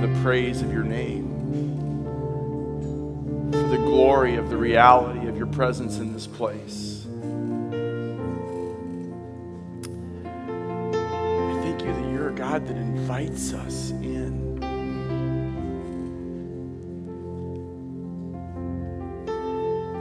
for 0.00 0.06
the 0.06 0.22
praise 0.22 0.62
of 0.62 0.72
your 0.72 0.82
name, 0.82 1.28
for 3.52 3.68
the 3.68 3.76
glory 3.76 4.36
of 4.36 4.48
the 4.48 4.56
reality 4.56 5.28
of 5.28 5.36
your 5.36 5.46
presence 5.46 5.98
in 5.98 6.12
this 6.12 6.26
place. 6.26 7.06
I 10.24 11.60
thank 11.62 11.82
you 11.82 11.92
that 11.92 12.10
you're 12.10 12.30
a 12.30 12.34
God 12.34 12.66
that 12.66 12.76
invites 12.76 13.52
us 13.52 13.90
in. 13.90 14.58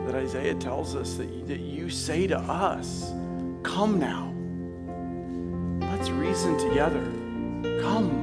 That 0.06 0.16
Isaiah 0.16 0.56
tells 0.56 0.96
us 0.96 1.16
that, 1.16 1.48
that 1.48 1.60
you 1.60 1.90
say 1.90 2.26
to 2.28 2.38
us, 2.38 3.12
Come 3.64 4.00
now. 4.00 4.34
Let's 5.92 6.10
reason 6.10 6.58
together. 6.58 7.04
Come. 7.82 8.19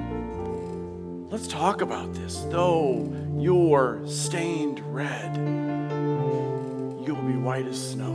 Let's 1.36 1.48
talk 1.48 1.82
about 1.82 2.14
this. 2.14 2.46
Though 2.48 3.14
you're 3.36 4.00
stained 4.06 4.80
red, 4.86 5.36
you'll 7.06 7.22
be 7.22 7.36
white 7.36 7.66
as 7.66 7.90
snow. 7.90 8.14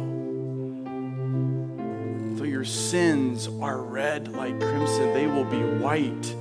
Though 2.36 2.46
your 2.46 2.66
sins 2.66 3.48
are 3.62 3.78
red 3.78 4.30
like 4.30 4.60
crimson, 4.60 5.14
they 5.14 5.28
will 5.28 5.44
be 5.44 5.60
white 5.60 6.36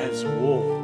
as 0.00 0.24
wool. 0.24 0.80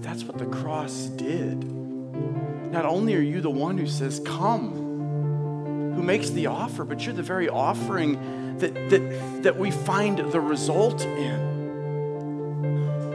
That's 0.00 0.24
what 0.24 0.36
the 0.36 0.46
cross 0.46 0.92
did. 1.14 1.62
Not 1.62 2.86
only 2.86 3.14
are 3.14 3.20
you 3.20 3.40
the 3.40 3.50
one 3.50 3.78
who 3.78 3.86
says, 3.86 4.20
Come, 4.26 5.92
who 5.94 6.02
makes 6.02 6.30
the 6.30 6.48
offer, 6.48 6.84
but 6.84 7.06
you're 7.06 7.14
the 7.14 7.22
very 7.22 7.48
offering 7.48 8.58
that, 8.58 8.74
that, 8.90 9.42
that 9.44 9.56
we 9.56 9.70
find 9.70 10.18
the 10.18 10.40
result 10.40 11.02
in. 11.02 11.51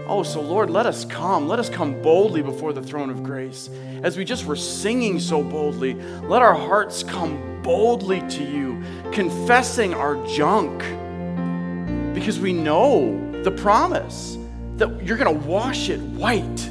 Oh, 0.10 0.24
so 0.24 0.40
Lord, 0.40 0.70
let 0.70 0.86
us 0.86 1.04
come. 1.04 1.50
Let 1.50 1.60
us 1.60 1.70
come 1.70 2.02
boldly 2.02 2.42
before 2.42 2.72
the 2.72 2.82
throne 2.82 3.10
of 3.10 3.24
grace. 3.24 3.70
As 4.04 4.18
we 4.18 4.24
just 4.24 4.46
were 4.46 4.56
singing 4.56 5.20
so 5.20 5.44
boldly, 5.44 5.96
let 6.24 6.42
our 6.42 6.54
hearts 6.54 7.04
come 7.04 7.62
boldly 7.62 8.22
to 8.30 8.44
you, 8.44 8.82
confessing 9.12 9.94
our 9.94 10.16
junk. 10.26 10.80
Because 12.14 12.40
we 12.40 12.54
know 12.54 13.42
the 13.44 13.52
promise 13.52 14.38
that 14.78 15.04
you're 15.04 15.18
going 15.18 15.40
to 15.40 15.48
wash 15.48 15.90
it 15.90 16.00
white. 16.00 16.70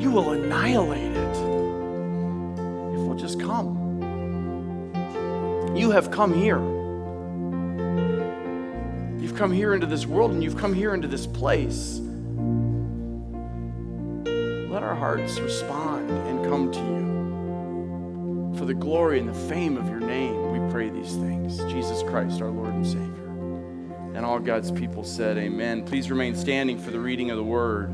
You 0.00 0.10
will 0.10 0.30
annihilate 0.30 1.12
it 1.12 1.36
if 2.94 3.00
we'll 3.00 3.16
just 3.16 3.38
come. 3.38 3.84
You 5.76 5.90
have 5.90 6.10
come 6.10 6.32
here. 6.32 6.75
Come 9.36 9.52
here 9.52 9.74
into 9.74 9.86
this 9.86 10.06
world 10.06 10.30
and 10.30 10.42
you've 10.42 10.56
come 10.56 10.72
here 10.72 10.94
into 10.94 11.06
this 11.06 11.26
place. 11.26 12.00
Let 14.70 14.82
our 14.82 14.94
hearts 14.94 15.38
respond 15.38 16.10
and 16.10 16.42
come 16.46 16.72
to 16.72 16.78
you. 16.78 18.58
For 18.58 18.64
the 18.64 18.72
glory 18.72 19.18
and 19.18 19.28
the 19.28 19.34
fame 19.34 19.76
of 19.76 19.90
your 19.90 20.00
name, 20.00 20.52
we 20.52 20.72
pray 20.72 20.88
these 20.88 21.14
things. 21.16 21.58
Jesus 21.70 22.02
Christ, 22.02 22.40
our 22.40 22.48
Lord 22.48 22.72
and 22.72 22.86
Savior. 22.86 24.16
And 24.16 24.24
all 24.24 24.38
God's 24.38 24.70
people 24.70 25.04
said, 25.04 25.36
Amen. 25.36 25.84
Please 25.84 26.10
remain 26.10 26.34
standing 26.34 26.78
for 26.78 26.90
the 26.90 26.98
reading 26.98 27.30
of 27.30 27.36
the 27.36 27.44
word. 27.44 27.90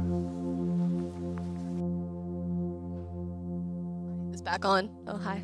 Is 4.33 4.43
back 4.43 4.65
on. 4.65 4.89
Oh, 5.09 5.17
hi. 5.17 5.43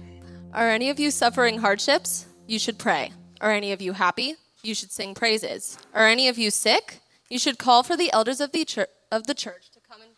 Are 0.53 0.71
any 0.71 0.91
of 0.91 1.01
you 1.01 1.11
suffering 1.11 1.59
hardships? 1.59 2.27
You 2.47 2.61
should 2.61 2.79
pray. 2.79 3.11
Are 3.41 3.51
any 3.51 3.73
of 3.73 3.83
you 3.83 3.93
happy? 3.95 4.37
You 4.69 4.75
should 4.75 4.93
sing 4.93 5.15
praises. 5.15 5.79
Are 5.95 6.07
any 6.07 6.29
of 6.29 6.37
you 6.37 6.51
sick? 6.51 7.01
You 7.31 7.39
should 7.39 7.57
call 7.57 7.83
for 7.83 7.97
the 7.97 8.13
elders 8.13 8.39
of 8.39 8.53
the 8.53 8.67
church, 8.67 8.91
of 9.11 9.27
the 9.27 9.33
church 9.33 9.71
to 9.71 9.81
come 9.81 10.03
and 10.03 10.11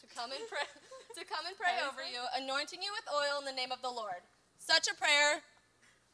to 0.00 0.06
come 0.14 0.30
and 0.32 0.40
pray 0.50 0.66
to 1.18 1.24
come 1.24 1.46
and 1.46 1.56
pray 1.56 1.72
over 1.88 2.02
you, 2.02 2.20
anointing 2.36 2.82
you 2.82 2.90
with 2.92 3.04
oil 3.10 3.38
in 3.38 3.46
the 3.46 3.58
name 3.58 3.72
of 3.72 3.80
the 3.80 3.88
Lord. 3.88 4.20
Such 4.58 4.86
a 4.86 4.94
prayer 4.94 5.40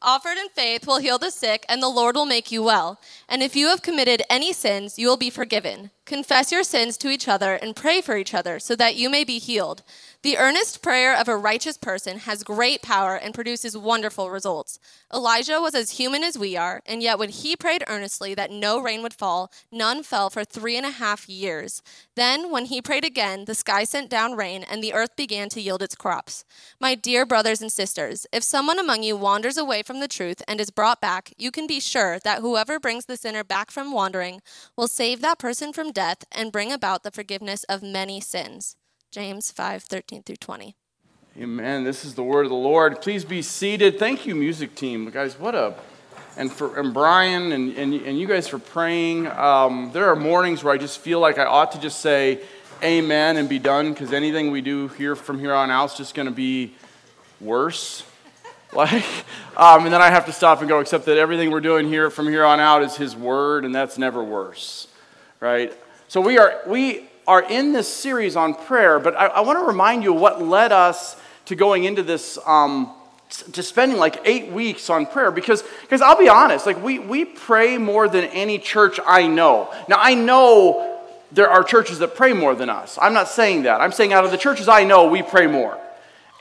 offered 0.01 0.37
in 0.37 0.47
faith 0.49 0.87
will 0.87 0.99
heal 0.99 1.17
the 1.17 1.29
sick, 1.29 1.65
and 1.67 1.81
the 1.83 1.89
Lord 1.89 2.15
will 2.15 2.25
make 2.25 2.53
you 2.53 2.63
well. 2.63 3.01
And 3.27 3.43
if 3.43 3.53
you 3.53 3.67
have 3.67 3.81
committed 3.81 4.21
any 4.29 4.53
sins, 4.53 4.97
you 4.97 5.07
will 5.07 5.17
be 5.17 5.29
forgiven. 5.29 5.89
Confess 6.05 6.53
your 6.53 6.63
sins 6.63 6.95
to 6.97 7.09
each 7.09 7.27
other 7.27 7.55
and 7.55 7.75
pray 7.75 7.99
for 7.99 8.15
each 8.15 8.33
other 8.33 8.59
so 8.59 8.77
that 8.77 8.95
you 8.95 9.09
may 9.09 9.25
be 9.25 9.39
healed. 9.39 9.83
The 10.25 10.39
earnest 10.39 10.81
prayer 10.81 11.15
of 11.15 11.27
a 11.27 11.37
righteous 11.37 11.77
person 11.77 12.17
has 12.17 12.41
great 12.41 12.81
power 12.81 13.15
and 13.15 13.31
produces 13.31 13.77
wonderful 13.77 14.31
results. 14.31 14.79
Elijah 15.13 15.61
was 15.61 15.75
as 15.75 15.99
human 15.99 16.23
as 16.23 16.35
we 16.35 16.57
are, 16.57 16.81
and 16.87 17.03
yet 17.03 17.19
when 17.19 17.29
he 17.29 17.55
prayed 17.55 17.83
earnestly 17.87 18.33
that 18.33 18.49
no 18.49 18.79
rain 18.79 19.03
would 19.03 19.13
fall, 19.13 19.51
none 19.71 20.01
fell 20.01 20.31
for 20.31 20.43
three 20.43 20.77
and 20.77 20.85
a 20.87 20.89
half 20.89 21.29
years. 21.29 21.83
Then, 22.15 22.49
when 22.49 22.65
he 22.65 22.81
prayed 22.81 23.05
again, 23.05 23.45
the 23.45 23.53
sky 23.53 23.83
sent 23.83 24.09
down 24.09 24.33
rain, 24.33 24.63
and 24.63 24.81
the 24.81 24.93
earth 24.95 25.15
began 25.15 25.47
to 25.49 25.61
yield 25.61 25.83
its 25.83 25.93
crops. 25.93 26.43
My 26.79 26.95
dear 26.95 27.23
brothers 27.23 27.61
and 27.61 27.71
sisters, 27.71 28.25
if 28.33 28.41
someone 28.41 28.79
among 28.79 29.03
you 29.03 29.15
wanders 29.15 29.57
away 29.59 29.83
from 29.83 29.99
the 29.99 30.07
truth 30.07 30.41
and 30.47 30.59
is 30.59 30.71
brought 30.71 30.99
back, 31.01 31.33
you 31.37 31.51
can 31.51 31.67
be 31.67 31.79
sure 31.79 32.17
that 32.23 32.39
whoever 32.39 32.79
brings 32.79 33.05
the 33.05 33.15
sinner 33.15 33.43
back 33.43 33.69
from 33.69 33.91
wandering 33.91 34.41
will 34.75 34.87
save 34.87 35.21
that 35.21 35.37
person 35.37 35.71
from 35.71 35.91
death 35.91 36.23
and 36.31 36.51
bring 36.51 36.71
about 36.71 37.03
the 37.03 37.11
forgiveness 37.11 37.63
of 37.65 37.83
many 37.83 38.19
sins. 38.19 38.75
James 39.15 39.49
5 39.49 39.83
13 39.83 40.23
through 40.23 40.35
20. 40.35 40.75
Amen. 41.37 41.85
This 41.85 42.03
is 42.03 42.15
the 42.15 42.23
word 42.23 42.43
of 42.47 42.49
the 42.49 42.57
Lord. 42.57 43.01
Please 43.01 43.23
be 43.23 43.41
seated. 43.41 43.97
Thank 43.97 44.25
you, 44.25 44.35
music 44.35 44.75
team. 44.75 45.09
Guys, 45.09 45.39
what 45.39 45.55
a. 45.55 45.73
And, 46.35 46.51
for, 46.51 46.77
and 46.77 46.93
Brian 46.93 47.53
and, 47.53 47.77
and, 47.77 47.93
and 47.93 48.19
you 48.19 48.27
guys 48.27 48.49
for 48.49 48.59
praying. 48.59 49.27
Um, 49.27 49.91
there 49.93 50.09
are 50.09 50.17
mornings 50.17 50.65
where 50.65 50.73
I 50.73 50.77
just 50.77 50.99
feel 50.99 51.21
like 51.21 51.37
I 51.37 51.45
ought 51.45 51.71
to 51.71 51.79
just 51.79 52.01
say 52.01 52.41
amen 52.83 53.37
and 53.37 53.47
be 53.47 53.57
done 53.57 53.93
because 53.93 54.11
anything 54.11 54.51
we 54.51 54.59
do 54.59 54.89
here 54.89 55.15
from 55.15 55.39
here 55.39 55.53
on 55.53 55.71
out 55.71 55.91
is 55.91 55.97
just 55.97 56.13
going 56.13 56.27
to 56.27 56.35
be 56.35 56.75
worse. 57.39 58.03
Like, 58.73 59.05
um, 59.55 59.85
and 59.85 59.93
then 59.93 60.01
I 60.01 60.09
have 60.09 60.25
to 60.25 60.33
stop 60.33 60.59
and 60.59 60.67
go, 60.67 60.81
except 60.81 61.05
that 61.05 61.17
everything 61.17 61.49
we're 61.49 61.61
doing 61.61 61.87
here 61.87 62.09
from 62.09 62.27
here 62.27 62.43
on 62.43 62.59
out 62.59 62.83
is 62.83 62.97
His 62.97 63.15
Word, 63.15 63.63
and 63.63 63.73
that's 63.73 63.97
never 63.97 64.21
worse, 64.21 64.89
right? 65.39 65.71
So 66.09 66.19
we 66.19 66.37
are, 66.37 66.59
we 66.67 67.07
are 67.27 67.41
in 67.41 67.73
this 67.73 67.87
series 67.87 68.35
on 68.35 68.53
prayer, 68.53 68.99
but 68.99 69.15
I, 69.15 69.27
I 69.27 69.39
want 69.41 69.59
to 69.59 69.65
remind 69.65 70.03
you 70.03 70.13
what 70.13 70.41
led 70.41 70.71
us 70.71 71.15
to 71.45 71.55
going 71.55 71.83
into 71.83 72.03
this, 72.03 72.37
um, 72.45 72.91
to 73.53 73.63
spending 73.63 73.97
like 73.97 74.21
eight 74.25 74.51
weeks 74.51 74.89
on 74.89 75.05
prayer. 75.05 75.31
Because, 75.31 75.63
because 75.81 76.01
I'll 76.01 76.17
be 76.17 76.29
honest, 76.29 76.65
like 76.65 76.81
we, 76.83 76.99
we 76.99 77.25
pray 77.25 77.77
more 77.77 78.07
than 78.07 78.25
any 78.25 78.59
church 78.59 78.99
I 79.05 79.27
know. 79.27 79.73
Now, 79.87 79.97
I 79.99 80.13
know 80.13 81.01
there 81.31 81.49
are 81.49 81.63
churches 81.63 81.99
that 81.99 82.15
pray 82.15 82.33
more 82.33 82.55
than 82.55 82.69
us. 82.69 82.97
I'm 83.01 83.13
not 83.13 83.27
saying 83.27 83.63
that. 83.63 83.81
I'm 83.81 83.91
saying 83.91 84.13
out 84.13 84.25
of 84.25 84.31
the 84.31 84.37
churches 84.37 84.67
I 84.67 84.83
know, 84.83 85.07
we 85.07 85.21
pray 85.21 85.47
more. 85.47 85.77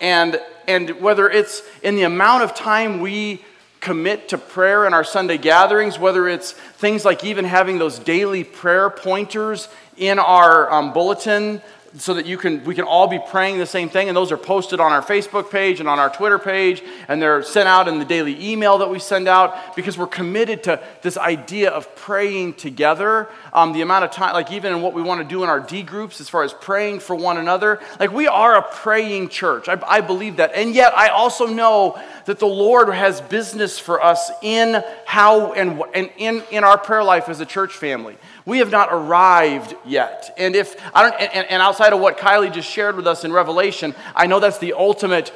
And, 0.01 0.41
and 0.69 1.01
whether 1.01 1.29
it's 1.31 1.63
in 1.83 1.97
the 1.97 2.03
amount 2.03 2.43
of 2.43 2.55
time 2.55 3.01
we 3.01 3.45
commit 3.85 4.31
to 4.31 4.39
prayer 4.39 4.87
in 4.87 4.95
our 4.95 5.05
Sunday 5.05 5.37
gatherings, 5.37 5.99
whether 5.99 6.27
it's 6.27 6.53
things 6.53 7.05
like 7.05 7.23
even 7.23 7.45
having 7.45 7.79
those 7.79 7.99
daily 7.99 8.43
prayer 8.43 8.89
pointers 8.89 9.69
in 9.99 10.19
our 10.19 10.73
um, 10.73 10.93
bulletin 10.95 11.61
so 11.97 12.15
that 12.15 12.27
you 12.27 12.37
can 12.37 12.65
we 12.65 12.75
can 12.75 12.85
all 12.85 13.07
be 13.07 13.21
praying 13.31 13.59
the 13.59 13.67
same 13.67 13.89
thing 13.89 14.09
and 14.09 14.17
those 14.17 14.33
are 14.33 14.37
posted 14.37 14.81
on 14.81 14.91
our 14.91 15.03
facebook 15.03 15.51
page 15.51 15.79
and 15.79 15.89
on 15.89 15.99
our 15.99 16.11
twitter 16.11 16.39
page 16.39 16.83
and 17.07 17.23
they're 17.23 17.43
sent 17.43 17.69
out 17.69 17.87
in 17.87 17.99
the 17.99 18.05
daily 18.05 18.53
email 18.53 18.79
that 18.79 18.91
we 18.91 18.99
send 18.99 19.29
out 19.29 19.77
because 19.77 19.97
we're 19.97 20.07
committed 20.07 20.63
to 20.65 20.83
this 21.03 21.17
idea 21.17 21.71
of 21.71 21.95
praying 21.95 22.55
together. 22.55 23.29
Um, 23.53 23.73
the 23.73 23.83
amount 23.83 24.05
of 24.05 24.11
time 24.11 24.35
like 24.35 24.51
even 24.51 24.73
in 24.73 24.83
what 24.83 24.93
we 24.93 25.03
want 25.03 25.21
to 25.21 25.29
do 25.29 25.45
in 25.45 25.49
our 25.49 25.61
d 25.61 25.83
groups 25.83 26.21
as 26.21 26.29
far 26.29 26.43
as 26.43 26.53
praying 26.53 27.01
for 27.01 27.15
one 27.15 27.37
another 27.37 27.81
like 28.01 28.13
we 28.13 28.27
are 28.27 28.57
a 28.57 28.63
praying 28.63 29.29
church. 29.29 29.69
I, 29.69 29.81
I 29.87 30.01
believe 30.01 30.37
that. 30.37 30.53
And 30.55 30.75
yet 30.75 30.93
i 30.97 31.09
also 31.09 31.47
know 31.47 32.01
that 32.27 32.39
the 32.39 32.47
lord 32.47 32.89
has 32.89 33.21
business 33.21 33.79
for 33.79 34.03
us 34.03 34.31
in 34.43 34.83
how 35.07 35.53
and, 35.53 35.81
and 35.95 36.11
in, 36.17 36.43
in 36.51 36.65
our 36.65 36.79
prayer 36.79 37.05
life 37.05 37.29
as 37.29 37.41
a 37.41 37.47
church 37.47 37.73
family 37.75 38.17
we 38.47 38.59
have 38.59 38.71
not 38.71 38.89
arrived 38.91 39.75
yet. 39.87 40.35
And 40.37 40.55
if 40.55 40.77
I 40.95 41.03
don't 41.03 41.21
and, 41.21 41.47
and 41.49 41.63
outside 41.63 41.93
of 41.93 42.01
what 42.01 42.19
Kylie 42.19 42.53
just 42.53 42.71
shared 42.71 42.97
with 42.97 43.07
us 43.07 43.25
in 43.25 43.33
Revelation, 43.33 43.95
I 44.15 44.27
know 44.27 44.41
that's 44.41 44.59
the 44.59 44.75
ultimate 44.75 45.33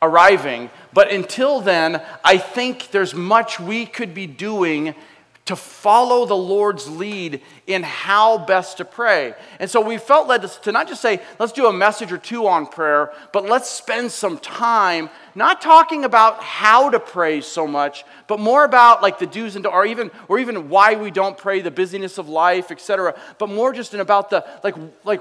arriving. 0.00 0.70
But 0.92 1.10
until 1.10 1.60
then, 1.60 2.02
I 2.24 2.38
think 2.38 2.90
there's 2.90 3.14
much 3.14 3.58
we 3.58 3.86
could 3.86 4.14
be 4.14 4.26
doing 4.26 4.94
to 5.52 5.56
follow 5.56 6.24
the 6.24 6.36
Lord's 6.36 6.88
lead 6.88 7.42
in 7.66 7.82
how 7.82 8.38
best 8.38 8.78
to 8.78 8.84
pray. 8.84 9.34
And 9.58 9.70
so 9.70 9.80
we 9.80 9.98
felt 9.98 10.26
led 10.26 10.42
to 10.42 10.72
not 10.72 10.88
just 10.88 11.02
say, 11.02 11.20
let's 11.38 11.52
do 11.52 11.66
a 11.66 11.72
message 11.72 12.10
or 12.10 12.18
two 12.18 12.46
on 12.46 12.66
prayer, 12.66 13.12
but 13.32 13.44
let's 13.44 13.68
spend 13.68 14.10
some 14.10 14.38
time 14.38 15.10
not 15.34 15.60
talking 15.60 16.04
about 16.04 16.42
how 16.42 16.88
to 16.90 16.98
pray 16.98 17.42
so 17.42 17.66
much, 17.66 18.04
but 18.26 18.40
more 18.40 18.64
about 18.64 19.02
like 19.02 19.18
the 19.18 19.26
do's 19.26 19.54
and 19.56 19.66
or 19.66 19.84
even 19.84 20.10
or 20.28 20.38
even 20.38 20.68
why 20.68 20.94
we 20.94 21.10
don't 21.10 21.36
pray, 21.36 21.60
the 21.60 21.70
busyness 21.70 22.16
of 22.16 22.28
life, 22.28 22.70
etc. 22.70 23.14
But 23.38 23.48
more 23.48 23.72
just 23.72 23.92
in 23.94 24.00
about 24.00 24.30
the 24.30 24.46
like 24.64 24.74
like 25.04 25.20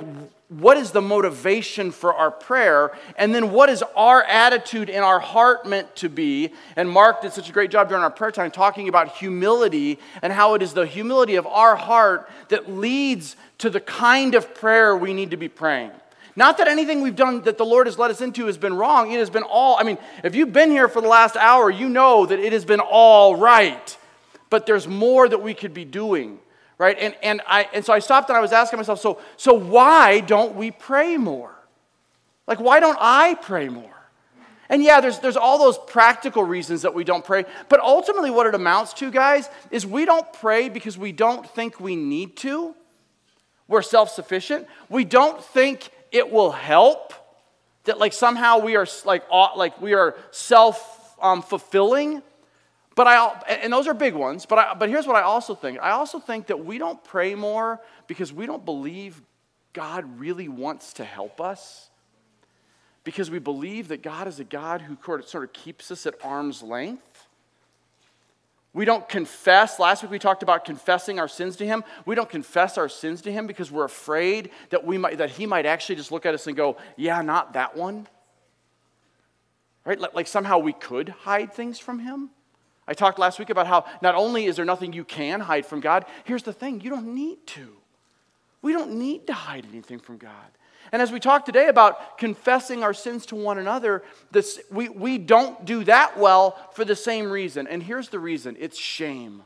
what 0.59 0.75
is 0.75 0.91
the 0.91 1.01
motivation 1.01 1.91
for 1.91 2.13
our 2.13 2.29
prayer, 2.29 2.91
and 3.15 3.33
then 3.33 3.51
what 3.51 3.69
is 3.69 3.81
our 3.95 4.21
attitude 4.23 4.89
in 4.89 5.01
our 5.01 5.19
heart 5.19 5.65
meant 5.65 5.95
to 5.95 6.09
be. 6.09 6.51
And 6.75 6.89
Mark 6.89 7.21
did 7.21 7.31
such 7.31 7.49
a 7.49 7.53
great 7.53 7.71
job 7.71 7.87
during 7.87 8.03
our 8.03 8.11
prayer 8.11 8.31
time 8.31 8.51
talking 8.51 8.89
about 8.89 9.15
humility 9.15 9.97
and 10.21 10.33
how 10.33 10.55
it 10.55 10.61
is 10.61 10.73
the 10.73 10.85
humility 10.85 11.35
of 11.35 11.47
our 11.47 11.77
heart 11.77 12.29
that 12.49 12.69
leads 12.69 13.37
to 13.59 13.69
the 13.69 13.79
kind 13.79 14.35
of 14.35 14.53
prayer 14.53 14.95
we 14.95 15.13
need 15.13 15.31
to 15.31 15.37
be 15.37 15.47
praying. 15.47 15.91
Not 16.35 16.57
that 16.57 16.67
anything 16.67 17.01
we've 17.01 17.15
done 17.15 17.43
that 17.43 17.57
the 17.57 17.65
Lord 17.65 17.87
has 17.87 17.97
led 17.97 18.11
us 18.11 18.19
into 18.19 18.47
has 18.47 18.57
been 18.57 18.73
wrong. 18.73 19.09
It 19.11 19.19
has 19.19 19.29
been 19.29 19.43
all, 19.43 19.77
I 19.77 19.83
mean, 19.83 19.97
if 20.21 20.35
you've 20.35 20.51
been 20.51 20.71
here 20.71 20.89
for 20.89 21.01
the 21.01 21.07
last 21.07 21.37
hour, 21.37 21.69
you 21.69 21.87
know 21.87 22.25
that 22.25 22.39
it 22.39 22.51
has 22.51 22.65
been 22.65 22.81
all 22.81 23.37
right. 23.37 23.97
But 24.49 24.65
there's 24.65 24.85
more 24.85 25.29
that 25.29 25.41
we 25.41 25.53
could 25.53 25.73
be 25.73 25.85
doing, 25.85 26.39
right? 26.81 26.97
And, 26.99 27.15
and, 27.21 27.41
I, 27.45 27.69
and 27.75 27.85
so 27.85 27.93
I 27.93 27.99
stopped 27.99 28.29
and 28.29 28.37
I 28.37 28.41
was 28.41 28.51
asking 28.51 28.77
myself, 28.77 28.99
so, 28.99 29.21
so 29.37 29.53
why 29.53 30.19
don't 30.19 30.55
we 30.55 30.71
pray 30.71 31.15
more? 31.15 31.53
Like, 32.47 32.59
why 32.59 32.79
don't 32.79 32.97
I 32.99 33.35
pray 33.35 33.69
more? 33.69 33.93
And 34.67 34.81
yeah, 34.81 34.99
there's, 34.99 35.19
there's 35.19 35.37
all 35.37 35.59
those 35.59 35.77
practical 35.77 36.43
reasons 36.43 36.81
that 36.81 36.95
we 36.95 37.03
don't 37.03 37.23
pray. 37.23 37.45
But 37.69 37.81
ultimately, 37.81 38.31
what 38.31 38.47
it 38.47 38.55
amounts 38.55 38.93
to, 38.93 39.11
guys, 39.11 39.47
is 39.69 39.85
we 39.85 40.05
don't 40.05 40.33
pray 40.33 40.69
because 40.69 40.97
we 40.97 41.11
don't 41.11 41.47
think 41.47 41.79
we 41.79 41.95
need 41.95 42.35
to. 42.37 42.73
We're 43.67 43.83
self 43.83 44.09
sufficient. 44.09 44.65
We 44.89 45.05
don't 45.05 45.43
think 45.43 45.91
it 46.11 46.31
will 46.31 46.51
help 46.51 47.13
that 47.83 47.99
like 47.99 48.11
somehow 48.11 48.57
we 48.57 48.75
are 48.75 48.87
like 49.05 49.29
like 49.29 49.79
we 49.79 49.93
are 49.93 50.15
self 50.31 51.15
um, 51.21 51.43
fulfilling 51.43 52.23
but 53.01 53.07
i 53.07 53.55
and 53.63 53.73
those 53.73 53.87
are 53.87 53.95
big 53.95 54.13
ones 54.13 54.45
but 54.45 54.59
I, 54.59 54.73
but 54.75 54.87
here's 54.87 55.07
what 55.07 55.15
i 55.15 55.23
also 55.23 55.55
think 55.55 55.79
i 55.81 55.89
also 55.89 56.19
think 56.19 56.45
that 56.47 56.63
we 56.63 56.77
don't 56.77 57.03
pray 57.03 57.33
more 57.33 57.81
because 58.05 58.31
we 58.31 58.45
don't 58.45 58.63
believe 58.63 59.19
god 59.73 60.19
really 60.19 60.47
wants 60.47 60.93
to 60.93 61.03
help 61.03 61.41
us 61.41 61.89
because 63.03 63.31
we 63.31 63.39
believe 63.39 63.87
that 63.87 64.03
god 64.03 64.27
is 64.27 64.39
a 64.39 64.43
god 64.43 64.81
who 64.81 64.95
sort 65.25 65.43
of 65.43 65.51
keeps 65.51 65.89
us 65.89 66.05
at 66.05 66.13
arm's 66.23 66.61
length 66.61 67.27
we 68.73 68.85
don't 68.85 69.09
confess. 69.09 69.79
Last 69.79 70.01
week 70.01 70.11
we 70.11 70.17
talked 70.17 70.43
about 70.43 70.63
confessing 70.63 71.19
our 71.19 71.27
sins 71.27 71.57
to 71.57 71.65
him. 71.65 71.83
We 72.05 72.15
don't 72.15 72.29
confess 72.29 72.77
our 72.77 72.87
sins 72.87 73.21
to 73.23 73.31
him 73.31 73.45
because 73.45 73.69
we're 73.69 73.83
afraid 73.83 74.49
that, 74.69 74.85
we 74.85 74.97
might, 74.97 75.17
that 75.17 75.31
he 75.31 75.45
might 75.45 75.65
actually 75.65 75.95
just 75.95 76.09
look 76.09 76.25
at 76.25 76.33
us 76.33 76.47
and 76.47 76.55
go, 76.55 76.77
Yeah, 76.95 77.21
not 77.21 77.51
that 77.51 77.75
one. 77.75 78.07
Right? 79.83 79.99
Like 79.99 80.27
somehow 80.27 80.59
we 80.59 80.71
could 80.71 81.09
hide 81.09 81.51
things 81.51 81.79
from 81.79 81.99
him. 81.99 82.29
I 82.87 82.93
talked 82.93 83.19
last 83.19 83.39
week 83.39 83.49
about 83.49 83.67
how 83.67 83.85
not 84.01 84.15
only 84.15 84.45
is 84.45 84.55
there 84.55 84.65
nothing 84.65 84.93
you 84.93 85.03
can 85.03 85.39
hide 85.39 85.65
from 85.65 85.79
God, 85.79 86.05
here's 86.23 86.43
the 86.43 86.53
thing 86.53 86.81
you 86.81 86.89
don't 86.89 87.13
need 87.13 87.45
to. 87.47 87.77
We 88.61 88.73
don't 88.73 88.93
need 88.93 89.27
to 89.27 89.33
hide 89.33 89.65
anything 89.71 89.99
from 89.99 90.17
God. 90.17 90.33
And 90.91 91.01
as 91.01 91.11
we 91.11 91.19
talk 91.19 91.45
today 91.45 91.67
about 91.67 92.17
confessing 92.17 92.83
our 92.83 92.93
sins 92.93 93.25
to 93.27 93.35
one 93.35 93.57
another, 93.57 94.03
this, 94.31 94.59
we, 94.69 94.89
we 94.89 95.17
don't 95.17 95.63
do 95.63 95.83
that 95.85 96.17
well 96.17 96.57
for 96.73 96.83
the 96.83 96.95
same 96.95 97.29
reason. 97.31 97.67
And 97.67 97.81
here's 97.81 98.09
the 98.09 98.19
reason 98.19 98.57
it's 98.59 98.77
shame. 98.77 99.43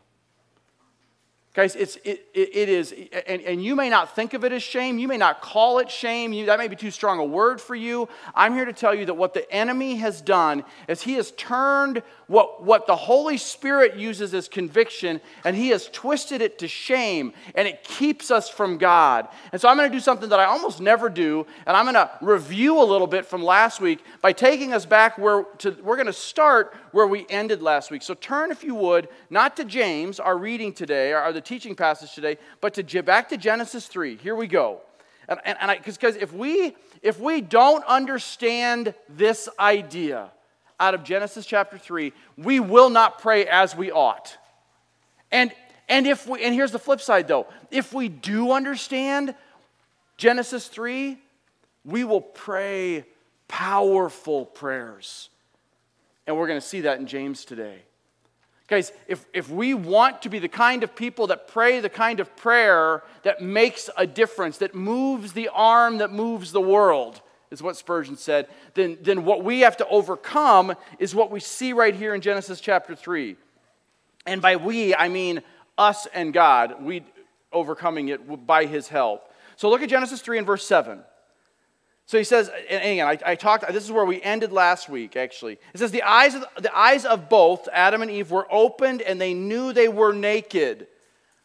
Guys, 1.56 1.74
it's, 1.78 1.96
it, 2.04 2.28
it, 2.34 2.68
is, 2.68 2.94
and, 3.28 3.42
and 3.42 3.64
you 3.64 3.78
may 3.78 3.90
not 3.90 4.14
think 4.14 4.34
of 4.34 4.44
it 4.44 4.52
as 4.52 4.62
shame. 4.62 5.00
You 5.00 5.08
may 5.08 5.16
not 5.16 5.42
call 5.42 5.80
it 5.80 5.90
shame. 5.90 6.34
You, 6.34 6.48
that 6.48 6.60
may 6.60 6.68
be 6.68 6.76
too 6.76 6.92
strong 6.92 7.18
a 7.20 7.24
word 7.24 7.62
for 7.62 7.76
you. 7.76 8.10
I'm 8.34 8.54
here 8.54 8.66
to 8.66 8.74
tell 8.74 8.94
you 8.94 9.06
that 9.06 9.14
what 9.14 9.34
the 9.34 9.50
enemy 9.50 9.96
has 9.96 10.22
done 10.22 10.66
is 10.90 11.02
he 11.02 11.14
has 11.14 11.32
turned 11.32 12.04
what, 12.28 12.64
what 12.64 12.88
the 12.88 12.96
Holy 12.98 13.38
Spirit 13.38 13.96
uses 13.96 14.34
as 14.34 14.50
conviction 14.50 15.22
and 15.46 15.56
he 15.56 15.70
has 15.70 15.88
twisted 15.94 16.42
it 16.42 16.60
to 16.60 16.68
shame 16.68 17.32
and 17.54 17.70
it 17.70 17.86
keeps 17.86 18.32
us 18.32 18.50
from 18.50 18.78
God. 18.78 19.30
And 19.54 19.62
so 19.62 19.70
I'm 19.70 19.78
going 19.78 19.90
to 19.90 19.96
do 19.96 20.02
something 20.02 20.28
that 20.30 20.40
I 20.42 20.46
almost 20.46 20.82
never 20.82 21.08
do, 21.08 21.46
and 21.66 21.78
I'm 21.78 21.86
going 21.86 21.96
to 21.96 22.12
review 22.22 22.82
a 22.82 22.84
little 22.84 23.08
bit 23.08 23.26
from 23.26 23.42
last 23.42 23.80
week 23.80 24.04
by 24.22 24.34
taking 24.34 24.74
us 24.74 24.86
back 24.86 25.18
where 25.18 25.44
to, 25.60 25.72
we're 25.84 25.96
going 25.96 26.08
to 26.08 26.14
start 26.14 26.76
where 26.92 27.08
we 27.08 27.26
ended 27.30 27.62
last 27.62 27.92
week. 27.92 28.02
So 28.02 28.14
turn, 28.14 28.52
if 28.52 28.62
you 28.64 28.76
would, 28.76 29.08
not 29.30 29.56
to 29.58 29.64
James, 29.64 30.20
our 30.20 30.38
reading 30.38 30.74
today, 30.74 31.14
or 31.14 31.32
the 31.32 31.45
teaching 31.46 31.76
passage 31.76 32.14
today, 32.14 32.38
but 32.62 32.74
to 32.76 33.04
back 33.04 33.30
to 33.30 33.38
Genesis 33.38 33.88
3. 33.88 34.18
Here 34.18 34.36
we 34.36 34.48
go. 34.48 34.82
And, 35.28 35.40
and, 35.46 35.58
and 35.60 35.84
because 35.84 36.16
if 36.16 36.34
we 36.34 36.76
if 37.02 37.20
we 37.20 37.42
don't 37.42 37.84
understand 37.86 38.94
this 39.10 39.50
idea 39.60 40.32
out 40.80 40.94
of 40.94 41.04
Genesis 41.04 41.46
chapter 41.46 41.78
3, 41.78 42.14
we 42.38 42.60
will 42.60 42.90
not 42.90 43.20
pray 43.20 43.46
as 43.46 43.76
we 43.76 43.92
ought. 43.92 44.38
And 45.32 45.52
and 45.88 46.08
if 46.08 46.28
we 46.28 46.44
and 46.44 46.54
here's 46.54 46.72
the 46.72 46.80
flip 46.80 47.02
side 47.02 47.28
though, 47.28 47.48
if 47.72 47.94
we 47.94 48.10
do 48.10 48.52
understand 48.52 49.36
Genesis 50.18 50.68
3, 50.68 51.18
we 51.84 52.04
will 52.04 52.22
pray 52.22 53.06
powerful 53.48 54.46
prayers. 54.46 55.30
And 56.28 56.38
we're 56.38 56.48
going 56.48 56.60
to 56.60 56.66
see 56.66 56.82
that 56.82 57.00
in 57.00 57.06
James 57.06 57.46
today. 57.46 57.84
Guys, 58.68 58.92
if, 59.08 59.26
if 59.32 59.50
we 59.50 59.76
want 59.76 60.24
to 60.24 60.30
be 60.30 60.40
the 60.40 60.48
kind 60.48 60.84
of 60.84 60.96
people 60.96 61.28
that 61.28 61.48
pray 61.48 61.80
the 61.80 61.90
kind 61.90 62.20
of 62.20 62.36
prayer 62.36 63.04
that 63.22 63.42
makes 63.42 63.90
a 63.96 64.08
difference, 64.08 64.58
that 64.58 64.74
moves 64.74 65.34
the 65.34 65.50
arm 65.50 66.00
that 66.00 66.12
moves 66.12 66.52
the 66.52 66.62
world, 66.62 67.22
is 67.52 67.62
what 67.62 67.78
Spurgeon 67.78 68.18
said, 68.18 68.48
then, 68.74 68.98
then 69.02 69.24
what 69.24 69.44
we 69.44 69.62
have 69.62 69.78
to 69.78 69.88
overcome 69.88 70.74
is 70.98 71.14
what 71.14 71.30
we 71.30 71.40
see 71.40 71.74
right 71.74 71.94
here 71.94 72.16
in 72.16 72.22
Genesis 72.22 72.60
chapter 72.60 72.96
3. 72.96 73.36
And 74.26 74.42
by 74.42 74.56
we, 74.56 74.96
I 74.96 75.10
mean 75.10 75.44
us 75.78 76.08
and 76.14 76.34
God, 76.34 76.84
we 76.84 77.04
overcoming 77.54 78.08
it 78.08 78.48
by 78.48 78.66
his 78.66 78.88
help. 78.88 79.32
So 79.58 79.70
look 79.70 79.82
at 79.82 79.90
Genesis 79.90 80.22
3 80.22 80.40
and 80.40 80.48
verse 80.48 80.66
7. 80.66 81.02
So 82.08 82.20
he 82.20 82.24
says, 82.24 82.52
and 82.70 82.84
again, 82.84 83.08
I, 83.08 83.32
I, 83.32 83.36
talked, 83.36 83.68
this 83.74 83.84
is 83.84 83.92
where 83.92 84.06
we 84.06 84.22
ended 84.22 84.52
last 84.52 84.90
week, 84.90 85.16
actually. 85.16 85.54
It 85.74 85.80
says, 85.80 85.90
the 85.90 86.04
eyes, 86.04 86.36
of, 86.36 86.46
the 86.60 86.76
eyes 86.76 87.04
of 87.04 87.30
both 87.30 87.68
Adam 87.74 88.04
and 88.04 88.12
Eve 88.12 88.30
were 88.30 88.48
opened 88.52 89.02
and 89.02 89.20
they 89.20 89.34
knew 89.34 89.74
they 89.74 89.88
were 89.88 90.14
naked. 90.14 90.86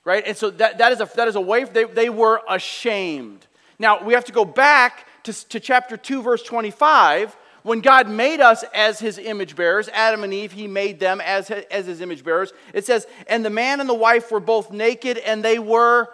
Right? 0.05 0.23
And 0.27 0.37
so 0.37 0.51
that, 0.51 0.79
that, 0.79 0.93
is, 0.93 1.01
a, 1.01 1.09
that 1.17 1.29
is 1.29 1.37
a 1.37 1.41
way, 1.41 1.65
they, 1.65 1.85
they 1.85 2.11
were 2.11 2.43
ashamed. 2.49 3.47
Now, 3.79 4.05
we 4.05 4.13
have 4.13 4.27
to 4.27 4.33
go 4.33 4.45
back 4.45 5.07
to, 5.25 5.49
to 5.49 5.61
chapter 5.61 5.97
2, 5.97 6.23
verse 6.23 6.43
25. 6.43 7.37
When 7.63 7.81
God 7.81 8.09
made 8.09 8.41
us 8.41 8.65
as 8.75 9.01
his 9.01 9.19
image 9.19 9.57
bearers, 9.57 9.89
Adam 9.89 10.25
and 10.25 10.33
Eve, 10.33 10.53
he 10.53 10.67
made 10.67 10.99
them 11.01 11.21
as, 11.21 11.51
as 11.51 11.87
his 11.87 12.01
image 12.01 12.25
bearers. 12.25 12.53
It 12.75 12.87
says, 12.87 13.07
and 13.27 13.45
the 13.45 13.51
man 13.51 13.81
and 13.81 13.89
the 13.89 13.95
wife 13.95 14.31
were 14.31 14.41
both 14.41 14.71
naked 14.71 15.19
and 15.19 15.43
they 15.43 15.59
were 15.59 16.09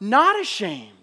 not 0.00 0.40
ashamed. 0.40 1.01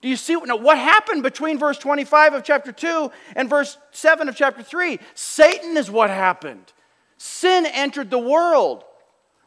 Do 0.00 0.08
you 0.08 0.16
see 0.16 0.36
now, 0.36 0.56
what 0.56 0.78
happened 0.78 1.22
between 1.22 1.58
verse 1.58 1.78
25 1.78 2.34
of 2.34 2.44
chapter 2.44 2.70
2 2.70 3.10
and 3.34 3.50
verse 3.50 3.76
7 3.90 4.28
of 4.28 4.36
chapter 4.36 4.62
3? 4.62 4.98
Satan 5.14 5.76
is 5.76 5.90
what 5.90 6.10
happened. 6.10 6.72
Sin 7.16 7.66
entered 7.66 8.10
the 8.10 8.18
world. 8.18 8.84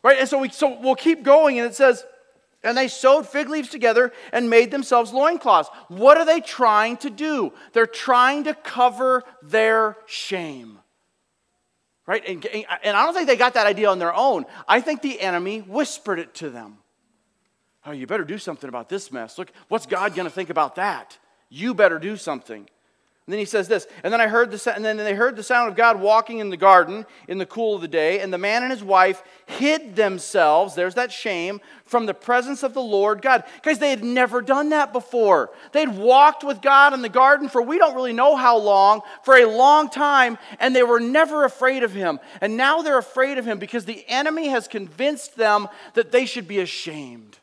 Right? 0.04 0.20
And 0.20 0.28
so, 0.28 0.40
we, 0.40 0.50
so 0.50 0.80
we'll 0.82 0.96
keep 0.96 1.24
going, 1.24 1.60
and 1.60 1.70
it 1.70 1.76
says, 1.76 2.04
and 2.64 2.78
they 2.78 2.88
sewed 2.88 3.26
fig 3.26 3.50
leaves 3.50 3.70
together 3.70 4.12
and 4.32 4.50
made 4.50 4.72
themselves 4.72 5.14
loincloths. 5.14 5.70
What 5.88 6.18
are 6.18 6.26
they 6.26 6.42
trying 6.42 6.98
to 6.98 7.10
do? 7.10 7.54
They're 7.74 7.88
trying 7.88 8.44
to 8.44 8.54
cover 8.54 9.24
their 9.42 9.98
shame. 10.06 10.80
Right? 12.06 12.28
And, 12.28 12.46
and 12.84 12.98
I 12.98 13.06
don't 13.06 13.14
think 13.14 13.28
they 13.28 13.36
got 13.36 13.54
that 13.56 13.68
idea 13.68 13.90
on 13.90 14.00
their 14.00 14.14
own. 14.14 14.46
I 14.68 14.82
think 14.82 15.02
the 15.02 15.20
enemy 15.20 15.60
whispered 15.60 16.20
it 16.20 16.36
to 16.36 16.50
them. 16.50 16.78
Oh, 17.86 17.92
you 17.92 18.06
better 18.06 18.24
do 18.24 18.38
something 18.38 18.68
about 18.68 18.90
this 18.90 19.12
mess. 19.12 19.38
Look, 19.38 19.52
what's 19.68 19.86
God 19.86 20.16
going 20.16 20.28
to 20.28 20.34
think 20.34 20.50
about 20.50 20.76
that? 20.76 21.18
You 21.50 21.74
better 21.74 22.00
do 22.00 22.16
something. 22.16 22.68
And 23.28 23.34
then 23.34 23.40
he 23.40 23.46
says 23.46 23.68
this, 23.68 23.86
and 24.04 24.12
then 24.12 24.20
I 24.20 24.28
heard 24.28 24.50
the 24.50 24.76
and 24.76 24.84
then 24.84 24.98
they 24.98 25.14
heard 25.14 25.36
the 25.36 25.44
sound 25.44 25.70
of 25.70 25.76
God 25.76 26.02
walking 26.02 26.40
in 26.40 26.50
the 26.50 26.58
garden 26.58 27.06
in 27.28 27.38
the 27.38 27.46
cool 27.46 27.76
of 27.76 27.82
the 27.82 27.88
day, 27.88 28.20
and 28.20 28.34
the 28.34 28.38
man 28.40 28.64
and 28.64 28.72
his 28.72 28.84
wife 28.84 29.22
hid 29.46 29.96
themselves, 29.96 30.74
there's 30.74 30.96
that 30.96 31.12
shame, 31.12 31.62
from 31.86 32.08
the 32.08 32.16
presence 32.16 32.64
of 32.64 32.74
the 32.74 32.82
Lord 32.82 33.22
God. 33.22 33.44
Guys, 33.62 33.78
they 33.78 33.92
had 33.92 34.04
never 34.04 34.42
done 34.42 34.70
that 34.70 34.92
before. 34.92 35.52
They'd 35.72 35.96
walked 35.96 36.44
with 36.44 36.64
God 36.64 36.94
in 36.94 37.04
the 37.04 37.10
garden 37.10 37.48
for 37.48 37.62
we 37.62 37.78
don't 37.78 37.96
really 37.96 38.12
know 38.12 38.36
how 38.36 38.58
long, 38.58 39.02
for 39.24 39.38
a 39.38 39.46
long 39.46 39.90
time, 39.90 40.40
and 40.60 40.76
they 40.76 40.84
were 40.84 41.00
never 41.00 41.46
afraid 41.46 41.84
of 41.84 41.94
him. 41.94 42.20
And 42.42 42.58
now 42.58 42.82
they're 42.82 42.98
afraid 42.98 43.38
of 43.38 43.46
him 43.46 43.60
because 43.60 43.86
the 43.86 44.04
enemy 44.08 44.48
has 44.48 44.68
convinced 44.68 45.38
them 45.38 45.68
that 45.94 46.12
they 46.12 46.26
should 46.26 46.48
be 46.48 46.60
ashamed. 46.60 47.38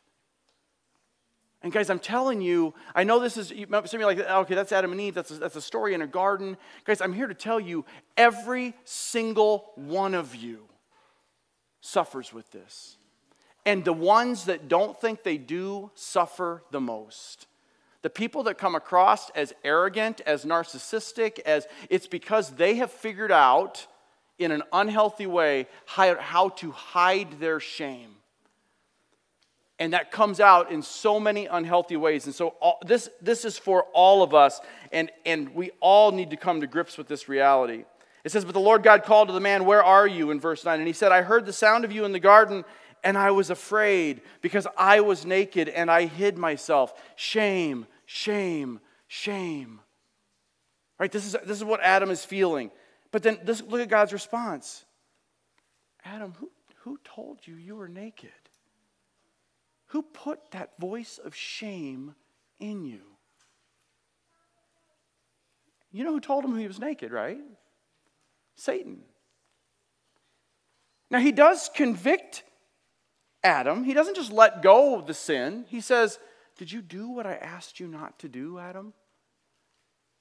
And 1.61 1.73
guys, 1.73 1.89
I'm 1.89 1.99
telling 1.99 2.41
you, 2.41 2.73
I 2.95 3.03
know 3.03 3.19
this 3.19 3.35
is, 3.35 3.49
some 3.49 3.75
of 3.75 3.93
you 3.93 4.05
like, 4.05 4.19
oh, 4.27 4.41
okay, 4.41 4.55
that's 4.55 4.71
Adam 4.71 4.93
and 4.93 5.01
Eve, 5.01 5.13
that's 5.13 5.31
a, 5.31 5.35
that's 5.35 5.57
a 5.57 5.61
story 5.61 5.93
in 5.93 6.01
a 6.01 6.07
garden. 6.07 6.55
Guys, 6.85 7.01
I'm 7.01 7.13
here 7.13 7.27
to 7.27 7.33
tell 7.33 7.59
you, 7.59 7.83
every 8.15 8.73
single 8.85 9.71
one 9.75 10.13
of 10.13 10.35
you 10.35 10.61
suffers 11.81 12.31
with 12.31 12.49
this. 12.51 12.97
And 13.65 13.83
the 13.83 13.93
ones 13.93 14.45
that 14.45 14.69
don't 14.69 14.99
think 14.99 15.23
they 15.23 15.37
do 15.37 15.91
suffer 15.95 16.63
the 16.71 16.79
most. 16.79 17.47
The 18.03 18.09
people 18.09 18.43
that 18.43 18.57
come 18.57 18.75
across 18.75 19.29
as 19.31 19.53
arrogant, 19.65 20.21
as 20.21 20.45
narcissistic, 20.45 21.39
as 21.39 21.67
it's 21.89 22.07
because 22.07 22.51
they 22.51 22.75
have 22.75 22.91
figured 22.91 23.33
out 23.33 23.85
in 24.37 24.51
an 24.51 24.63
unhealthy 24.71 25.27
way 25.27 25.67
how, 25.85 26.49
to 26.49 26.71
hide 26.71 27.41
their 27.41 27.59
shame. 27.59 28.15
And 29.79 29.93
that 29.93 30.11
comes 30.11 30.39
out 30.39 30.71
in 30.71 30.81
so 30.81 31.19
many 31.19 31.45
unhealthy 31.45 31.95
ways. 31.95 32.25
And 32.25 32.35
so 32.35 32.49
all, 32.59 32.79
this, 32.85 33.09
this 33.21 33.45
is 33.45 33.57
for 33.57 33.83
all 33.93 34.21
of 34.23 34.33
us, 34.33 34.59
and, 34.91 35.09
and 35.25 35.55
we 35.55 35.71
all 35.79 36.11
need 36.11 36.31
to 36.31 36.37
come 36.37 36.61
to 36.61 36.67
grips 36.67 36.97
with 36.97 37.07
this 37.07 37.29
reality. 37.29 37.85
It 38.23 38.31
says, 38.31 38.43
But 38.43 38.53
the 38.53 38.59
Lord 38.59 38.83
God 38.83 39.03
called 39.03 39.29
to 39.29 39.33
the 39.33 39.39
man, 39.39 39.65
Where 39.65 39.83
are 39.83 40.07
you? 40.07 40.31
in 40.31 40.39
verse 40.39 40.65
9. 40.65 40.79
And 40.79 40.87
he 40.87 40.93
said, 40.93 41.11
I 41.11 41.21
heard 41.21 41.45
the 41.45 41.53
sound 41.53 41.85
of 41.85 41.91
you 41.91 42.03
in 42.03 42.11
the 42.11 42.19
garden, 42.19 42.65
and 43.03 43.17
I 43.17 43.31
was 43.31 43.49
afraid 43.49 44.21
because 44.41 44.67
I 44.77 44.99
was 44.99 45.25
naked 45.25 45.69
and 45.69 45.89
I 45.89 46.05
hid 46.05 46.37
myself. 46.37 46.93
Shame, 47.15 47.87
shame, 48.05 48.81
shame. 49.07 49.79
Right? 50.99 51.11
This 51.11 51.25
is, 51.25 51.37
this 51.45 51.57
is 51.57 51.63
what 51.63 51.79
Adam 51.81 52.09
is 52.09 52.25
feeling. 52.25 52.71
But 53.11 53.23
then 53.23 53.39
this, 53.43 53.61
look 53.61 53.81
at 53.81 53.89
God's 53.89 54.13
response 54.13 54.85
Adam, 56.05 56.33
who, 56.39 56.49
who 56.83 56.99
told 57.03 57.39
you 57.45 57.55
you 57.55 57.75
were 57.75 57.87
naked? 57.87 58.29
Who 59.89 60.03
put 60.03 60.51
that 60.51 60.79
voice 60.79 61.19
of 61.23 61.35
shame 61.35 62.15
in 62.59 62.85
you? 62.85 63.01
You 65.91 66.03
know 66.03 66.11
who 66.11 66.19
told 66.19 66.45
him 66.45 66.57
he 66.57 66.67
was 66.67 66.79
naked, 66.79 67.11
right? 67.11 67.39
Satan. 68.55 69.01
Now, 71.09 71.19
he 71.19 71.31
does 71.31 71.71
convict 71.73 72.43
Adam. 73.43 73.83
He 73.83 73.95
doesn't 73.95 74.15
just 74.15 74.31
let 74.31 74.61
go 74.61 74.95
of 74.95 75.07
the 75.07 75.13
sin. 75.15 75.65
He 75.67 75.81
says, 75.81 76.19
Did 76.57 76.71
you 76.71 76.81
do 76.83 77.09
what 77.09 77.25
I 77.25 77.35
asked 77.35 77.79
you 77.79 77.87
not 77.87 78.19
to 78.19 78.27
do, 78.27 78.59
Adam? 78.59 78.93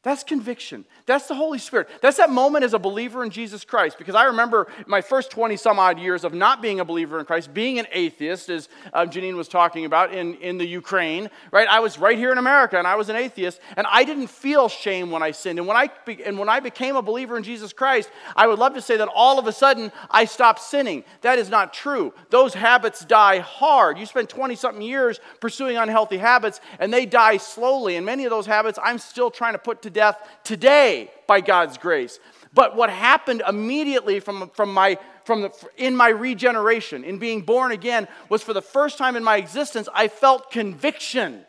That's 0.05 0.23
conviction. 0.23 0.85
That's 1.07 1.27
the 1.27 1.35
Holy 1.35 1.59
Spirit. 1.59 1.89
That's 2.01 2.19
that 2.19 2.31
moment 2.31 2.65
as 2.65 2.73
a 2.73 2.79
believer 2.79 3.25
in 3.25 3.31
Jesus 3.31 3.65
Christ. 3.65 3.99
Because 3.99 4.15
I 4.15 4.25
remember 4.25 4.69
my 4.87 5.01
first 5.01 5.33
20 5.33 5.57
some 5.57 5.81
odd 5.81 5.99
years 5.99 6.23
of 6.23 6.33
not 6.33 6.63
being 6.63 6.79
a 6.79 6.85
believer 6.85 7.19
in 7.19 7.27
Christ, 7.27 7.53
being 7.53 7.81
an 7.81 7.87
atheist, 7.91 8.49
as 8.49 8.69
uh, 8.93 9.07
Janine 9.07 9.35
was 9.35 9.49
talking 9.49 9.87
about 9.87 10.15
in, 10.15 10.35
in 10.37 10.57
the 10.57 10.65
Ukraine, 10.65 11.29
right? 11.51 11.67
I 11.67 11.81
was 11.81 11.99
right 11.99 12.17
here 12.17 12.31
in 12.31 12.39
America 12.39 12.79
and 12.79 12.87
I 12.87 12.95
was 12.95 13.09
an 13.09 13.17
atheist, 13.17 13.59
and 13.77 13.89
I 13.91 14.05
didn't 14.05 14.29
feel 14.29 14.69
shame 14.69 15.11
when 15.11 15.21
I 15.21 15.33
sinned. 15.33 15.59
And 15.59 15.67
when 15.67 15.77
I, 15.77 15.91
be, 16.07 16.23
and 16.25 16.39
when 16.39 16.49
I 16.49 16.61
became 16.61 16.95
a 16.95 17.03
believer 17.03 17.37
in 17.37 17.43
Jesus 17.43 17.73
Christ, 17.73 18.09
I 18.37 18.47
would 18.47 18.61
love 18.61 18.75
to 18.75 18.81
say 18.81 18.97
that 18.99 19.09
all 19.13 19.41
of 19.41 19.49
a 19.49 19.53
sudden 19.53 19.91
I 20.13 20.27
stopped 20.27 20.61
sinning. 20.61 21.03
That 21.23 21.41
is 21.41 21.51
not 21.51 21.75
true. 21.75 22.15
Those 22.31 22.55
habits 22.55 23.05
die 23.05 23.41
hard. 23.41 23.99
You 23.99 24.07
spend 24.07 24.29
20 24.29 24.55
something 24.55 24.83
years 24.83 25.19
pursuing 25.41 25.77
unhealthy 25.77 26.19
habits, 26.19 26.61
and 26.79 26.93
they 26.93 27.05
die 27.05 27.39
slowly. 27.39 27.97
And 27.97 28.07
many 28.07 28.25
of 28.27 28.31
those 28.31 28.47
habits 28.47 28.79
I'm 28.81 28.99
still 28.99 29.33
trying 29.33 29.55
to 29.55 29.59
put 29.59 29.83
to 29.83 29.88
death 29.91 30.17
today 30.45 31.11
by 31.27 31.41
God's 31.41 31.79
grace. 31.79 32.19
But 32.55 32.77
what 32.77 32.91
happened 32.91 33.43
immediately 33.47 34.21
from, 34.21 34.51
from 34.51 34.73
my, 34.73 34.99
from 35.25 35.43
the, 35.43 35.69
in 35.77 35.95
my 35.95 36.09
regeneration, 36.09 37.05
in 37.05 37.19
being 37.19 37.43
born 37.43 37.73
again, 37.73 38.09
was 38.29 38.43
for 38.43 38.53
the 38.53 38.63
first 38.63 38.99
time 38.99 39.17
in 39.17 39.25
my 39.25 39.37
existence, 39.37 39.89
I 39.95 40.09
felt 40.09 40.51
conviction. 40.51 41.45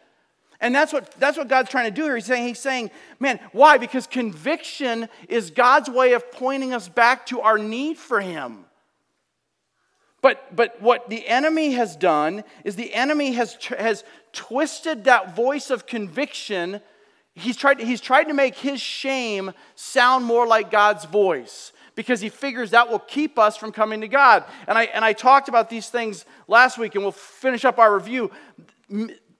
And 0.61 0.75
that's 0.75 0.91
what, 0.91 1.11
that's 1.19 1.37
what 1.37 1.47
God's 1.47 1.69
trying 1.69 1.85
to 1.85 1.91
do 1.91 2.03
here. 2.03 2.15
He's 2.15 2.25
saying, 2.25 2.47
he's 2.47 2.59
saying, 2.59 2.91
man, 3.19 3.39
why? 3.53 3.77
Because 3.77 4.07
conviction 4.07 5.07
is 5.29 5.51
God's 5.51 5.89
way 5.89 6.13
of 6.13 6.31
pointing 6.31 6.73
us 6.73 6.89
back 6.89 7.25
to 7.27 7.39
our 7.41 7.57
need 7.57 7.97
for 7.97 8.19
Him. 8.19 8.65
But, 10.21 10.53
but 10.53 10.81
what 10.81 11.09
the 11.09 11.25
enemy 11.27 11.71
has 11.71 11.95
done 11.95 12.43
is 12.65 12.75
the 12.75 12.93
enemy 12.93 13.33
has, 13.33 13.55
has 13.77 14.03
twisted 14.33 15.05
that 15.05 15.33
voice 15.33 15.69
of 15.69 15.85
conviction 15.85 16.81
he's 17.35 17.55
tried, 17.55 17.79
he's 17.79 18.01
tried 18.01 18.25
to 18.25 18.33
make 18.33 18.55
his 18.55 18.81
shame 18.81 19.51
sound 19.75 20.25
more 20.25 20.45
like 20.47 20.71
God's 20.71 21.05
voice 21.05 21.71
because 21.95 22.21
he 22.21 22.29
figures 22.29 22.71
that 22.71 22.89
will 22.89 22.99
keep 22.99 23.37
us 23.37 23.57
from 23.57 23.71
coming 23.73 24.01
to 24.01 24.07
God. 24.07 24.45
And 24.67 24.77
I, 24.77 24.85
and 24.85 25.03
I 25.03 25.13
talked 25.13 25.49
about 25.49 25.69
these 25.69 25.89
things 25.89 26.23
last 26.47 26.77
week, 26.77 26.95
and 26.95 27.03
we'll 27.03 27.11
finish 27.11 27.65
up 27.65 27.77
our 27.77 27.93
review. 27.93 28.31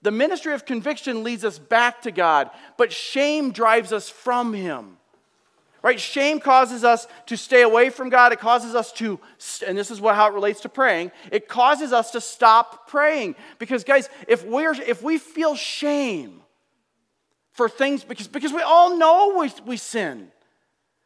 The 0.01 0.11
ministry 0.11 0.53
of 0.53 0.65
conviction 0.65 1.23
leads 1.23 1.45
us 1.45 1.57
back 1.57 2.01
to 2.01 2.11
God, 2.11 2.49
but 2.77 2.91
shame 2.91 3.51
drives 3.51 3.93
us 3.93 4.09
from 4.09 4.53
him. 4.53 4.97
Right? 5.81 5.97
Shame 5.97 6.41
causes 6.41 6.83
us 6.83 7.07
to 7.27 7.37
stay 7.37 7.61
away 7.61 7.89
from 7.89 8.09
God. 8.09 8.33
It 8.33 8.39
causes 8.41 8.75
us 8.75 8.91
to, 8.93 9.21
and 9.65 9.77
this 9.77 9.89
is 9.89 10.01
what, 10.01 10.15
how 10.15 10.27
it 10.27 10.33
relates 10.33 10.59
to 10.61 10.69
praying, 10.69 11.11
it 11.31 11.47
causes 11.47 11.93
us 11.93 12.11
to 12.11 12.19
stop 12.19 12.89
praying. 12.89 13.35
Because, 13.59 13.85
guys, 13.85 14.09
if, 14.27 14.45
we're, 14.45 14.73
if 14.73 15.01
we 15.01 15.17
feel 15.17 15.55
shame, 15.55 16.41
for 17.59 17.67
things 17.67 18.05
because, 18.05 18.29
because 18.29 18.53
we 18.53 18.61
all 18.61 18.97
know 18.97 19.35
we, 19.37 19.51
we 19.65 19.75
sin. 19.75 20.31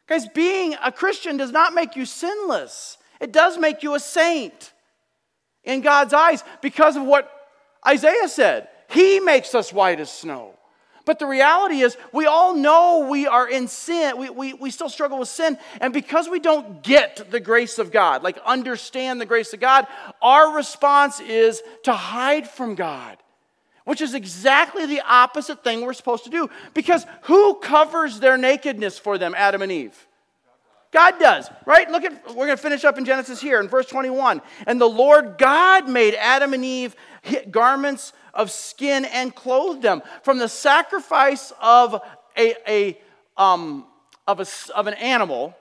Guys, 0.05 0.27
being 0.35 0.75
a 0.83 0.91
Christian 0.91 1.35
does 1.35 1.51
not 1.51 1.73
make 1.73 1.95
you 1.95 2.05
sinless, 2.05 2.99
it 3.19 3.31
does 3.31 3.57
make 3.57 3.81
you 3.81 3.95
a 3.95 3.99
saint 3.99 4.71
in 5.63 5.81
God's 5.81 6.13
eyes 6.13 6.43
because 6.61 6.95
of 6.95 7.05
what 7.05 7.27
Isaiah 7.87 8.27
said. 8.27 8.67
He 8.87 9.19
makes 9.19 9.55
us 9.55 9.73
white 9.73 9.99
as 9.99 10.11
snow. 10.11 10.53
But 11.05 11.17
the 11.17 11.25
reality 11.25 11.81
is, 11.81 11.97
we 12.11 12.27
all 12.27 12.53
know 12.53 13.07
we 13.09 13.25
are 13.25 13.49
in 13.49 13.67
sin. 13.67 14.19
We, 14.19 14.29
we, 14.29 14.53
we 14.53 14.69
still 14.69 14.89
struggle 14.89 15.17
with 15.17 15.29
sin. 15.29 15.57
And 15.81 15.91
because 15.91 16.29
we 16.29 16.39
don't 16.39 16.83
get 16.83 17.31
the 17.31 17.39
grace 17.39 17.79
of 17.79 17.91
God, 17.91 18.21
like 18.21 18.37
understand 18.45 19.19
the 19.19 19.25
grace 19.25 19.53
of 19.53 19.59
God, 19.59 19.87
our 20.21 20.55
response 20.55 21.19
is 21.19 21.63
to 21.85 21.93
hide 21.93 22.47
from 22.47 22.75
God 22.75 23.17
which 23.85 24.01
is 24.01 24.13
exactly 24.13 24.85
the 24.85 25.01
opposite 25.01 25.63
thing 25.63 25.81
we're 25.81 25.93
supposed 25.93 26.23
to 26.23 26.29
do. 26.29 26.49
Because 26.73 27.05
who 27.23 27.55
covers 27.55 28.19
their 28.19 28.37
nakedness 28.37 28.97
for 28.97 29.17
them, 29.17 29.33
Adam 29.35 29.61
and 29.61 29.71
Eve? 29.71 30.07
God 30.91 31.19
does, 31.19 31.49
right? 31.65 31.89
Look 31.89 32.03
at, 32.03 32.27
we're 32.29 32.45
going 32.45 32.49
to 32.49 32.57
finish 32.57 32.85
up 32.85 32.99
in 32.99 33.05
Genesis 33.05 33.41
here 33.41 33.59
in 33.59 33.67
verse 33.67 33.87
21. 33.87 34.41
And 34.67 34.79
the 34.79 34.85
Lord 34.85 35.37
God 35.39 35.89
made 35.89 36.13
Adam 36.13 36.53
and 36.53 36.63
Eve 36.63 36.95
garments 37.51 38.13
of 38.33 38.51
skin 38.51 39.05
and 39.05 39.33
clothed 39.33 39.81
them. 39.81 40.03
From 40.21 40.37
the 40.37 40.47
sacrifice 40.47 41.51
of, 41.59 41.99
a, 42.37 42.55
a, 42.67 43.01
um, 43.37 43.85
of, 44.27 44.39
a, 44.39 44.45
of 44.75 44.85
an 44.85 44.93
animal, 44.95 45.55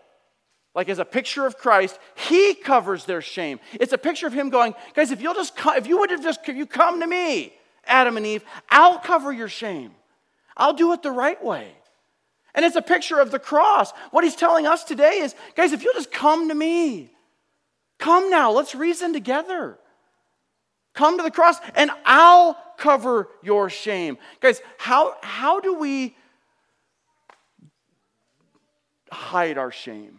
like 0.75 0.91
as 0.91 0.99
a 0.99 1.05
picture 1.05 1.47
of 1.47 1.57
Christ, 1.57 1.99
he 2.15 2.55
covers 2.55 3.07
their 3.07 3.23
shame. 3.23 3.59
It's 3.81 3.95
a 3.95 3.99
picture 3.99 4.27
of 4.27 4.35
him 4.35 4.51
going, 4.51 4.75
guys, 4.95 5.11
if 5.11 5.23
you'll 5.23 5.35
just 5.35 5.57
come, 5.57 5.77
if 5.77 5.87
you 5.87 5.99
would 5.99 6.11
have 6.11 6.23
just, 6.23 6.47
if 6.47 6.57
you 6.57 6.67
come 6.67 7.01
to 7.01 7.07
me, 7.07 7.55
Adam 7.87 8.17
and 8.17 8.27
Eve, 8.27 8.45
I'll 8.71 8.99
cover 8.99 9.33
your 9.33 9.49
shame. 9.49 9.93
I'll 10.57 10.75
do 10.75 10.93
it 10.93 11.03
the 11.03 11.11
right 11.11 11.43
way. 11.43 11.73
And 12.55 12.65
it's 12.65 12.77
a 12.77 12.83
picture 12.83 13.19
of 13.19 13.31
the 13.31 13.39
cross. 13.39 13.93
What 14.11 14.25
he's 14.25 14.37
telling 14.37 14.67
us 14.67 14.85
today 14.85 15.19
is 15.19 15.35
guys, 15.55 15.73
if 15.73 15.83
you'll 15.83 15.95
just 15.95 16.13
come 16.13 16.49
to 16.49 16.55
me, 16.55 17.11
come 17.99 18.31
now, 18.31 18.53
let's 18.53 18.75
reason 18.75 19.13
together. 19.13 19.79
Come 20.95 21.17
to 21.17 21.23
the 21.23 21.31
cross 21.31 21.57
and 21.75 21.91
I'll 22.05 22.59
cover 22.77 23.29
your 23.43 23.71
shame. 23.71 24.19
Guys, 24.41 24.61
how, 24.77 25.17
how 25.23 25.61
do 25.61 25.75
we 25.75 26.15
hide 29.11 29.57
our 29.57 29.71
shame? 29.71 30.19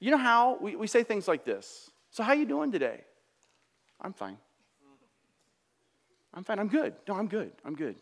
You 0.00 0.10
know 0.10 0.18
how? 0.18 0.58
We, 0.60 0.76
we 0.76 0.86
say 0.86 1.02
things 1.02 1.28
like 1.28 1.44
this. 1.44 1.90
So 2.10 2.22
how 2.22 2.32
you 2.32 2.46
doing 2.46 2.72
today? 2.72 3.02
I'm 4.00 4.12
fine. 4.12 4.38
I'm 6.34 6.44
fine. 6.44 6.58
I'm 6.58 6.68
good. 6.68 6.94
No, 7.08 7.14
I'm 7.14 7.28
good. 7.28 7.52
I'm 7.64 7.74
good. 7.74 7.96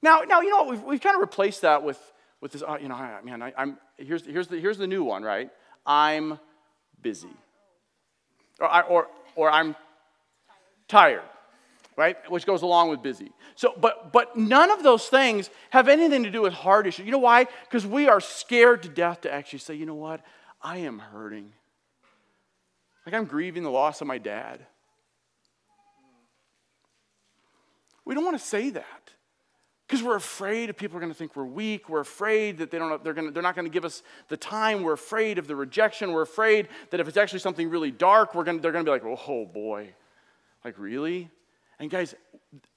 Now, 0.00 0.20
now 0.20 0.40
you 0.40 0.50
know 0.50 0.62
what? 0.62 0.70
We've, 0.70 0.82
we've 0.82 1.00
kind 1.00 1.16
of 1.16 1.20
replaced 1.20 1.62
that 1.62 1.82
with, 1.82 1.98
with 2.40 2.52
this, 2.52 2.62
uh, 2.62 2.78
you 2.80 2.88
know, 2.88 2.94
I, 2.94 3.20
man, 3.22 3.42
I, 3.42 3.52
am 3.56 3.78
here's, 3.96 4.24
here's, 4.24 4.48
the, 4.48 4.58
here's 4.58 4.78
the 4.78 4.86
new 4.86 5.02
one, 5.02 5.22
right? 5.22 5.50
I'm 5.84 6.38
busy. 7.02 7.34
Or, 8.60 8.68
I, 8.68 8.82
or, 8.82 9.08
or 9.34 9.50
I'm 9.50 9.74
tired, 10.86 11.22
right? 11.96 12.16
Which 12.30 12.46
goes 12.46 12.62
along 12.62 12.90
with 12.90 13.02
busy. 13.02 13.32
So, 13.56 13.74
but, 13.76 14.12
but 14.12 14.36
none 14.36 14.70
of 14.70 14.82
those 14.82 15.06
things 15.08 15.50
have 15.70 15.88
anything 15.88 16.22
to 16.24 16.30
do 16.30 16.42
with 16.42 16.52
heart 16.52 16.86
issues. 16.86 17.06
You 17.06 17.12
know 17.12 17.18
why? 17.18 17.46
Because 17.64 17.86
we 17.86 18.08
are 18.08 18.20
scared 18.20 18.82
to 18.84 18.88
death 18.88 19.22
to 19.22 19.32
actually 19.32 19.60
say, 19.60 19.74
you 19.74 19.86
know 19.86 19.94
what? 19.94 20.20
I 20.62 20.78
am 20.78 20.98
hurting. 20.98 21.52
Like 23.04 23.14
I'm 23.14 23.24
grieving 23.24 23.62
the 23.62 23.70
loss 23.70 24.00
of 24.00 24.06
my 24.06 24.18
dad. 24.18 24.64
We 28.04 28.14
don't 28.14 28.24
want 28.24 28.38
to 28.38 28.44
say 28.44 28.70
that 28.70 29.10
because 29.86 30.02
we're 30.02 30.16
afraid 30.16 30.70
of 30.70 30.76
people 30.76 30.96
are 30.96 31.00
going 31.00 31.12
to 31.12 31.16
think 31.16 31.36
we're 31.36 31.44
weak. 31.44 31.88
We're 31.88 32.00
afraid 32.00 32.58
that 32.58 32.70
they 32.70 32.78
don't, 32.78 33.02
they're, 33.04 33.14
going 33.14 33.28
to, 33.28 33.32
they're 33.32 33.42
not 33.42 33.54
going 33.54 33.66
to 33.66 33.72
give 33.72 33.84
us 33.84 34.02
the 34.28 34.36
time. 34.36 34.82
We're 34.82 34.94
afraid 34.94 35.38
of 35.38 35.46
the 35.46 35.56
rejection. 35.56 36.12
We're 36.12 36.22
afraid 36.22 36.68
that 36.90 37.00
if 37.00 37.08
it's 37.08 37.16
actually 37.16 37.38
something 37.40 37.70
really 37.70 37.90
dark, 37.90 38.34
we're 38.34 38.44
going 38.44 38.58
to, 38.58 38.62
they're 38.62 38.72
going 38.72 38.84
to 38.84 38.88
be 38.88 38.92
like, 38.92 39.04
oh, 39.04 39.20
oh 39.28 39.46
boy, 39.46 39.94
like 40.64 40.78
really? 40.78 41.30
And 41.78 41.90
guys, 41.90 42.14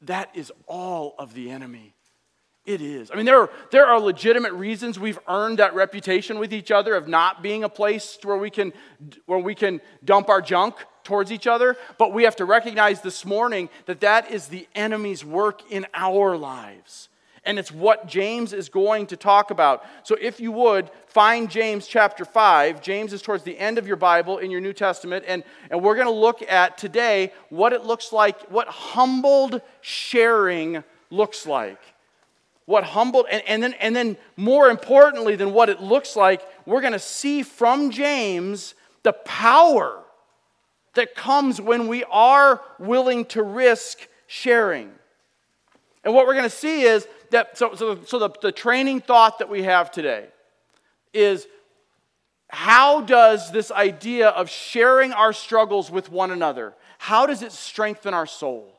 that 0.02 0.30
is 0.34 0.52
all 0.68 1.16
of 1.20 1.34
the 1.34 1.50
enemy. 1.50 1.94
It 2.68 2.82
is. 2.82 3.10
I 3.10 3.16
mean, 3.16 3.26
there 3.26 3.40
are, 3.40 3.50
there 3.72 3.86
are 3.86 3.98
legitimate 3.98 4.52
reasons 4.52 5.00
we've 5.00 5.20
earned 5.30 5.60
that 5.60 5.74
reputation 5.74 6.38
with 6.38 6.54
each 6.54 6.70
other 6.70 6.96
of 6.96 7.08
not 7.08 7.42
being 7.42 7.64
a 7.64 7.70
place 7.70 8.18
where 8.24 8.36
we 8.36 8.50
can, 8.50 8.74
where 9.26 9.40
we 9.40 9.56
can 9.56 9.80
dump 10.04 10.28
our 10.28 10.42
junk 10.42 10.76
towards 11.06 11.32
each 11.32 11.48
other. 11.48 11.78
But 11.98 12.12
we 12.12 12.24
have 12.24 12.36
to 12.36 12.46
recognize 12.46 13.02
this 13.02 13.24
morning 13.26 13.70
that 13.86 14.02
that 14.02 14.32
is 14.32 14.50
the 14.50 14.68
enemy's 14.76 15.24
work 15.24 15.62
in 15.72 15.88
our 15.94 16.36
lives. 16.36 17.08
And 17.46 17.58
it's 17.58 17.72
what 17.72 18.06
James 18.06 18.52
is 18.52 18.68
going 18.68 19.08
to 19.08 19.16
talk 19.16 19.50
about. 19.50 19.86
So 20.04 20.18
if 20.20 20.42
you 20.42 20.52
would, 20.52 20.92
find 21.06 21.50
James 21.50 21.88
chapter 21.88 22.26
5. 22.26 22.82
James 22.82 23.14
is 23.14 23.22
towards 23.22 23.44
the 23.44 23.58
end 23.58 23.78
of 23.78 23.88
your 23.88 23.96
Bible 23.96 24.40
in 24.40 24.52
your 24.52 24.60
New 24.60 24.74
Testament. 24.74 25.24
And, 25.26 25.46
and 25.72 25.82
we're 25.82 25.96
going 25.96 26.08
to 26.08 26.12
look 26.12 26.42
at 26.42 26.78
today 26.78 27.32
what 27.48 27.72
it 27.72 27.86
looks 27.86 28.12
like, 28.12 28.42
what 28.52 28.68
humbled 28.68 29.62
sharing 29.80 30.84
looks 31.10 31.46
like. 31.46 31.80
What 32.68 32.84
humbled, 32.84 33.28
and, 33.32 33.42
and, 33.48 33.64
then, 33.64 33.74
and 33.76 33.96
then 33.96 34.18
more 34.36 34.68
importantly 34.68 35.38
than 35.38 35.54
what 35.54 35.70
it 35.70 35.82
looks 35.82 36.18
like, 36.18 36.46
we're 36.66 36.82
going 36.82 36.92
to 36.92 37.00
see 37.00 37.42
from 37.42 37.92
James 37.92 38.76
the 39.04 39.14
power 39.14 40.04
that 40.96 41.16
comes 41.16 41.62
when 41.62 41.88
we 41.88 42.04
are 42.12 42.62
willing 42.78 43.24
to 43.28 43.42
risk 43.42 44.06
sharing. 44.28 44.92
And 46.04 46.14
what 46.14 46.28
we're 46.28 46.34
going 46.34 46.44
to 46.44 46.50
see 46.50 46.82
is 46.82 47.08
that, 47.32 47.58
so, 47.58 47.74
so, 47.74 48.04
so 48.04 48.20
the, 48.20 48.30
the 48.42 48.52
training 48.52 49.00
thought 49.00 49.40
that 49.40 49.48
we 49.50 49.64
have 49.64 49.90
today 49.90 50.28
is 51.14 51.48
how 52.50 53.00
does 53.00 53.50
this 53.50 53.72
idea 53.72 54.28
of 54.28 54.50
sharing 54.50 55.14
our 55.14 55.32
struggles 55.32 55.90
with 55.90 56.12
one 56.12 56.32
another, 56.32 56.74
how 56.98 57.26
does 57.26 57.42
it 57.44 57.54
strengthen 57.54 58.14
our 58.14 58.26
soul? 58.26 58.77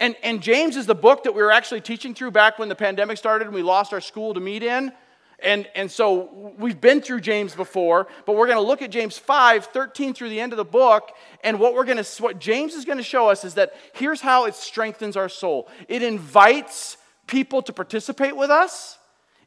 And, 0.00 0.16
and 0.22 0.40
James 0.42 0.76
is 0.76 0.86
the 0.86 0.94
book 0.94 1.24
that 1.24 1.34
we 1.34 1.42
were 1.42 1.50
actually 1.50 1.80
teaching 1.80 2.14
through 2.14 2.30
back 2.30 2.58
when 2.58 2.68
the 2.68 2.74
pandemic 2.74 3.18
started 3.18 3.46
and 3.46 3.54
we 3.54 3.62
lost 3.62 3.92
our 3.92 4.00
school 4.00 4.34
to 4.34 4.40
meet 4.40 4.62
in. 4.62 4.92
And, 5.40 5.68
and 5.76 5.90
so 5.90 6.54
we've 6.58 6.80
been 6.80 7.00
through 7.00 7.20
James 7.20 7.54
before, 7.54 8.08
but 8.26 8.34
we're 8.34 8.46
going 8.46 8.58
to 8.58 8.66
look 8.66 8.82
at 8.82 8.90
James 8.90 9.18
5, 9.18 9.66
13 9.66 10.12
through 10.12 10.30
the 10.30 10.40
end 10.40 10.52
of 10.52 10.56
the 10.56 10.64
book. 10.64 11.12
And 11.44 11.60
what 11.60 11.74
we're 11.74 11.84
to, 11.84 12.04
what 12.22 12.40
James 12.40 12.74
is 12.74 12.84
going 12.84 12.98
to 12.98 13.04
show 13.04 13.28
us 13.28 13.44
is 13.44 13.54
that 13.54 13.72
here's 13.92 14.20
how 14.20 14.46
it 14.46 14.54
strengthens 14.54 15.16
our 15.16 15.28
soul. 15.28 15.68
It 15.86 16.02
invites 16.02 16.96
people 17.28 17.62
to 17.62 17.72
participate 17.72 18.36
with 18.36 18.50
us. 18.50 18.98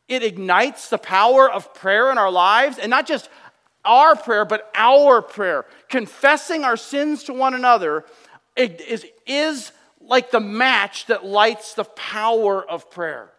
It 0.08 0.24
ignites 0.24 0.90
the 0.90 0.98
power 0.98 1.50
of 1.50 1.74
prayer 1.74 2.12
in 2.12 2.18
our 2.18 2.32
lives, 2.32 2.78
and 2.78 2.90
not 2.90 3.06
just 3.06 3.30
our 3.84 4.16
prayer, 4.16 4.46
but 4.46 4.72
our 4.76 5.22
prayer. 5.22 5.66
Confessing 5.90 6.64
our 6.64 6.78
sins 6.78 7.24
to 7.24 7.34
one 7.34 7.54
another 7.54 8.06
is, 8.56 9.06
is 9.26 9.72
like 10.06 10.32
the 10.32 10.40
match 10.40 11.06
that 11.08 11.26
lights 11.26 11.74
the 11.74 11.84
power 11.84 12.64
of 12.64 12.90
prayer. 12.90 13.32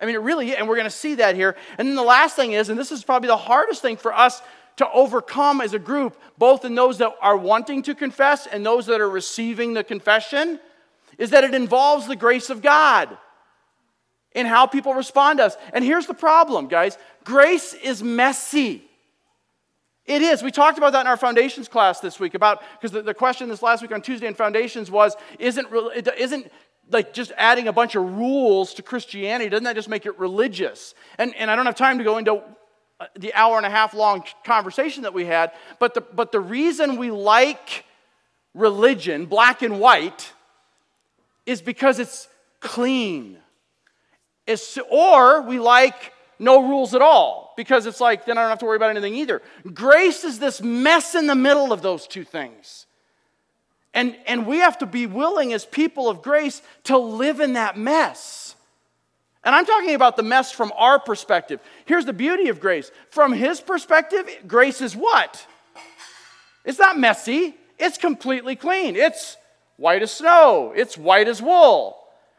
I 0.00 0.06
mean, 0.06 0.14
it 0.14 0.20
really, 0.20 0.54
and 0.54 0.68
we're 0.68 0.76
going 0.76 0.84
to 0.84 0.90
see 0.90 1.16
that 1.16 1.34
here. 1.36 1.56
And 1.78 1.88
then 1.88 1.94
the 1.94 2.02
last 2.02 2.36
thing 2.36 2.52
is, 2.52 2.68
and 2.68 2.78
this 2.78 2.92
is 2.92 3.02
probably 3.02 3.28
the 3.28 3.36
hardest 3.36 3.82
thing 3.82 3.96
for 3.96 4.12
us 4.12 4.42
to 4.76 4.90
overcome 4.90 5.60
as 5.60 5.72
a 5.72 5.78
group, 5.78 6.20
both 6.36 6.64
in 6.64 6.74
those 6.74 6.98
that 6.98 7.14
are 7.22 7.36
wanting 7.36 7.82
to 7.84 7.94
confess 7.94 8.46
and 8.46 8.64
those 8.64 8.86
that 8.86 9.00
are 9.00 9.08
receiving 9.08 9.72
the 9.72 9.82
confession, 9.82 10.60
is 11.18 11.30
that 11.30 11.44
it 11.44 11.54
involves 11.54 12.06
the 12.06 12.16
grace 12.16 12.50
of 12.50 12.60
God 12.60 13.16
in 14.32 14.44
how 14.44 14.66
people 14.66 14.92
respond 14.92 15.38
to 15.38 15.46
us. 15.46 15.56
And 15.72 15.82
here's 15.82 16.06
the 16.06 16.14
problem, 16.14 16.68
guys 16.68 16.98
grace 17.24 17.74
is 17.74 18.02
messy. 18.02 18.85
It 20.06 20.22
is. 20.22 20.42
We 20.42 20.52
talked 20.52 20.78
about 20.78 20.92
that 20.92 21.00
in 21.00 21.06
our 21.08 21.16
foundations 21.16 21.66
class 21.66 22.00
this 22.00 22.20
week 22.20 22.34
about 22.34 22.62
because 22.72 22.92
the, 22.92 23.02
the, 23.02 23.14
question 23.14 23.48
this 23.48 23.62
last 23.62 23.82
week 23.82 23.92
on 23.92 24.02
Tuesday 24.02 24.28
in 24.28 24.34
foundations 24.34 24.88
was 24.90 25.16
isn't 25.38 25.66
isn't 26.16 26.50
like 26.90 27.12
just 27.12 27.32
adding 27.36 27.68
a 27.68 27.72
bunch 27.72 27.94
of 27.94 28.16
rules 28.16 28.74
to 28.74 28.82
Christianity, 28.82 29.50
doesn't 29.50 29.64
that 29.64 29.74
just 29.74 29.88
make 29.88 30.06
it 30.06 30.18
religious? 30.18 30.94
And, 31.18 31.34
and 31.34 31.50
I 31.50 31.56
don't 31.56 31.66
have 31.66 31.74
time 31.74 31.98
to 31.98 32.04
go 32.04 32.18
into 32.18 32.42
uh, 33.00 33.06
the 33.18 33.34
hour 33.34 33.56
and 33.56 33.66
a 33.66 33.70
half 33.70 33.94
long 33.94 34.24
conversation 34.44 35.02
that 35.02 35.12
we 35.12 35.24
had, 35.24 35.52
but 35.78 35.94
the, 35.94 36.00
but 36.00 36.32
the 36.32 36.40
reason 36.40 36.96
we 36.96 37.10
like 37.10 37.84
religion, 38.54 39.26
black 39.26 39.62
and 39.62 39.80
white, 39.80 40.32
is 41.44 41.60
because 41.60 41.98
it's 41.98 42.28
clean. 42.60 43.38
It's, 44.46 44.78
or 44.90 45.42
we 45.42 45.58
like 45.58 46.12
no 46.38 46.68
rules 46.68 46.94
at 46.94 47.02
all 47.02 47.54
because 47.56 47.86
it's 47.86 48.00
like 48.00 48.26
then 48.26 48.38
I 48.38 48.42
don't 48.42 48.50
have 48.50 48.58
to 48.60 48.66
worry 48.66 48.76
about 48.76 48.90
anything 48.90 49.14
either. 49.14 49.42
Grace 49.72 50.24
is 50.24 50.38
this 50.38 50.60
mess 50.60 51.14
in 51.14 51.26
the 51.26 51.34
middle 51.34 51.72
of 51.72 51.82
those 51.82 52.06
two 52.06 52.24
things. 52.24 52.86
And, 53.94 54.14
and 54.26 54.46
we 54.46 54.58
have 54.58 54.78
to 54.78 54.86
be 54.86 55.06
willing 55.06 55.54
as 55.54 55.64
people 55.64 56.10
of 56.10 56.20
grace 56.20 56.60
to 56.84 56.98
live 56.98 57.40
in 57.40 57.54
that 57.54 57.78
mess. 57.78 58.54
And 59.42 59.54
I'm 59.54 59.64
talking 59.64 59.94
about 59.94 60.16
the 60.16 60.22
mess 60.22 60.52
from 60.52 60.70
our 60.76 60.98
perspective. 60.98 61.60
Here's 61.86 62.04
the 62.04 62.12
beauty 62.12 62.48
of 62.48 62.60
grace. 62.60 62.90
From 63.08 63.32
his 63.32 63.60
perspective, 63.60 64.28
grace 64.46 64.82
is 64.82 64.94
what? 64.94 65.46
It's 66.66 66.78
not 66.78 66.98
messy, 66.98 67.54
it's 67.78 67.96
completely 67.96 68.56
clean. 68.56 68.96
It's 68.96 69.36
white 69.76 70.02
as 70.02 70.10
snow, 70.10 70.72
it's 70.76 70.98
white 70.98 71.28
as 71.28 71.40
wool, 71.40 71.96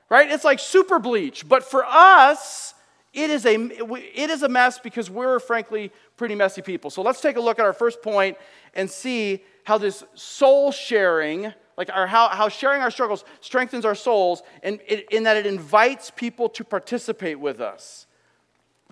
right? 0.10 0.30
It's 0.30 0.44
like 0.44 0.60
super 0.60 1.00
bleach. 1.00 1.48
But 1.48 1.64
for 1.64 1.84
us, 1.86 2.76
it 3.14 3.30
is 3.30 3.46
a, 3.46 3.56
it 3.56 4.30
is 4.30 4.44
a 4.44 4.50
mess 4.50 4.80
because 4.80 5.10
we're 5.10 5.40
frankly 5.40 5.92
pretty 6.18 6.36
messy 6.36 6.62
people. 6.62 6.90
So 6.90 7.02
let's 7.02 7.22
take 7.22 7.38
a 7.38 7.42
look 7.42 7.60
at 7.60 7.66
our 7.66 7.74
first 7.74 8.02
point 8.02 8.38
and 8.74 8.90
see 8.90 9.44
how 9.64 9.78
this 9.78 10.04
soul 10.14 10.72
sharing, 10.72 11.54
like 11.78 11.90
our, 11.94 12.08
how, 12.08 12.30
how 12.30 12.50
sharing 12.50 12.82
our 12.82 12.92
struggles 12.92 13.26
strengthens 13.42 13.86
our 13.86 13.96
souls, 13.96 14.44
and 14.64 14.80
in 15.12 15.24
that 15.24 15.38
it 15.38 15.46
invites 15.46 16.12
people 16.12 16.50
to 16.50 16.64
participate 16.64 17.40
with 17.40 17.60
us. 17.60 18.08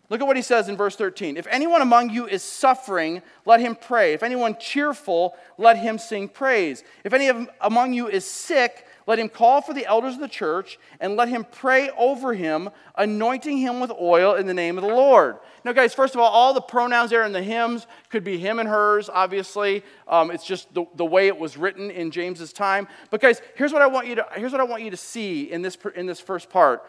Look 0.10 0.22
at 0.22 0.28
what 0.28 0.36
he 0.36 0.44
says 0.44 0.70
in 0.70 0.78
verse 0.78 0.96
13. 0.96 1.36
If 1.36 1.48
anyone 1.48 1.82
among 1.82 2.12
you 2.12 2.28
is 2.28 2.44
suffering, 2.44 3.24
let 3.46 3.60
him 3.60 3.76
pray. 3.76 4.14
If 4.14 4.22
anyone 4.22 4.56
cheerful, 4.60 5.36
let 5.58 5.78
him 5.78 5.98
sing 5.98 6.30
praise. 6.30 6.84
If 7.04 7.14
any 7.14 7.48
among 7.60 7.94
you 7.94 8.08
is 8.08 8.24
sick, 8.24 8.86
let 9.08 9.20
him 9.20 9.30
call 9.30 9.62
for 9.62 9.74
the 9.74 9.86
elders 9.86 10.16
of 10.16 10.20
the 10.20 10.28
church 10.28 10.80
and 11.00 11.16
let 11.16 11.30
him 11.30 11.46
pray 11.52 11.92
over 11.98 12.34
him, 12.34 12.70
anointing 12.96 13.58
him 13.58 13.80
with 13.80 13.92
oil 13.92 14.34
in 14.36 14.48
the 14.48 14.54
name 14.54 14.78
of 14.78 14.84
the 14.84 14.94
Lord. 14.94 15.38
Now, 15.64 15.74
guys, 15.74 15.94
first 15.94 16.16
of 16.16 16.22
all, 16.22 16.30
all 16.30 16.54
the 16.54 16.62
pronouns 16.62 17.12
there 17.12 17.24
in 17.24 17.32
the 17.32 17.44
hymns 17.44 17.86
could 18.10 18.24
be 18.24 18.38
him 18.38 18.58
and 18.58 18.68
hers, 18.68 19.10
obviously. 19.10 19.84
Um, 20.08 20.32
it's 20.32 20.46
just 20.46 20.74
the, 20.74 20.86
the 20.96 21.06
way 21.06 21.28
it 21.28 21.38
was 21.38 21.56
written 21.56 21.92
in 21.92 22.10
James's 22.10 22.52
time. 22.52 22.88
But, 23.12 23.22
guys, 23.22 23.42
here's 23.56 23.72
what 23.72 23.84
I 23.84 23.88
want 23.88 24.08
you 24.08 24.16
to, 24.16 24.26
here's 24.36 24.52
what 24.52 24.62
I 24.62 24.66
want 24.66 24.82
you 24.82 24.92
to 24.92 24.98
see 24.98 25.52
in 25.52 25.62
this, 25.62 25.78
in 25.96 26.08
this 26.08 26.20
first 26.20 26.50
part. 26.50 26.84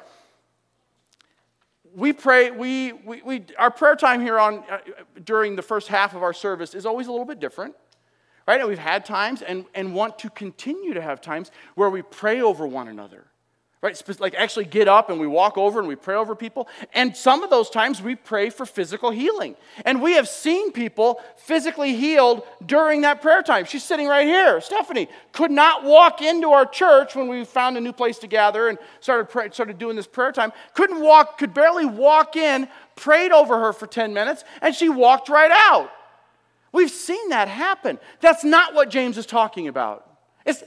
We 1.95 2.13
pray, 2.13 2.51
we, 2.51 2.93
we, 2.93 3.23
we, 3.23 3.45
our 3.59 3.71
prayer 3.71 3.97
time 3.97 4.21
here 4.21 4.39
on, 4.39 4.63
uh, 4.71 4.79
during 5.25 5.57
the 5.57 5.63
first 5.63 5.89
half 5.89 6.15
of 6.15 6.23
our 6.23 6.35
service 6.35 6.75
is 6.75 6.85
always 6.85 7.07
a 7.07 7.11
little 7.11 7.27
bit 7.27 7.41
different 7.41 7.75
right? 8.47 8.61
And 8.61 8.69
we've 8.69 8.79
had 8.79 9.05
times 9.05 9.43
and, 9.43 9.65
and 9.75 9.95
want 9.95 10.19
to 10.21 10.31
continue 10.31 10.95
to 10.95 11.03
have 11.03 11.21
times 11.21 11.51
where 11.75 11.91
we 11.91 12.03
pray 12.03 12.41
over 12.41 12.67
one 12.67 12.87
another, 12.87 13.25
right? 13.83 14.21
Like 14.21 14.35
actually 14.35 14.67
get 14.67 14.87
up 14.87 15.11
and 15.11 15.19
we 15.19 15.27
walk 15.27 15.59
over 15.59 15.81
and 15.81 15.89
we 15.89 15.97
pray 15.97 16.15
over 16.15 16.37
people. 16.37 16.69
And 16.95 17.17
some 17.17 17.43
of 17.43 17.51
those 17.51 17.69
times 17.69 18.01
we 18.01 18.15
pray 18.15 18.51
for 18.51 18.65
physical 18.65 19.11
healing. 19.11 19.57
And 19.85 20.01
we 20.01 20.13
have 20.13 20.29
seen 20.29 20.71
people 20.71 21.21
physically 21.37 21.97
healed 21.97 22.43
during 22.65 23.01
that 23.01 23.21
prayer 23.21 23.43
time. 23.43 23.65
She's 23.65 23.85
sitting 23.85 24.07
right 24.07 24.27
here. 24.27 24.61
Stephanie 24.61 25.09
could 25.33 25.51
not 25.51 25.83
walk 25.83 26.23
into 26.23 26.53
our 26.53 26.67
church 26.67 27.17
when 27.17 27.27
we 27.27 27.45
found 27.45 27.77
a 27.77 27.81
new 27.81 27.93
place 27.93 28.19
to 28.19 28.29
gather 28.29 28.69
and 28.69 28.79
started, 29.01 29.29
pray, 29.29 29.51
started 29.51 29.79
doing 29.79 29.97
this 29.97 30.07
prayer 30.07 30.31
time. 30.31 30.53
Couldn't 30.75 31.01
walk, 31.01 31.39
could 31.39 31.53
barely 31.53 31.85
walk 31.85 32.37
in, 32.37 32.69
prayed 32.95 33.33
over 33.33 33.59
her 33.59 33.73
for 33.73 33.89
10 33.89 34.15
minutes, 34.15 34.45
and 34.63 34.73
she 34.73 34.89
walked 34.89 35.29
right 35.29 35.51
out. 35.53 35.91
We've 36.77 36.91
seen 36.91 37.31
that 37.31 37.49
happen. 37.49 37.99
That's 38.21 38.45
not 38.45 38.75
what 38.75 38.91
James 38.91 39.17
is 39.17 39.25
talking 39.25 39.67
about. 39.67 40.07
It's, 40.45 40.62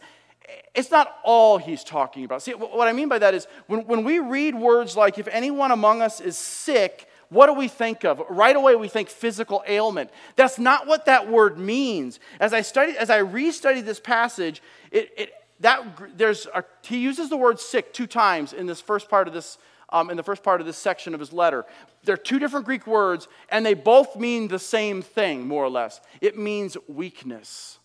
it's 0.73 0.89
not 0.89 1.15
all 1.23 1.59
he's 1.59 1.83
talking 1.83 2.25
about. 2.25 2.41
See, 2.41 2.53
what 2.53 2.87
I 2.87 2.93
mean 2.93 3.09
by 3.09 3.19
that 3.19 3.35
is 3.35 3.45
when, 3.67 3.85
when 3.85 4.03
we 4.03 4.17
read 4.17 4.55
words 4.55 4.97
like, 4.97 5.19
if 5.19 5.27
anyone 5.27 5.69
among 5.69 6.01
us 6.01 6.19
is 6.19 6.35
sick, 6.35 7.07
what 7.29 7.45
do 7.45 7.53
we 7.53 7.67
think 7.67 8.05
of? 8.05 8.23
Right 8.27 8.55
away, 8.55 8.75
we 8.75 8.87
think 8.87 9.07
physical 9.07 9.63
ailment. 9.67 10.09
That's 10.35 10.57
not 10.57 10.87
what 10.87 11.05
that 11.05 11.29
word 11.29 11.59
means. 11.59 12.19
As 12.39 12.53
I 12.53 12.61
studied, 12.61 12.95
as 12.95 13.11
I 13.11 13.21
restudied 13.21 13.85
this 13.85 13.99
passage, 13.99 14.63
it, 14.89 15.11
it, 15.15 15.33
that, 15.59 16.17
there's 16.17 16.47
a, 16.55 16.63
he 16.81 16.97
uses 16.97 17.29
the 17.29 17.37
word 17.37 17.59
sick 17.59 17.93
two 17.93 18.07
times 18.07 18.51
in 18.51 18.65
this 18.65 18.81
first 18.81 19.09
part 19.09 19.27
of 19.27 19.35
this 19.35 19.59
um, 19.91 20.09
in 20.09 20.17
the 20.17 20.23
first 20.23 20.43
part 20.43 20.61
of 20.61 20.67
this 20.67 20.77
section 20.77 21.13
of 21.13 21.19
his 21.19 21.33
letter. 21.33 21.65
They're 22.03 22.17
two 22.17 22.39
different 22.39 22.65
Greek 22.65 22.87
words, 22.87 23.27
and 23.49 23.65
they 23.65 23.73
both 23.73 24.15
mean 24.15 24.47
the 24.47 24.59
same 24.59 25.01
thing, 25.01 25.47
more 25.47 25.63
or 25.63 25.69
less. 25.69 26.01
It 26.21 26.37
means 26.37 26.77
weakness. 26.87 27.79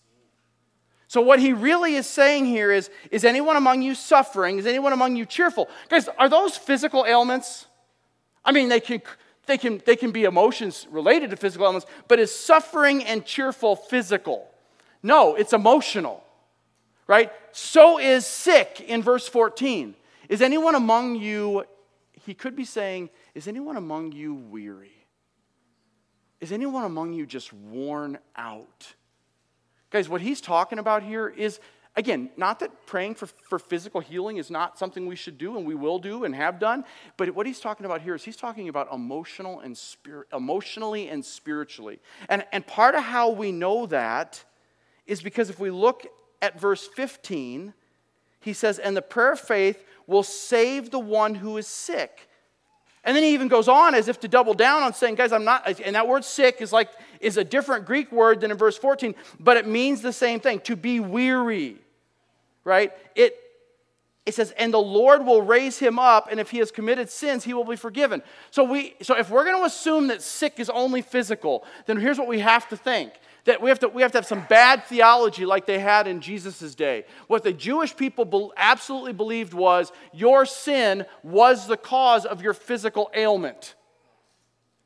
So, 1.07 1.21
what 1.21 1.39
he 1.39 1.53
really 1.53 1.95
is 1.95 2.07
saying 2.07 2.45
here 2.45 2.71
is 2.71 2.89
Is 3.11 3.23
anyone 3.23 3.55
among 3.55 3.81
you 3.81 3.95
suffering? 3.95 4.59
Is 4.59 4.65
anyone 4.65 4.93
among 4.93 5.15
you 5.15 5.25
cheerful? 5.25 5.69
Guys, 5.89 6.07
are 6.17 6.29
those 6.29 6.57
physical 6.57 7.05
ailments? 7.05 7.67
I 8.43 8.51
mean, 8.51 8.69
they 8.69 8.79
can, 8.79 9.01
they 9.47 9.57
can, 9.57 9.81
they 9.85 9.95
can 9.95 10.11
be 10.11 10.23
emotions 10.25 10.87
related 10.91 11.31
to 11.31 11.37
physical 11.37 11.65
ailments, 11.65 11.87
but 12.07 12.19
is 12.19 12.33
suffering 12.33 13.03
and 13.03 13.25
cheerful 13.25 13.75
physical? 13.75 14.47
No, 15.01 15.35
it's 15.35 15.53
emotional, 15.53 16.23
right? 17.07 17.31
So 17.51 17.99
is 17.99 18.25
sick 18.25 18.83
in 18.87 19.01
verse 19.01 19.27
14. 19.27 19.95
Is 20.29 20.41
anyone 20.41 20.75
among 20.75 21.15
you 21.15 21.65
he 22.25 22.33
could 22.33 22.55
be 22.55 22.65
saying, 22.65 23.09
Is 23.33 23.47
anyone 23.47 23.77
among 23.77 24.11
you 24.11 24.33
weary? 24.33 25.07
Is 26.41 26.51
anyone 26.51 26.83
among 26.83 27.13
you 27.13 27.25
just 27.25 27.53
worn 27.53 28.17
out? 28.35 28.93
Guys, 29.89 30.09
what 30.09 30.21
he's 30.21 30.41
talking 30.41 30.79
about 30.79 31.03
here 31.03 31.27
is 31.27 31.59
Again, 31.97 32.29
not 32.35 32.59
that 32.59 32.85
praying 32.85 33.15
for, 33.15 33.25
for 33.25 33.57
physical 33.57 34.01
healing 34.01 34.35
is 34.35 34.51
not 34.51 34.77
something 34.77 35.05
we 35.07 35.15
should 35.15 35.37
do 35.37 35.57
and 35.57 35.65
we 35.65 35.75
will 35.75 35.97
do 35.97 36.25
and 36.25 36.35
have 36.35 36.59
done, 36.59 36.83
but 37.15 37.33
what 37.33 37.45
he's 37.45 37.61
talking 37.61 37.85
about 37.85 38.01
here 38.01 38.13
is 38.15 38.23
he's 38.23 38.35
talking 38.35 38.67
about 38.67 38.91
emotional 38.91 39.61
and 39.61 39.77
spirit, 39.77 40.27
emotionally 40.33 41.07
and 41.07 41.23
spiritually. 41.23 42.01
And, 42.27 42.45
and 42.51 42.67
part 42.67 42.95
of 42.95 43.03
how 43.03 43.29
we 43.29 43.53
know 43.53 43.85
that 43.85 44.43
is 45.07 45.21
because 45.21 45.49
if 45.49 45.57
we 45.57 45.69
look 45.69 46.05
at 46.41 46.59
verse 46.59 46.85
15, 46.85 47.73
he 48.41 48.51
says, 48.51 48.77
And 48.77 48.97
the 48.97 49.01
prayer 49.01 49.31
of 49.31 49.39
faith 49.39 49.81
will 50.07 50.23
save 50.23 50.91
the 50.91 50.99
one 50.99 51.35
who 51.35 51.57
is 51.57 51.67
sick. 51.67 52.27
And 53.03 53.15
then 53.15 53.23
he 53.23 53.33
even 53.35 53.47
goes 53.47 53.67
on 53.67 53.93
as 53.93 54.07
if 54.07 54.19
to 54.21 54.27
double 54.27 54.55
down 54.55 54.81
on 54.81 54.93
saying, 54.93 55.15
guys, 55.15 55.31
I'm 55.31 55.43
not, 55.43 55.79
and 55.79 55.95
that 55.95 56.07
word 56.07 56.25
sick 56.25 56.57
is 56.59 56.73
like, 56.73 56.89
is 57.19 57.37
a 57.37 57.43
different 57.43 57.85
Greek 57.85 58.11
word 58.11 58.41
than 58.41 58.49
in 58.49 58.57
verse 58.57 58.77
14, 58.77 59.13
but 59.39 59.57
it 59.57 59.67
means 59.67 60.01
the 60.01 60.11
same 60.11 60.39
thing, 60.39 60.59
to 60.61 60.75
be 60.75 60.99
weary, 60.99 61.77
right? 62.63 62.91
It, 63.15 63.35
it 64.25 64.33
says, 64.33 64.51
and 64.57 64.73
the 64.73 64.79
Lord 64.79 65.23
will 65.23 65.43
raise 65.43 65.77
him 65.77 65.99
up, 65.99 66.29
and 66.31 66.39
if 66.39 66.49
he 66.49 66.57
has 66.57 66.71
committed 66.71 67.11
sins, 67.11 67.43
he 67.43 67.53
will 67.53 67.63
be 67.63 67.75
forgiven. 67.75 68.23
So, 68.49 68.63
we, 68.63 68.95
so 69.03 69.15
if 69.15 69.29
we're 69.29 69.45
going 69.45 69.59
to 69.59 69.65
assume 69.65 70.07
that 70.07 70.23
sick 70.23 70.59
is 70.59 70.71
only 70.71 71.03
physical, 71.03 71.63
then 71.85 71.97
here's 71.97 72.17
what 72.17 72.27
we 72.27 72.39
have 72.39 72.67
to 72.69 72.77
think 72.77 73.13
that 73.45 73.61
we 73.61 73.69
have, 73.69 73.79
to, 73.79 73.87
we 73.87 74.01
have 74.01 74.11
to 74.11 74.17
have 74.17 74.25
some 74.25 74.45
bad 74.49 74.83
theology 74.85 75.45
like 75.45 75.65
they 75.65 75.79
had 75.79 76.07
in 76.07 76.19
Jesus' 76.19 76.75
day. 76.75 77.05
What 77.27 77.43
the 77.43 77.53
Jewish 77.53 77.95
people 77.95 78.25
be, 78.25 78.49
absolutely 78.57 79.13
believed 79.13 79.53
was 79.53 79.91
your 80.13 80.45
sin 80.45 81.05
was 81.23 81.67
the 81.67 81.77
cause 81.77 82.25
of 82.25 82.41
your 82.41 82.53
physical 82.53 83.09
ailment. 83.13 83.75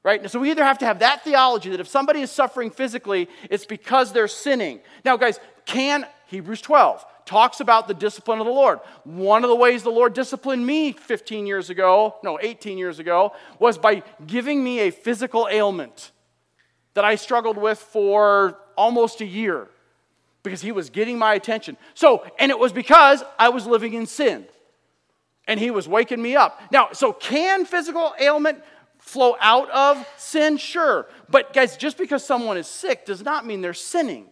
Right? 0.04 0.30
So 0.30 0.39
we 0.39 0.52
either 0.52 0.63
have 0.63 0.78
to 0.80 0.86
have 0.86 1.00
that 1.00 1.24
theology 1.24 1.69
that 1.72 1.80
if 1.80 1.88
somebody 1.88 2.22
is 2.22 2.32
suffering 2.32 2.69
physically, 2.69 3.28
it's 3.50 3.65
because 3.65 4.13
they're 4.13 4.28
sinning. 4.28 4.80
Now, 5.04 5.17
guys, 5.17 5.39
can 5.65 6.06
Hebrews 6.28 6.62
12 6.62 7.06
talks 7.26 7.60
about 7.60 7.88
the 7.88 7.93
discipline 7.93 8.39
of 8.39 8.45
the 8.45 8.52
Lord. 8.52 8.80
One 9.04 9.43
of 9.43 9.50
the 9.50 9.56
ways 9.56 9.84
the 9.84 9.89
Lord 9.89 10.13
disciplined 10.13 10.65
me 10.65 10.93
15 10.93 11.45
years 11.45 11.69
ago, 11.69 12.15
no, 12.24 12.39
18 12.41 12.78
years 12.78 12.98
ago, 12.98 13.34
was 13.60 13.78
by 13.78 14.04
giving 14.26 14.63
me 14.63 14.80
a 14.80 14.91
physical 14.91 15.48
ailment 15.50 16.12
that 16.93 17.04
I 17.04 17.15
struggled 17.15 17.58
with 17.58 17.80
for 17.80 18.58
almost 18.75 19.21
a 19.21 19.25
year 19.25 19.67
because 20.43 20.62
he 20.62 20.71
was 20.71 20.89
getting 20.89 21.17
my 21.17 21.34
attention. 21.34 21.78
So, 21.93 22.25
and 22.39 22.49
it 22.52 22.60
was 22.60 22.71
because 22.71 23.23
I 23.38 23.49
was 23.49 23.67
living 23.67 23.93
in 23.93 24.06
sin 24.06 24.45
and 25.47 25.60
he 25.60 25.71
was 25.71 25.88
waking 25.88 26.21
me 26.21 26.36
up. 26.36 26.62
Now, 26.71 26.89
so 26.93 27.12
can 27.12 27.65
physical 27.65 28.13
ailment 28.19 28.63
flow 28.99 29.36
out 29.41 29.69
of 29.71 30.08
sin? 30.17 30.58
Sure. 30.58 31.08
But 31.30 31.54
guys, 31.54 31.75
just 31.78 31.97
because 31.97 32.23
someone 32.23 32.58
is 32.58 32.67
sick 32.67 33.06
does 33.06 33.23
not 33.23 33.45
mean 33.45 33.62
they're 33.62 33.73
sinning. 33.73 34.28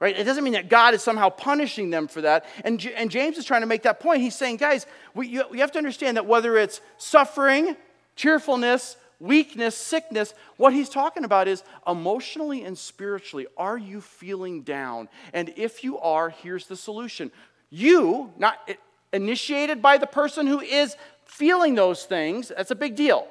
Right? 0.00 0.16
It 0.16 0.24
doesn't 0.24 0.44
mean 0.44 0.52
that 0.52 0.68
God 0.68 0.94
is 0.94 1.02
somehow 1.02 1.28
punishing 1.28 1.90
them 1.90 2.06
for 2.06 2.20
that. 2.20 2.44
And, 2.64 2.84
and 2.94 3.10
James 3.10 3.36
is 3.36 3.44
trying 3.44 3.62
to 3.62 3.66
make 3.66 3.82
that 3.82 3.98
point. 3.98 4.20
He's 4.20 4.36
saying, 4.36 4.58
guys, 4.58 4.86
we, 5.12 5.26
you, 5.26 5.42
you 5.50 5.58
have 5.58 5.72
to 5.72 5.78
understand 5.78 6.16
that 6.16 6.26
whether 6.26 6.56
it's 6.56 6.80
suffering, 6.98 7.76
cheerfulness, 8.14 8.96
weakness, 9.20 9.76
sickness, 9.76 10.34
what 10.56 10.72
he's 10.72 10.88
talking 10.88 11.24
about 11.24 11.48
is 11.48 11.62
emotionally 11.86 12.64
and 12.64 12.76
spiritually, 12.76 13.46
are 13.56 13.76
you 13.76 14.00
feeling 14.00 14.62
down? 14.62 15.08
And 15.32 15.52
if 15.56 15.82
you 15.82 15.98
are, 15.98 16.30
here's 16.30 16.66
the 16.66 16.76
solution. 16.76 17.32
You, 17.70 18.32
not 18.38 18.70
initiated 19.12 19.82
by 19.82 19.98
the 19.98 20.06
person 20.06 20.46
who 20.46 20.60
is 20.60 20.96
feeling 21.24 21.74
those 21.74 22.04
things, 22.04 22.52
that's 22.54 22.70
a 22.70 22.76
big 22.76 22.96
deal. 22.96 23.26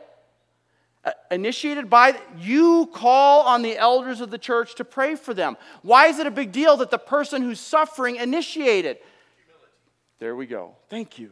Uh, 1.06 1.12
initiated 1.32 1.89
by 1.89 2.19
you 2.38 2.89
call 2.93 3.43
on 3.43 3.62
the 3.62 3.78
elders 3.78 4.19
of 4.19 4.30
the 4.30 4.38
church 4.38 4.76
to 4.76 4.84
pray 4.84 5.15
for 5.15 5.34
them. 5.34 5.56
Why 5.82 6.08
is 6.08 6.19
it 6.19 6.28
a 6.28 6.32
big 6.32 6.52
deal 6.52 6.78
that 6.78 6.91
the 6.91 6.97
person 6.97 7.41
who's 7.41 7.60
suffering 7.60 8.17
initiated? 8.17 8.97
Humility. 8.97 9.73
There 10.19 10.36
we 10.36 10.47
go. 10.47 10.76
Thank 10.89 11.17
you. 11.17 11.32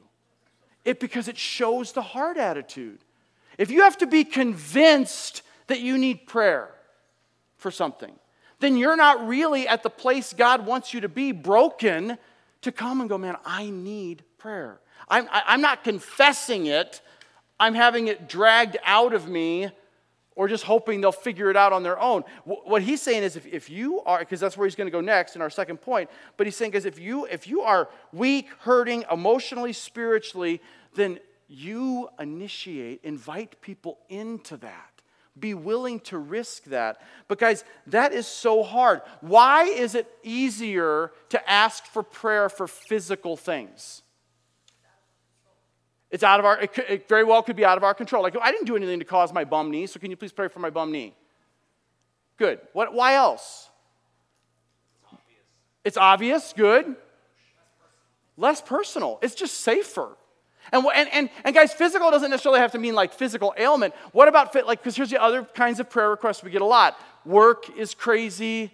It 0.86 1.00
because 1.00 1.28
it 1.28 1.38
shows 1.38 1.92
the 1.92 2.02
heart 2.02 2.38
attitude. 2.38 3.00
If 3.58 3.72
you 3.72 3.84
have 3.84 3.98
to 4.00 4.08
be 4.08 4.24
convinced 4.24 5.42
that 5.68 5.82
you 5.82 5.98
need 5.98 6.28
prayer 6.28 6.70
for 7.58 7.72
something, 7.72 8.14
then 8.60 8.78
you're 8.78 8.96
not 8.96 9.28
really 9.28 9.68
at 9.68 9.84
the 9.84 9.90
place 9.90 10.34
God 10.34 10.66
wants 10.66 10.94
you 10.94 11.02
to 11.02 11.10
be, 11.10 11.32
broken, 11.32 12.18
to 12.62 12.72
come 12.72 13.02
and 13.02 13.10
go, 13.10 13.18
man, 13.18 13.38
I 13.46 13.70
need 13.70 14.24
prayer. 14.38 14.80
I'm, 15.08 15.28
I'm 15.32 15.62
not 15.62 15.84
confessing 15.84 16.68
it, 16.68 17.02
I'm 17.60 17.74
having 17.74 18.08
it 18.08 18.28
dragged 18.28 18.78
out 18.86 19.14
of 19.14 19.28
me 19.28 19.70
or 20.36 20.50
just 20.50 20.66
hoping 20.66 21.00
they'll 21.00 21.12
figure 21.12 21.50
it 21.50 21.56
out 21.56 21.72
on 21.72 21.84
their 21.84 22.00
own. 22.00 22.24
What 22.44 22.82
he's 22.82 23.02
saying 23.02 23.24
is 23.24 23.38
if, 23.38 23.46
if 23.46 23.70
you 23.70 24.02
are, 24.02 24.20
because 24.20 24.40
that's 24.40 24.58
where 24.58 24.68
he's 24.68 24.76
going 24.76 24.88
to 24.88 24.92
go 24.92 25.00
next 25.00 25.36
in 25.36 25.42
our 25.42 25.50
second 25.50 25.78
point, 25.78 26.10
but 26.36 26.46
he's 26.46 26.58
saying 26.58 26.74
is 26.74 26.86
if 26.86 27.00
you 27.00 27.26
if 27.26 27.48
you 27.48 27.62
are 27.62 27.88
weak, 28.12 28.50
hurting, 28.60 29.06
emotionally, 29.10 29.72
spiritually, 29.72 30.62
then 30.96 31.20
you 31.48 32.10
initiate, 32.20 33.02
invite 33.04 33.62
people 33.62 34.00
into 34.10 34.58
that. 34.58 34.92
Be 35.38 35.54
willing 35.54 36.00
to 36.02 36.18
risk 36.18 36.64
that. 36.66 37.02
But, 37.28 37.40
guys, 37.40 37.66
that 37.88 38.14
is 38.14 38.26
so 38.26 38.64
hard. 38.64 39.02
Why 39.20 39.66
is 39.66 39.94
it 39.94 40.08
easier 40.24 41.12
to 41.30 41.50
ask 41.50 41.86
for 41.86 42.04
prayer 42.04 42.48
for 42.48 42.68
physical 42.68 43.36
things? 43.36 44.02
It's 46.10 46.24
out 46.24 46.40
of 46.40 46.46
our, 46.46 46.62
it, 46.62 46.74
could, 46.74 46.86
it 46.88 47.10
very 47.10 47.26
well 47.26 47.44
could 47.44 47.58
be 47.58 47.66
out 47.66 47.78
of 47.78 47.84
our 47.84 47.94
control. 47.94 48.24
Like, 48.24 48.38
I 48.42 48.52
didn't 48.52 48.68
do 48.68 48.78
anything 48.78 49.00
to 49.00 49.06
cause 49.06 49.34
my 49.34 49.44
bum 49.44 49.72
knee, 49.72 49.88
so 49.88 50.00
can 50.00 50.10
you 50.10 50.16
please 50.16 50.32
pray 50.32 50.48
for 50.48 50.60
my 50.60 50.70
bum 50.70 50.92
knee? 50.92 51.14
Good. 52.38 52.62
What, 52.72 52.94
why 52.94 53.16
else? 53.16 53.70
It's 55.04 55.12
obvious. 55.12 55.40
It's 55.84 55.98
obvious. 55.98 56.54
Good. 56.54 56.96
Less 58.38 58.62
personal. 58.62 59.20
It's 59.22 59.36
just 59.36 59.60
safer. 59.62 60.16
And, 60.72 60.86
and, 60.94 61.10
and, 61.12 61.30
and 61.44 61.56
guys, 61.56 61.74
physical 61.74 62.12
doesn't 62.12 62.30
necessarily 62.30 62.60
have 62.60 62.72
to 62.72 62.80
mean 62.80 62.96
like 62.96 63.14
physical 63.14 63.54
ailment. 63.58 63.94
What 64.12 64.28
about 64.28 64.54
fit? 64.54 64.66
Like, 64.66 64.80
because 64.80 64.96
here's 64.96 65.10
the 65.10 65.22
other 65.22 65.44
kinds 65.44 65.80
of 65.80 65.90
prayer 65.90 66.10
requests 66.10 66.44
we 66.44 66.52
get 66.52 66.62
a 66.62 66.66
lot 66.66 66.98
work 67.26 67.76
is 67.76 67.94
crazy. 67.96 68.72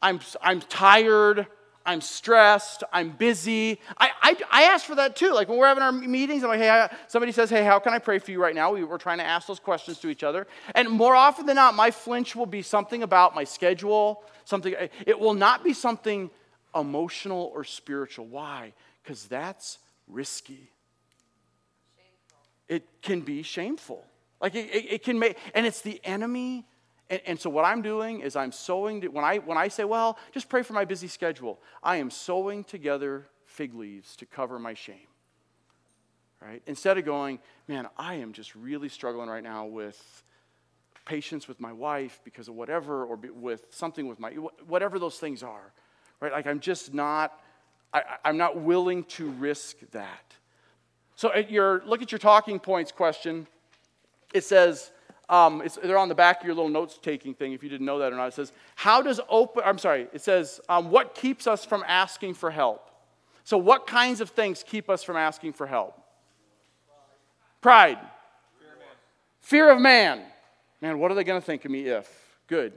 I'm, 0.00 0.20
I'm 0.40 0.60
tired. 0.60 1.46
I'm 1.84 2.00
stressed. 2.00 2.84
I'm 2.92 3.10
busy. 3.10 3.80
I, 3.98 4.10
I, 4.22 4.36
I 4.50 4.62
ask 4.64 4.86
for 4.86 4.94
that 4.94 5.16
too. 5.16 5.32
Like 5.32 5.48
when 5.48 5.58
we're 5.58 5.66
having 5.66 5.82
our 5.82 5.92
meetings, 5.92 6.44
I'm 6.44 6.50
like, 6.50 6.60
hey, 6.60 6.88
somebody 7.08 7.32
says, 7.32 7.50
hey, 7.50 7.64
how 7.64 7.80
can 7.80 7.92
I 7.92 7.98
pray 7.98 8.18
for 8.18 8.30
you 8.30 8.40
right 8.40 8.54
now? 8.54 8.72
We, 8.72 8.84
we're 8.84 8.98
trying 8.98 9.18
to 9.18 9.24
ask 9.24 9.48
those 9.48 9.58
questions 9.58 9.98
to 9.98 10.08
each 10.08 10.22
other. 10.22 10.46
And 10.74 10.88
more 10.88 11.16
often 11.16 11.46
than 11.46 11.56
not, 11.56 11.74
my 11.74 11.90
flinch 11.90 12.36
will 12.36 12.46
be 12.46 12.62
something 12.62 13.02
about 13.02 13.34
my 13.34 13.44
schedule, 13.44 14.22
something, 14.44 14.74
eh, 14.74 14.88
it 15.06 15.18
will 15.18 15.34
not 15.34 15.64
be 15.64 15.72
something 15.72 16.30
emotional 16.74 17.50
or 17.54 17.64
spiritual. 17.64 18.26
Why? 18.26 18.72
Because 19.02 19.26
that's 19.26 19.78
risky 20.06 20.71
it 22.72 22.88
can 23.02 23.20
be 23.20 23.42
shameful. 23.42 24.02
Like 24.40 24.54
it, 24.54 24.70
it, 24.74 24.92
it 24.92 25.04
can 25.04 25.18
make, 25.18 25.36
and 25.54 25.66
it's 25.66 25.82
the 25.82 26.00
enemy. 26.04 26.66
And, 27.10 27.20
and, 27.26 27.38
so 27.38 27.50
what 27.50 27.66
I'm 27.66 27.82
doing 27.82 28.20
is 28.20 28.34
I'm 28.34 28.50
sewing, 28.50 29.02
when 29.12 29.24
I, 29.24 29.38
when 29.38 29.58
I 29.58 29.68
say, 29.68 29.84
well, 29.84 30.18
just 30.32 30.48
pray 30.48 30.62
for 30.62 30.72
my 30.72 30.86
busy 30.86 31.06
schedule, 31.06 31.60
I 31.82 31.96
am 31.96 32.10
sewing 32.10 32.64
together 32.64 33.28
fig 33.44 33.74
leaves 33.74 34.16
to 34.16 34.26
cover 34.26 34.58
my 34.58 34.72
shame. 34.72 35.06
Right? 36.40 36.62
Instead 36.66 36.96
of 36.96 37.04
going, 37.04 37.40
man, 37.68 37.88
I 37.98 38.14
am 38.14 38.32
just 38.32 38.54
really 38.54 38.88
struggling 38.88 39.28
right 39.28 39.44
now 39.44 39.66
with 39.66 40.24
patience 41.04 41.46
with 41.46 41.60
my 41.60 41.74
wife 41.74 42.20
because 42.24 42.48
of 42.48 42.54
whatever, 42.54 43.04
or 43.04 43.16
with 43.34 43.66
something 43.68 44.08
with 44.08 44.18
my, 44.18 44.30
whatever 44.66 44.98
those 44.98 45.18
things 45.18 45.42
are. 45.42 45.72
Right? 46.20 46.32
Like 46.32 46.46
I'm 46.46 46.60
just 46.60 46.94
not, 46.94 47.38
I, 47.92 48.02
I'm 48.24 48.38
not 48.38 48.58
willing 48.58 49.04
to 49.04 49.30
risk 49.30 49.76
that. 49.90 50.36
So 51.16 51.32
at 51.32 51.50
your, 51.50 51.82
look 51.86 52.02
at 52.02 52.10
your 52.10 52.18
talking 52.18 52.58
points 52.58 52.92
question. 52.92 53.46
It 54.32 54.44
says, 54.44 54.92
um, 55.28 55.62
they're 55.82 55.98
on 55.98 56.08
the 56.08 56.14
back 56.14 56.40
of 56.40 56.46
your 56.46 56.54
little 56.54 56.70
notes 56.70 56.98
taking 57.00 57.34
thing 57.34 57.52
if 57.52 57.62
you 57.62 57.68
didn't 57.68 57.86
know 57.86 57.98
that 57.98 58.12
or 58.12 58.16
not. 58.16 58.28
It 58.28 58.34
says, 58.34 58.52
how 58.74 59.02
does 59.02 59.20
open, 59.28 59.62
I'm 59.64 59.78
sorry, 59.78 60.08
it 60.12 60.20
says, 60.20 60.60
um, 60.68 60.90
what 60.90 61.14
keeps 61.14 61.46
us 61.46 61.64
from 61.64 61.84
asking 61.86 62.34
for 62.34 62.50
help? 62.50 62.90
So, 63.44 63.58
what 63.58 63.86
kinds 63.86 64.20
of 64.20 64.30
things 64.30 64.64
keep 64.64 64.88
us 64.88 65.02
from 65.02 65.16
asking 65.16 65.54
for 65.54 65.66
help? 65.66 66.00
Pride. 67.60 67.98
Fear 69.40 69.70
of 69.70 69.80
man. 69.80 70.22
Man, 70.80 70.98
what 70.98 71.10
are 71.10 71.14
they 71.14 71.24
going 71.24 71.40
to 71.40 71.44
think 71.44 71.64
of 71.64 71.70
me 71.70 71.86
if? 71.86 72.08
Good. 72.46 72.74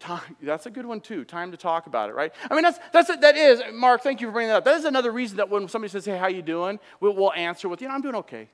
Time, 0.00 0.36
that's 0.40 0.66
a 0.66 0.70
good 0.70 0.86
one 0.86 1.00
too. 1.00 1.24
Time 1.24 1.50
to 1.50 1.56
talk 1.56 1.86
about 1.86 2.08
it, 2.08 2.14
right? 2.14 2.32
I 2.48 2.54
mean, 2.54 2.62
that's, 2.62 2.78
that's 2.92 3.08
that 3.16 3.36
is 3.36 3.60
Mark. 3.72 4.00
Thank 4.00 4.20
you 4.20 4.28
for 4.28 4.32
bringing 4.32 4.50
that 4.50 4.58
up. 4.58 4.64
That 4.64 4.76
is 4.76 4.84
another 4.84 5.10
reason 5.10 5.38
that 5.38 5.50
when 5.50 5.66
somebody 5.66 5.90
says, 5.90 6.04
"Hey, 6.04 6.16
how 6.16 6.28
you 6.28 6.40
doing?" 6.40 6.78
We'll, 7.00 7.16
we'll 7.16 7.32
answer 7.32 7.68
with, 7.68 7.82
"You 7.82 7.88
know, 7.88 7.94
I'm 7.94 8.00
doing 8.00 8.14
okay," 8.14 8.48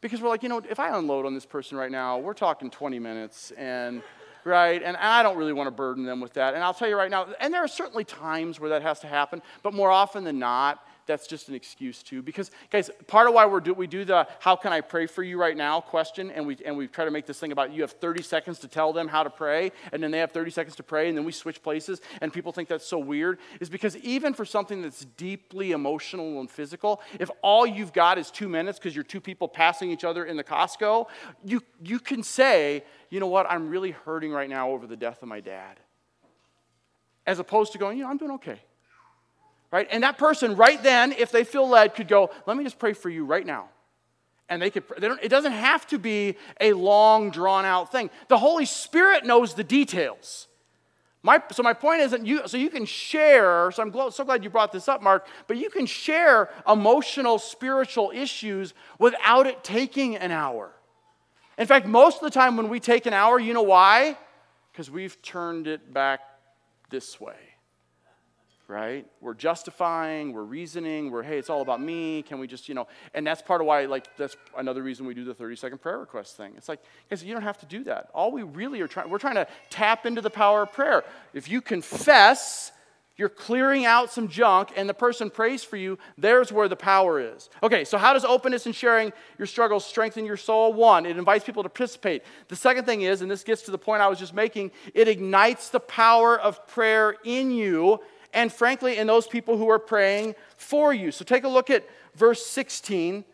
because 0.00 0.22
we're 0.22 0.30
like, 0.30 0.42
you 0.42 0.48
know, 0.48 0.62
if 0.70 0.80
I 0.80 0.96
unload 0.96 1.26
on 1.26 1.34
this 1.34 1.44
person 1.44 1.76
right 1.76 1.90
now, 1.90 2.16
we're 2.16 2.32
talking 2.32 2.70
20 2.70 2.98
minutes, 2.98 3.50
and 3.58 4.02
right, 4.44 4.82
and 4.82 4.96
I 4.96 5.22
don't 5.22 5.36
really 5.36 5.52
want 5.52 5.66
to 5.66 5.70
burden 5.70 6.04
them 6.04 6.18
with 6.18 6.32
that. 6.34 6.54
And 6.54 6.64
I'll 6.64 6.72
tell 6.72 6.88
you 6.88 6.96
right 6.96 7.10
now, 7.10 7.26
and 7.40 7.52
there 7.52 7.62
are 7.62 7.68
certainly 7.68 8.04
times 8.04 8.58
where 8.58 8.70
that 8.70 8.80
has 8.80 9.00
to 9.00 9.06
happen, 9.06 9.42
but 9.62 9.74
more 9.74 9.90
often 9.90 10.24
than 10.24 10.38
not, 10.38 10.82
that's 11.10 11.26
just 11.26 11.48
an 11.48 11.56
excuse 11.56 12.04
too. 12.04 12.22
Because, 12.22 12.52
guys, 12.70 12.88
part 13.08 13.26
of 13.26 13.34
why 13.34 13.44
we're 13.44 13.58
do, 13.58 13.74
we 13.74 13.88
do 13.88 14.04
the 14.04 14.28
how 14.38 14.54
can 14.54 14.72
I 14.72 14.80
pray 14.80 15.06
for 15.06 15.24
you 15.24 15.40
right 15.40 15.56
now 15.56 15.80
question, 15.80 16.30
and 16.30 16.46
we, 16.46 16.56
and 16.64 16.76
we 16.76 16.86
try 16.86 17.04
to 17.04 17.10
make 17.10 17.26
this 17.26 17.40
thing 17.40 17.50
about 17.50 17.72
you 17.72 17.82
have 17.82 17.90
30 17.90 18.22
seconds 18.22 18.60
to 18.60 18.68
tell 18.68 18.92
them 18.92 19.08
how 19.08 19.24
to 19.24 19.30
pray, 19.30 19.72
and 19.92 20.00
then 20.00 20.12
they 20.12 20.18
have 20.18 20.30
30 20.30 20.52
seconds 20.52 20.76
to 20.76 20.84
pray, 20.84 21.08
and 21.08 21.18
then 21.18 21.24
we 21.24 21.32
switch 21.32 21.64
places, 21.64 22.00
and 22.20 22.32
people 22.32 22.52
think 22.52 22.68
that's 22.68 22.86
so 22.86 22.96
weird, 22.96 23.40
is 23.58 23.68
because 23.68 23.96
even 23.96 24.32
for 24.32 24.44
something 24.44 24.82
that's 24.82 25.04
deeply 25.16 25.72
emotional 25.72 26.38
and 26.38 26.48
physical, 26.48 27.02
if 27.18 27.28
all 27.42 27.66
you've 27.66 27.92
got 27.92 28.16
is 28.16 28.30
two 28.30 28.48
minutes 28.48 28.78
because 28.78 28.94
you're 28.94 29.02
two 29.02 29.20
people 29.20 29.48
passing 29.48 29.90
each 29.90 30.04
other 30.04 30.24
in 30.24 30.36
the 30.36 30.44
Costco, 30.44 31.08
you, 31.44 31.60
you 31.82 31.98
can 31.98 32.22
say, 32.22 32.84
you 33.10 33.18
know 33.18 33.26
what, 33.26 33.50
I'm 33.50 33.68
really 33.68 33.90
hurting 33.90 34.30
right 34.30 34.48
now 34.48 34.70
over 34.70 34.86
the 34.86 34.96
death 34.96 35.22
of 35.22 35.28
my 35.28 35.40
dad. 35.40 35.80
As 37.26 37.40
opposed 37.40 37.72
to 37.72 37.78
going, 37.78 37.98
you 37.98 38.04
know, 38.04 38.10
I'm 38.10 38.16
doing 38.16 38.30
okay 38.32 38.60
right? 39.70 39.88
And 39.90 40.02
that 40.02 40.18
person 40.18 40.56
right 40.56 40.82
then, 40.82 41.12
if 41.12 41.30
they 41.30 41.44
feel 41.44 41.68
led, 41.68 41.94
could 41.94 42.08
go, 42.08 42.30
let 42.46 42.56
me 42.56 42.64
just 42.64 42.78
pray 42.78 42.92
for 42.92 43.08
you 43.08 43.24
right 43.24 43.46
now. 43.46 43.68
And 44.48 44.60
they 44.60 44.70
could, 44.70 44.82
they 44.98 45.08
it 45.22 45.28
doesn't 45.28 45.52
have 45.52 45.86
to 45.88 45.98
be 45.98 46.36
a 46.60 46.72
long, 46.72 47.30
drawn 47.30 47.64
out 47.64 47.92
thing. 47.92 48.10
The 48.28 48.38
Holy 48.38 48.64
Spirit 48.64 49.24
knows 49.24 49.54
the 49.54 49.62
details. 49.62 50.48
My, 51.22 51.42
so 51.52 51.62
my 51.62 51.74
point 51.74 52.00
isn't 52.00 52.26
you, 52.26 52.48
so 52.48 52.56
you 52.56 52.70
can 52.70 52.86
share, 52.86 53.70
so 53.70 53.82
I'm 53.82 53.92
so 54.10 54.24
glad 54.24 54.42
you 54.42 54.48
brought 54.48 54.72
this 54.72 54.88
up, 54.88 55.02
Mark, 55.02 55.26
but 55.46 55.58
you 55.58 55.68
can 55.68 55.84
share 55.84 56.48
emotional, 56.66 57.38
spiritual 57.38 58.10
issues 58.12 58.72
without 58.98 59.46
it 59.46 59.62
taking 59.62 60.16
an 60.16 60.30
hour. 60.30 60.72
In 61.58 61.66
fact, 61.66 61.86
most 61.86 62.16
of 62.16 62.22
the 62.22 62.30
time 62.30 62.56
when 62.56 62.70
we 62.70 62.80
take 62.80 63.04
an 63.04 63.12
hour, 63.12 63.38
you 63.38 63.52
know 63.52 63.62
why? 63.62 64.16
Because 64.72 64.90
we've 64.90 65.20
turned 65.20 65.66
it 65.66 65.92
back 65.92 66.20
this 66.88 67.20
way 67.20 67.49
right? 68.70 69.04
We're 69.20 69.34
justifying, 69.34 70.32
we're 70.32 70.44
reasoning, 70.44 71.10
we're, 71.10 71.24
hey, 71.24 71.38
it's 71.38 71.50
all 71.50 71.60
about 71.60 71.80
me. 71.80 72.22
Can 72.22 72.38
we 72.38 72.46
just, 72.46 72.68
you 72.68 72.74
know, 72.74 72.86
and 73.12 73.26
that's 73.26 73.42
part 73.42 73.60
of 73.60 73.66
why, 73.66 73.84
like, 73.86 74.16
that's 74.16 74.36
another 74.56 74.82
reason 74.82 75.06
we 75.06 75.12
do 75.12 75.24
the 75.24 75.34
30 75.34 75.56
second 75.56 75.78
prayer 75.78 75.98
request 75.98 76.36
thing. 76.36 76.52
It's 76.56 76.68
like, 76.68 76.80
guys, 77.10 77.24
you 77.24 77.34
don't 77.34 77.42
have 77.42 77.58
to 77.58 77.66
do 77.66 77.82
that. 77.84 78.10
All 78.14 78.30
we 78.30 78.44
really 78.44 78.80
are 78.80 78.88
trying, 78.88 79.10
we're 79.10 79.18
trying 79.18 79.34
to 79.34 79.48
tap 79.70 80.06
into 80.06 80.20
the 80.20 80.30
power 80.30 80.62
of 80.62 80.72
prayer. 80.72 81.04
If 81.34 81.50
you 81.50 81.60
confess, 81.60 82.70
you're 83.16 83.28
clearing 83.28 83.84
out 83.84 84.12
some 84.12 84.28
junk 84.28 84.70
and 84.76 84.88
the 84.88 84.94
person 84.94 85.30
prays 85.30 85.64
for 85.64 85.76
you, 85.76 85.98
there's 86.16 86.52
where 86.52 86.68
the 86.68 86.76
power 86.76 87.20
is. 87.20 87.50
Okay, 87.64 87.84
so 87.84 87.98
how 87.98 88.12
does 88.12 88.24
openness 88.24 88.66
and 88.66 88.74
sharing 88.74 89.12
your 89.36 89.46
struggles 89.46 89.84
strengthen 89.84 90.24
your 90.24 90.36
soul? 90.36 90.72
One, 90.72 91.04
it 91.04 91.18
invites 91.18 91.44
people 91.44 91.64
to 91.64 91.68
participate. 91.68 92.22
The 92.48 92.56
second 92.56 92.84
thing 92.84 93.02
is, 93.02 93.20
and 93.20 93.30
this 93.30 93.42
gets 93.42 93.62
to 93.62 93.72
the 93.72 93.78
point 93.78 94.00
I 94.00 94.06
was 94.06 94.18
just 94.18 94.32
making, 94.32 94.70
it 94.94 95.08
ignites 95.08 95.70
the 95.70 95.80
power 95.80 96.38
of 96.38 96.66
prayer 96.68 97.16
in 97.24 97.50
you 97.50 98.00
and 98.32 98.52
frankly, 98.52 98.98
in 98.98 99.06
those 99.06 99.26
people 99.26 99.56
who 99.56 99.68
are 99.70 99.78
praying 99.78 100.34
for 100.56 100.92
you. 100.92 101.10
So 101.10 101.24
take 101.24 101.44
a 101.44 101.48
look 101.48 101.70
at 101.70 101.88
verse 102.14 102.44
16. 102.46 103.24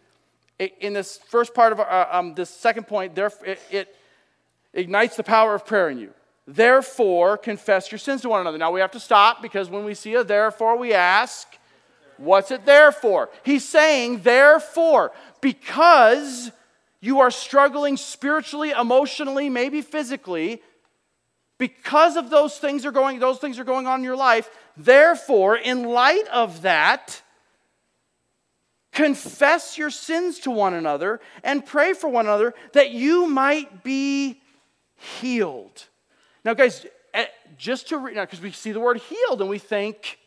In 0.80 0.92
this 0.94 1.18
first 1.18 1.54
part 1.54 1.72
of 1.72 1.80
uh, 1.80 2.06
um, 2.10 2.34
this 2.34 2.48
second 2.48 2.86
point, 2.86 3.14
there, 3.14 3.30
it, 3.44 3.60
it 3.70 3.96
ignites 4.72 5.16
the 5.16 5.22
power 5.22 5.54
of 5.54 5.66
prayer 5.66 5.90
in 5.90 5.98
you. 5.98 6.12
Therefore, 6.46 7.36
confess 7.36 7.90
your 7.90 7.98
sins 7.98 8.22
to 8.22 8.28
one 8.28 8.40
another. 8.40 8.56
Now 8.56 8.70
we 8.70 8.80
have 8.80 8.92
to 8.92 9.00
stop 9.00 9.42
because 9.42 9.68
when 9.68 9.84
we 9.84 9.94
see 9.94 10.14
a 10.14 10.24
therefore, 10.24 10.78
we 10.78 10.92
ask, 10.94 11.58
what's 12.16 12.50
it 12.50 12.64
there 12.64 12.92
for? 12.92 13.28
He's 13.42 13.68
saying, 13.68 14.20
therefore, 14.20 15.12
because 15.40 16.52
you 17.00 17.20
are 17.20 17.30
struggling 17.30 17.96
spiritually, 17.96 18.70
emotionally, 18.70 19.50
maybe 19.50 19.82
physically, 19.82 20.62
because 21.58 22.16
of 22.16 22.30
those 22.30 22.58
things 22.58 22.84
are 22.84 22.92
going 22.92 23.18
those 23.18 23.38
things 23.38 23.58
are 23.58 23.64
going 23.64 23.86
on 23.86 24.00
in 24.00 24.04
your 24.04 24.16
life 24.16 24.50
therefore 24.76 25.56
in 25.56 25.84
light 25.84 26.26
of 26.28 26.62
that 26.62 27.22
confess 28.96 29.76
your 29.76 29.90
sins 29.90 30.38
to 30.38 30.50
one 30.50 30.72
another 30.72 31.20
and 31.44 31.66
pray 31.66 31.92
for 31.92 32.08
one 32.08 32.24
another 32.24 32.54
that 32.72 32.92
you 32.92 33.26
might 33.26 33.84
be 33.84 34.40
healed. 34.94 35.84
Now 36.46 36.54
guys 36.54 36.86
eh, 37.12 37.26
just 37.58 37.90
to 37.90 38.08
because 38.08 38.40
we 38.40 38.52
see 38.52 38.72
the 38.72 38.80
word 38.80 38.96
healed 38.96 39.42
and 39.42 39.50
we 39.50 39.58
think 39.58 40.18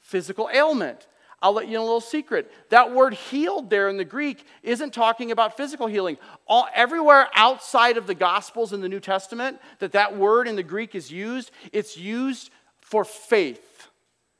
physical 0.00 0.48
ailment 0.52 1.06
I'll 1.42 1.52
let 1.52 1.66
you 1.66 1.74
know 1.74 1.82
a 1.82 1.84
little 1.84 2.00
secret. 2.00 2.50
That 2.70 2.92
word 2.92 3.14
healed 3.14 3.68
there 3.68 3.88
in 3.88 3.98
the 3.98 4.04
Greek 4.04 4.44
isn't 4.62 4.94
talking 4.94 5.30
about 5.30 5.56
physical 5.56 5.86
healing. 5.86 6.16
All, 6.46 6.66
everywhere 6.74 7.28
outside 7.34 7.98
of 7.98 8.06
the 8.06 8.14
Gospels 8.14 8.72
in 8.72 8.80
the 8.80 8.88
New 8.88 9.00
Testament 9.00 9.60
that 9.78 9.92
that 9.92 10.16
word 10.16 10.48
in 10.48 10.56
the 10.56 10.62
Greek 10.62 10.94
is 10.94 11.10
used, 11.10 11.50
it's 11.72 11.96
used 11.96 12.50
for 12.80 13.04
faith. 13.04 13.88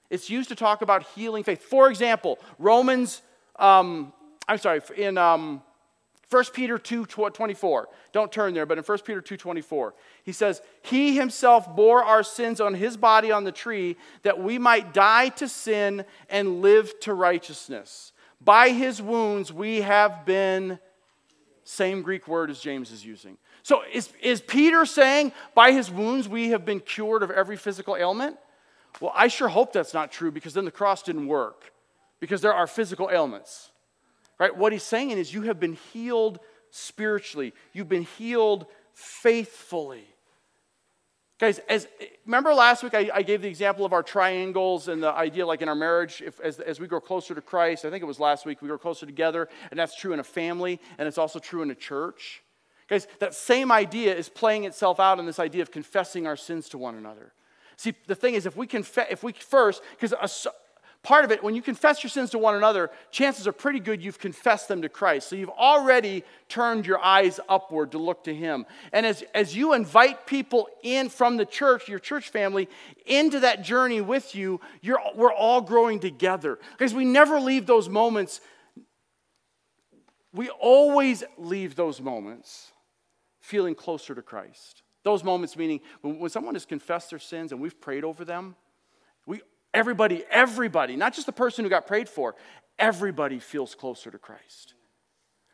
It's 0.09 0.31
used 0.31 0.49
to 0.49 0.55
talk 0.55 0.83
about 0.83 1.03
healing 1.15 1.45
faith. 1.45 1.63
For 1.63 1.91
example, 1.91 2.39
Romans, 2.59 3.23
um, 3.57 4.13
I'm 4.49 4.59
sorry, 4.59 4.81
in 4.97 5.19
um, 5.19 5.63
1 6.31 6.45
Peter 6.53 6.77
2 6.77 7.07
24. 7.07 7.89
Don't 8.13 8.33
turn 8.33 8.53
there, 8.53 8.67
but 8.67 8.79
in 8.79 8.85
1 8.85 8.99
Peter 8.99 9.21
2 9.21 9.37
24, 9.37 9.95
he 10.25 10.33
says, 10.33 10.61
He 10.83 11.17
himself 11.17 11.75
bore 11.77 12.03
our 12.03 12.25
sins 12.25 12.61
on 12.61 12.75
his 12.75 12.97
body 12.97 13.31
on 13.31 13.45
the 13.45 13.53
tree 13.53 13.97
that 14.23 14.41
we 14.41 14.59
might 14.59 14.93
die 14.93 15.29
to 15.31 15.47
sin 15.47 16.05
and 16.29 16.63
live 16.63 16.99
to 17.01 17.15
righteousness. 17.15 18.13
By 18.41 18.71
his 18.71 19.01
wounds 19.01 19.53
we 19.53 19.83
have 19.83 20.27
been, 20.27 20.81
same 21.63 22.03
Greek 22.03 22.27
word 22.27 22.51
as 22.51 22.61
James 22.61 22.91
is 22.91 23.05
using. 23.05 23.39
So 23.63 23.83
is, 23.93 24.11
is 24.21 24.41
Peter 24.41 24.85
saying, 24.85 25.33
by 25.55 25.73
his 25.73 25.91
wounds 25.91 26.29
we 26.29 26.51
have 26.51 26.65
been 26.65 26.81
cured 26.81 27.23
of 27.23 27.31
every 27.31 27.57
physical 27.57 27.97
ailment? 27.97 28.37
Well, 29.01 29.13
I 29.15 29.29
sure 29.29 29.49
hope 29.49 29.73
that's 29.73 29.95
not 29.95 30.11
true 30.11 30.31
because 30.31 30.55
then 30.55 30.65
the 30.65 30.71
cross 30.71 31.03
didn't 31.03 31.27
work, 31.27 31.73
because 32.19 32.41
there 32.41 32.55
are 32.55 32.67
physical 32.67 33.11
ailments. 33.13 33.71
Right? 34.39 34.55
What 34.55 34.73
he's 34.73 34.83
saying 34.83 35.13
is 35.13 35.33
you 35.33 35.43
have 35.43 35.59
been 35.59 35.79
healed 35.93 36.41
spiritually. 36.71 37.55
You've 37.73 37.89
been 37.89 38.07
healed 38.19 38.67
faithfully. 38.93 40.05
Guys, 41.39 41.59
as 41.69 41.87
remember 42.25 42.55
last 42.55 42.83
week 42.83 42.95
I, 42.95 43.11
I, 43.13 43.23
gave 43.23 43.43
the 43.43 43.49
example 43.49 43.85
of 43.85 43.93
our 43.93 44.03
triangles 44.03 44.89
and 44.89 45.03
the 45.03 45.13
idea 45.13 45.47
like 45.47 45.61
in 45.61 45.69
our 45.69 45.75
marriage, 45.75 46.23
if, 46.25 46.41
as, 46.41 46.61
as 46.61 46.81
we 46.81 46.87
grow 46.87 47.01
closer 47.01 47.35
to 47.35 47.43
Christ, 47.43 47.85
I 47.85 47.91
think 47.91 48.03
it 48.03 48.07
was 48.07 48.19
last 48.19 48.47
week, 48.47 48.63
we 48.63 48.69
grow 48.69 48.79
closer 48.79 49.05
together, 49.05 49.47
and 49.71 49.79
that's 49.79 49.95
true 49.95 50.15
in 50.15 50.19
a 50.19 50.25
family, 50.25 50.81
and 50.97 51.07
it's 51.07 51.19
also 51.19 51.39
true 51.39 51.61
in 51.61 51.71
a 51.71 51.75
church. 51.75 52.43
Guys, 52.89 53.07
that 53.19 53.35
same 53.35 53.71
idea 53.71 54.15
is 54.15 54.31
playing 54.31 54.65
itself 54.65 54.99
out 54.99 55.19
in 55.19 55.27
this 55.27 55.39
idea 55.39 55.61
of 55.61 55.71
confessing 55.71 56.27
our 56.27 56.37
sins 56.37 56.71
to 56.71 56.79
one 56.79 56.95
another. 56.95 57.35
See, 57.77 57.93
the 58.07 58.15
thing 58.15 58.35
is, 58.35 58.47
if 58.47 58.57
we 58.57 58.67
confess, 58.67 59.09
if 59.11 59.23
we 59.23 59.33
first, 59.33 59.83
because 60.01 60.15
part 61.07 61.25
of 61.25 61.31
it, 61.31 61.41
when 61.41 61.55
you 61.55 61.63
confess 61.63 62.03
your 62.03 62.11
sins 62.11 62.31
to 62.31 62.39
one 62.39 62.57
another, 62.57 62.91
chances 63.13 63.47
are 63.47 63.53
pretty 63.53 63.79
good 63.79 64.03
you've 64.03 64.19
confessed 64.19 64.67
them 64.67 64.83
to 64.83 64.89
Christ. 64.89 65.29
So 65.29 65.37
you've 65.37 65.49
already 65.51 66.25
turned 66.49 66.85
your 66.85 66.99
eyes 66.99 67.39
upward 67.49 67.93
to 67.93 67.99
look 67.99 68.25
to 68.25 68.35
Him. 68.35 68.67
And 68.93 69.07
as, 69.07 69.23
as 69.33 69.55
you 69.55 69.73
invite 69.73 70.27
people 70.27 70.69
in 70.83 71.09
from 71.09 71.37
the 71.37 71.47
church, 71.47 71.89
your 71.89 72.01
church 72.01 72.31
family, 72.31 72.69
into 73.07 73.39
that 73.39 73.63
journey 73.63 74.01
with 74.01 74.35
you, 74.35 74.61
you're, 74.83 74.99
we're 75.15 75.33
all 75.33 75.61
growing 75.61 76.01
together. 76.01 76.59
Because 76.77 76.93
we 76.93 77.05
never 77.05 77.39
leave 77.39 77.67
those 77.67 77.89
moments, 77.89 78.41
we 80.33 80.49
always 80.49 81.23
leave 81.39 81.77
those 81.77 82.01
moments 82.01 82.73
feeling 83.39 83.77
closer 83.77 84.13
to 84.13 84.23
Christ. 84.23 84.83
Those 85.05 85.23
moments 85.23 85.57
meaning 85.57 85.83
when, 86.01 86.19
when 86.19 86.31
someone 86.31 86.57
has 86.57 86.67
confessed 86.67 87.11
their 87.11 87.21
sins 87.21 87.53
and 87.53 87.61
we've 87.61 87.81
prayed 87.81 88.03
over 88.03 88.25
them, 88.25 88.57
Everybody, 89.77 90.25
everybody, 90.31 90.97
not 90.97 91.13
just 91.13 91.27
the 91.27 91.33
person 91.33 91.63
who 91.63 91.69
got 91.69 91.87
prayed 91.87 92.09
for, 92.09 92.35
everybody 92.79 93.39
feels 93.39 93.75
closer 93.75 94.11
to 94.11 94.17
Christ. 94.17 94.73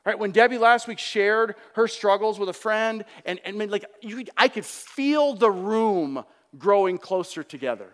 Right? 0.07 0.17
When 0.17 0.31
Debbie 0.31 0.59
last 0.59 0.87
week 0.87 1.01
shared 1.01 1.57
her 1.75 1.89
struggles 1.89 2.39
with 2.39 2.49
a 2.49 2.53
friend, 2.53 3.05
and, 3.27 3.41
and 3.45 3.59
like 3.69 3.85
you, 4.01 4.25
I 4.37 4.47
could 4.47 4.65
feel 4.65 5.35
the 5.35 5.51
room 5.51 6.25
growing 6.57 6.99
closer 6.99 7.43
together 7.43 7.89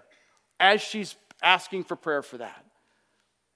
as 0.61 0.83
she's 0.83 1.17
asking 1.43 1.85
for 1.85 1.97
prayer 1.97 2.21
for 2.21 2.37
that. 2.37 2.62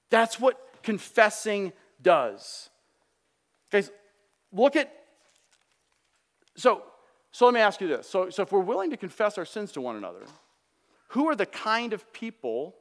That's 0.08 0.40
what 0.40 0.58
confessing 0.82 1.74
does. 2.00 2.70
Guys, 3.70 3.90
look 4.50 4.76
at 4.76 4.90
so 6.56 6.84
so 7.32 7.44
let 7.44 7.52
me 7.52 7.60
ask 7.60 7.82
you 7.82 7.88
this. 7.88 8.08
So, 8.08 8.30
so 8.30 8.42
if 8.42 8.52
we're 8.52 8.60
willing 8.60 8.90
to 8.90 8.96
confess 8.96 9.36
our 9.36 9.44
sins 9.44 9.72
to 9.72 9.82
one 9.82 9.96
another, 9.96 10.24
who 11.12 11.28
are 11.28 11.36
the 11.36 11.46
kind 11.46 11.92
of 11.92 12.10
people 12.14 12.74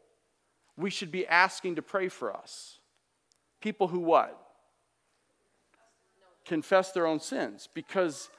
we 0.77 0.89
should 0.89 1.11
be 1.11 1.27
asking 1.27 1.75
to 1.75 1.81
pray 1.81 2.07
for 2.07 2.35
us? 2.35 2.79
People 3.59 3.89
who 3.89 3.99
what? 3.99 4.37
Confess 6.45 6.93
their 6.93 7.05
own 7.05 7.19
sins, 7.19 7.67
because 7.73 8.29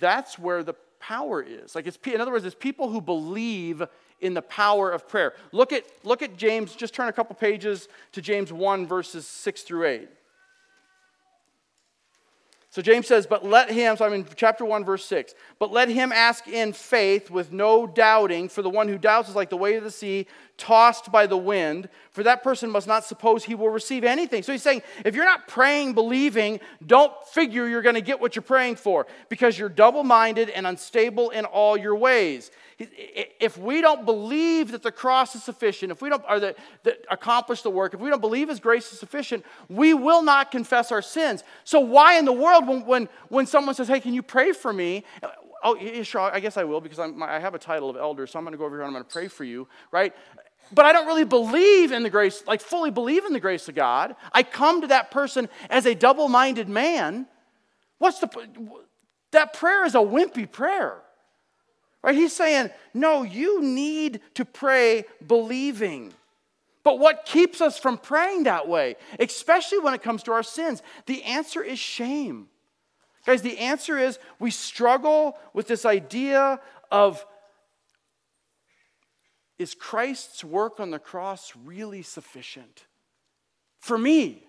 that's 0.00 0.36
where 0.36 0.64
the 0.64 0.74
power 0.98 1.40
is. 1.42 1.76
Like 1.76 1.86
it's 1.86 1.98
in 2.06 2.20
other 2.20 2.32
words, 2.32 2.44
it's 2.44 2.56
people 2.56 2.90
who 2.90 3.00
believe 3.00 3.82
in 4.20 4.34
the 4.34 4.42
power 4.42 4.90
of 4.90 5.08
prayer. 5.08 5.34
Look 5.52 5.72
at 5.72 5.84
look 6.02 6.22
at 6.22 6.36
James, 6.36 6.74
just 6.74 6.92
turn 6.92 7.06
a 7.06 7.12
couple 7.12 7.36
pages 7.36 7.88
to 8.12 8.20
James 8.20 8.52
1 8.52 8.86
verses 8.86 9.28
6 9.28 9.62
through 9.62 9.86
8. 9.86 10.08
So 12.70 12.80
James 12.82 13.08
says, 13.08 13.26
But 13.26 13.44
let 13.44 13.70
him, 13.70 13.96
so 13.96 14.06
I'm 14.06 14.12
in 14.12 14.26
chapter 14.36 14.64
1, 14.64 14.84
verse 14.84 15.04
6, 15.04 15.34
but 15.58 15.72
let 15.72 15.88
him 15.88 16.12
ask 16.12 16.46
in 16.46 16.72
faith 16.72 17.28
with 17.28 17.52
no 17.52 17.86
doubting, 17.86 18.48
for 18.48 18.62
the 18.62 18.70
one 18.70 18.86
who 18.86 18.96
doubts 18.96 19.28
is 19.28 19.34
like 19.34 19.50
the 19.50 19.56
weight 19.56 19.76
of 19.76 19.84
the 19.84 19.90
sea, 19.90 20.26
tossed 20.60 21.10
by 21.10 21.26
the 21.26 21.36
wind, 21.36 21.88
for 22.12 22.22
that 22.22 22.44
person 22.44 22.70
must 22.70 22.86
not 22.86 23.04
suppose 23.04 23.42
he 23.42 23.54
will 23.54 23.70
receive 23.70 24.04
anything. 24.04 24.42
So 24.42 24.52
he's 24.52 24.62
saying, 24.62 24.82
if 25.04 25.16
you're 25.16 25.24
not 25.24 25.48
praying, 25.48 25.94
believing, 25.94 26.60
don't 26.86 27.12
figure 27.28 27.66
you're 27.66 27.82
going 27.82 27.94
to 27.96 28.00
get 28.00 28.20
what 28.20 28.36
you're 28.36 28.42
praying 28.42 28.76
for 28.76 29.06
because 29.28 29.58
you're 29.58 29.68
double 29.68 30.04
minded 30.04 30.50
and 30.50 30.66
unstable 30.66 31.30
in 31.30 31.46
all 31.46 31.76
your 31.76 31.96
ways. 31.96 32.50
If 32.78 33.58
we 33.58 33.80
don't 33.80 34.04
believe 34.04 34.70
that 34.72 34.82
the 34.82 34.92
cross 34.92 35.34
is 35.34 35.42
sufficient, 35.42 35.92
if 35.92 36.00
we 36.00 36.08
don't, 36.08 36.24
or 36.28 36.54
accomplish 37.10 37.62
the 37.62 37.70
work, 37.70 37.94
if 37.94 38.00
we 38.00 38.08
don't 38.08 38.20
believe 38.20 38.48
his 38.48 38.60
grace 38.60 38.92
is 38.92 38.98
sufficient, 38.98 39.44
we 39.68 39.92
will 39.94 40.22
not 40.22 40.50
confess 40.50 40.92
our 40.92 41.02
sins. 41.02 41.42
So 41.64 41.80
why 41.80 42.18
in 42.18 42.24
the 42.24 42.32
world, 42.32 42.68
when, 42.68 42.86
when, 42.86 43.08
when 43.28 43.46
someone 43.46 43.74
says, 43.74 43.88
hey, 43.88 44.00
can 44.00 44.14
you 44.14 44.22
pray 44.22 44.52
for 44.52 44.72
me? 44.72 45.04
Oh, 45.62 45.76
yeah, 45.76 46.02
sure, 46.04 46.22
I 46.22 46.40
guess 46.40 46.56
I 46.56 46.64
will 46.64 46.80
because 46.80 46.98
I'm, 46.98 47.22
I 47.22 47.38
have 47.38 47.54
a 47.54 47.58
title 47.58 47.90
of 47.90 47.96
elder, 47.96 48.26
so 48.26 48.38
I'm 48.38 48.46
going 48.46 48.52
to 48.52 48.58
go 48.58 48.64
over 48.64 48.76
here 48.76 48.82
and 48.82 48.88
I'm 48.88 48.94
going 48.94 49.04
to 49.04 49.12
pray 49.12 49.28
for 49.28 49.44
you, 49.44 49.68
right? 49.92 50.14
But 50.72 50.84
I 50.84 50.92
don't 50.92 51.06
really 51.06 51.24
believe 51.24 51.92
in 51.92 52.02
the 52.02 52.10
grace, 52.10 52.42
like 52.46 52.60
fully 52.60 52.90
believe 52.90 53.24
in 53.24 53.32
the 53.32 53.40
grace 53.40 53.68
of 53.68 53.74
God. 53.74 54.16
I 54.32 54.42
come 54.42 54.80
to 54.82 54.86
that 54.88 55.10
person 55.10 55.48
as 55.68 55.86
a 55.86 55.94
double 55.94 56.28
minded 56.28 56.68
man. 56.68 57.26
What's 57.98 58.20
the, 58.20 58.28
that 59.32 59.52
prayer 59.52 59.84
is 59.84 59.94
a 59.94 59.98
wimpy 59.98 60.50
prayer. 60.50 60.96
Right? 62.02 62.14
He's 62.14 62.34
saying, 62.34 62.70
no, 62.94 63.22
you 63.22 63.62
need 63.62 64.20
to 64.34 64.44
pray 64.44 65.04
believing. 65.26 66.12
But 66.82 66.98
what 66.98 67.26
keeps 67.26 67.60
us 67.60 67.78
from 67.78 67.98
praying 67.98 68.44
that 68.44 68.66
way, 68.66 68.96
especially 69.18 69.80
when 69.80 69.92
it 69.92 70.02
comes 70.02 70.22
to 70.24 70.32
our 70.32 70.42
sins? 70.42 70.82
The 71.06 71.22
answer 71.24 71.62
is 71.62 71.78
shame. 71.78 72.48
Guys, 73.26 73.42
the 73.42 73.58
answer 73.58 73.98
is 73.98 74.18
we 74.38 74.50
struggle 74.50 75.36
with 75.52 75.68
this 75.68 75.84
idea 75.84 76.58
of 76.90 77.24
is 79.60 79.74
Christ's 79.74 80.42
work 80.42 80.80
on 80.80 80.90
the 80.90 80.98
cross 80.98 81.52
really 81.66 82.00
sufficient 82.00 82.86
for 83.78 83.98
me? 83.98 84.42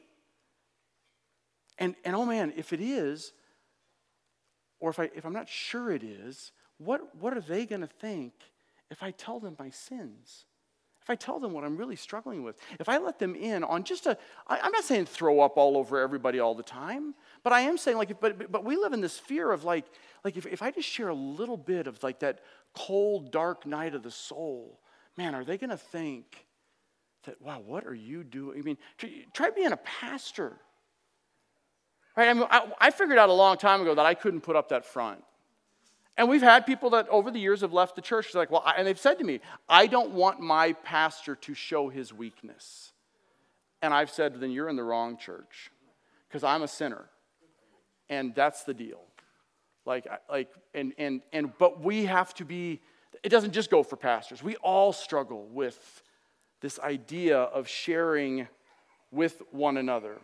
And, 1.77 1.95
and 2.05 2.15
oh 2.15 2.25
man, 2.25 2.53
if 2.55 2.71
it 2.71 2.79
is, 2.79 3.33
or 4.79 4.89
if, 4.89 4.99
I, 4.99 5.09
if 5.13 5.25
I'm 5.25 5.33
not 5.33 5.49
sure 5.49 5.91
it 5.91 6.01
is, 6.01 6.53
what, 6.77 7.13
what 7.19 7.35
are 7.35 7.41
they 7.41 7.65
going 7.65 7.81
to 7.81 7.87
think 7.87 8.31
if 8.89 9.03
I 9.03 9.11
tell 9.11 9.41
them 9.41 9.57
my 9.59 9.69
sins? 9.69 10.45
If 11.01 11.09
I 11.09 11.15
tell 11.15 11.41
them 11.41 11.51
what 11.51 11.65
I'm 11.65 11.75
really 11.75 11.97
struggling 11.97 12.43
with, 12.43 12.55
if 12.79 12.87
I 12.87 12.97
let 12.97 13.19
them 13.19 13.35
in 13.35 13.65
on 13.65 13.83
just 13.83 14.05
a, 14.05 14.17
I, 14.47 14.61
I'm 14.61 14.71
not 14.71 14.85
saying 14.85 15.07
throw 15.07 15.41
up 15.41 15.57
all 15.57 15.75
over 15.75 15.99
everybody 15.99 16.39
all 16.39 16.55
the 16.55 16.63
time, 16.63 17.15
but 17.43 17.51
I 17.51 17.61
am 17.61 17.77
saying 17.77 17.97
like, 17.97 18.21
but, 18.21 18.49
but 18.49 18.63
we 18.63 18.77
live 18.77 18.93
in 18.93 19.01
this 19.01 19.19
fear 19.19 19.51
of 19.51 19.65
like, 19.65 19.87
like 20.23 20.37
if, 20.37 20.45
if 20.45 20.61
I 20.61 20.71
just 20.71 20.87
share 20.87 21.09
a 21.09 21.13
little 21.13 21.57
bit 21.57 21.87
of 21.87 22.01
like 22.01 22.19
that 22.19 22.39
cold, 22.73 23.33
dark 23.33 23.65
night 23.65 23.93
of 23.93 24.03
the 24.03 24.11
soul, 24.11 24.79
man, 25.17 25.35
are 25.35 25.43
they 25.43 25.57
going 25.57 25.69
to 25.69 25.77
think 25.77 26.45
that, 27.25 27.41
wow, 27.41 27.61
what 27.65 27.85
are 27.85 27.93
you 27.93 28.23
doing? 28.23 28.59
I 28.59 28.61
mean, 28.61 28.77
try 29.33 29.49
being 29.51 29.71
a 29.71 29.77
pastor. 29.77 30.57
Right? 32.15 32.29
I 32.29 32.33
mean, 32.33 32.47
I, 32.49 32.71
I 32.79 32.91
figured 32.91 33.17
out 33.17 33.29
a 33.29 33.33
long 33.33 33.57
time 33.57 33.81
ago 33.81 33.95
that 33.95 34.05
I 34.05 34.13
couldn't 34.13 34.41
put 34.41 34.55
up 34.55 34.69
that 34.69 34.85
front. 34.85 35.23
And 36.17 36.29
we've 36.29 36.41
had 36.41 36.65
people 36.65 36.91
that 36.91 37.07
over 37.09 37.31
the 37.31 37.39
years 37.39 37.61
have 37.61 37.73
left 37.73 37.95
the 37.95 38.01
church. 38.01 38.33
They're 38.33 38.41
like, 38.41 38.51
well, 38.51 38.63
and 38.77 38.85
they've 38.85 38.99
said 38.99 39.17
to 39.19 39.23
me, 39.23 39.39
I 39.69 39.87
don't 39.87 40.11
want 40.11 40.39
my 40.39 40.73
pastor 40.73 41.35
to 41.35 41.53
show 41.53 41.89
his 41.89 42.13
weakness. 42.13 42.91
And 43.81 43.93
I've 43.93 44.09
said, 44.09 44.39
then 44.39 44.51
you're 44.51 44.69
in 44.69 44.75
the 44.75 44.83
wrong 44.83 45.17
church 45.17 45.71
because 46.27 46.43
I'm 46.43 46.61
a 46.61 46.67
sinner. 46.67 47.05
And 48.09 48.35
that's 48.35 48.63
the 48.63 48.73
deal. 48.73 49.01
Like, 49.85 50.05
like, 50.29 50.49
and, 50.73 50.93
and, 50.97 51.21
and, 51.33 51.57
but 51.57 51.81
we 51.81 52.05
have 52.05 52.33
to 52.35 52.45
be 52.45 52.81
it 53.23 53.29
doesn't 53.29 53.53
just 53.53 53.69
go 53.69 53.83
for 53.83 53.95
pastors. 53.95 54.41
We 54.41 54.55
all 54.57 54.93
struggle 54.93 55.45
with 55.51 56.03
this 56.61 56.79
idea 56.79 57.37
of 57.37 57.67
sharing 57.67 58.47
with 59.11 59.41
one 59.51 59.77
another. 59.77 60.17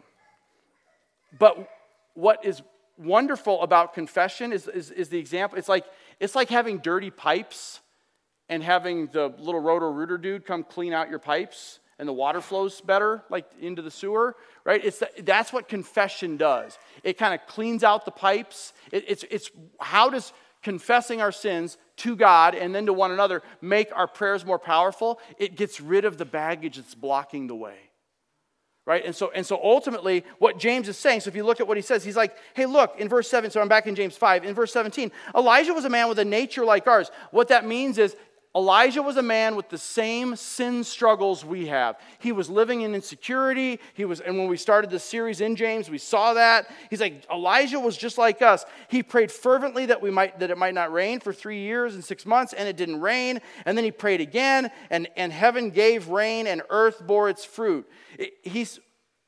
But 1.38 1.70
what 2.14 2.46
is 2.46 2.62
wonderful 2.98 3.62
about 3.62 3.94
confession 3.94 4.52
is, 4.52 4.68
is, 4.68 4.92
is, 4.92 5.10
the 5.10 5.20
example. 5.20 5.58
It's 5.58 5.70
like, 5.70 5.86
it's 6.20 6.36
like 6.36 6.50
having 6.50 6.80
dirty 6.80 7.12
pipes 7.12 7.82
and 8.50 8.64
having 8.64 9.08
the 9.08 9.34
little 9.38 9.62
roto 9.62 9.92
rooter 9.92 10.18
dude 10.18 10.46
come 10.46 10.64
clean 10.64 10.94
out 10.94 11.10
your 11.10 11.20
pipes 11.20 11.80
and 12.00 12.08
the 12.08 12.14
water 12.14 12.42
flows 12.42 12.80
better, 12.82 13.24
like 13.30 13.46
into 13.60 13.82
the 13.82 13.92
sewer, 13.92 14.36
right? 14.64 14.84
It's 14.84 15.02
that's 15.24 15.52
what 15.52 15.68
confession 15.68 16.38
does. 16.38 16.78
It 17.04 17.18
kind 17.18 17.34
of 17.34 17.46
cleans 17.48 17.84
out 17.84 18.06
the 18.06 18.12
pipes. 18.12 18.74
It, 18.92 19.06
it's, 19.08 19.26
it's 19.30 19.52
how 19.80 20.10
does 20.10 20.32
confessing 20.62 21.22
our 21.22 21.32
sins 21.32 21.78
to 21.98 22.16
God 22.16 22.56
and 22.56 22.74
then 22.74 22.86
to 22.86 22.94
one 22.94 23.12
another 23.12 23.42
make 23.62 23.90
our 23.94 24.08
prayers 24.08 24.46
more 24.46 24.60
powerful, 24.60 25.20
it 25.38 25.56
gets 25.56 25.82
rid 25.82 26.06
of 26.06 26.18
the 26.18 26.26
baggage 26.26 26.78
that's 26.78 26.96
blocking 26.96 27.48
the 27.48 27.56
way. 27.56 27.78
Right? 28.86 29.04
And 29.04 29.14
so, 29.14 29.32
and 29.36 29.46
so 29.46 29.60
ultimately, 29.62 30.24
what 30.40 30.58
James 30.60 30.88
is 30.88 30.98
saying, 30.98 31.20
so 31.20 31.28
if 31.28 31.36
you 31.36 31.44
look 31.44 31.60
at 31.60 31.68
what 31.68 31.76
he 31.76 31.84
says, 31.84 32.06
he's 32.06 32.16
like, 32.16 32.38
hey, 32.54 32.66
look, 32.66 32.96
in 32.98 33.10
verse 33.10 33.30
7, 33.30 33.52
so 33.52 33.60
I'm 33.60 33.68
back 33.68 33.86
in 33.86 33.96
James 33.96 34.16
5, 34.16 34.46
in 34.46 34.56
verse 34.56 34.72
17, 34.72 35.12
Elijah 35.36 35.74
was 35.74 35.84
a 35.84 35.90
man 35.90 36.08
with 36.08 36.20
a 36.20 36.26
nature 36.26 36.64
like 36.64 36.88
ours. 36.88 37.12
What 37.32 37.50
that 37.50 37.66
means 37.66 37.98
is 37.98 38.16
Elijah 38.58 39.04
was 39.04 39.18
a 39.18 39.22
man 39.22 39.56
with 39.56 39.70
the 39.70 39.78
same 39.78 40.36
sin 40.36 40.84
struggles 40.84 41.46
we 41.46 41.68
have. 41.68 41.96
He 42.18 42.32
was 42.32 42.50
living 42.50 42.82
in 42.82 42.96
insecurity. 42.96 43.80
He 43.94 44.04
was, 44.04 44.20
and 44.20 44.36
when 44.36 44.48
we 44.48 44.58
started 44.58 44.90
this 44.90 45.04
series 45.04 45.42
in 45.42 45.56
James, 45.56 45.92
we 45.92 46.00
saw 46.00 46.34
that. 46.34 46.68
He's 46.90 47.00
like, 47.00 47.24
Elijah 47.32 47.80
was 47.80 47.96
just 47.96 48.18
like 48.18 48.42
us. 48.42 48.66
He 48.88 49.04
prayed 49.04 49.32
fervently 49.32 49.86
that 49.86 50.02
we 50.02 50.10
might 50.10 50.40
that 50.40 50.50
it 50.50 50.58
might 50.58 50.74
not 50.74 50.92
rain 50.92 51.20
for 51.20 51.34
three 51.34 51.60
years 51.60 51.94
and 51.94 52.04
six 52.04 52.26
months, 52.26 52.54
and 52.54 52.68
it 52.68 52.76
didn't 52.78 53.00
rain. 53.00 53.42
And 53.68 53.78
then 53.78 53.86
he 53.86 53.92
prayed 53.92 54.22
again, 54.22 54.72
and, 54.90 55.08
and 55.16 55.32
heaven 55.32 55.70
gave 55.70 56.08
rain, 56.08 56.48
and 56.48 56.64
earth 56.72 57.06
bore 57.06 57.30
its 57.30 57.46
fruit. 57.46 57.88
he's 58.42 58.80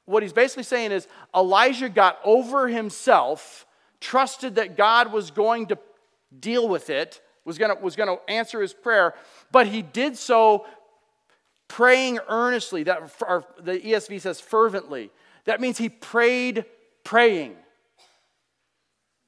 what 0.06 0.24
he's 0.24 0.34
basically 0.34 0.64
saying 0.64 0.92
is 0.92 1.08
Elijah 1.36 1.88
got 1.88 2.18
over 2.24 2.68
himself, 2.68 3.68
trusted 4.02 4.56
that 4.56 4.76
God 4.76 5.14
was 5.14 5.30
going 5.30 5.68
to 5.68 5.78
deal 6.40 6.68
with 6.68 6.90
it 6.90 7.22
was 7.50 7.58
going 7.58 7.76
to 7.76 7.84
was 7.84 7.96
going 7.96 8.08
to 8.08 8.32
answer 8.32 8.62
his 8.62 8.74
prayer, 8.74 9.16
but 9.52 9.66
he 9.66 9.82
did 9.82 10.18
so 10.18 10.66
praying 11.68 12.20
earnestly. 12.30 12.84
That 12.84 13.12
our, 13.28 13.44
the 13.60 13.80
ESV 13.80 14.22
says 14.22 14.40
fervently. 14.40 15.10
That 15.46 15.60
means 15.60 15.80
he 15.80 15.90
prayed 15.90 16.66
praying. 17.04 17.56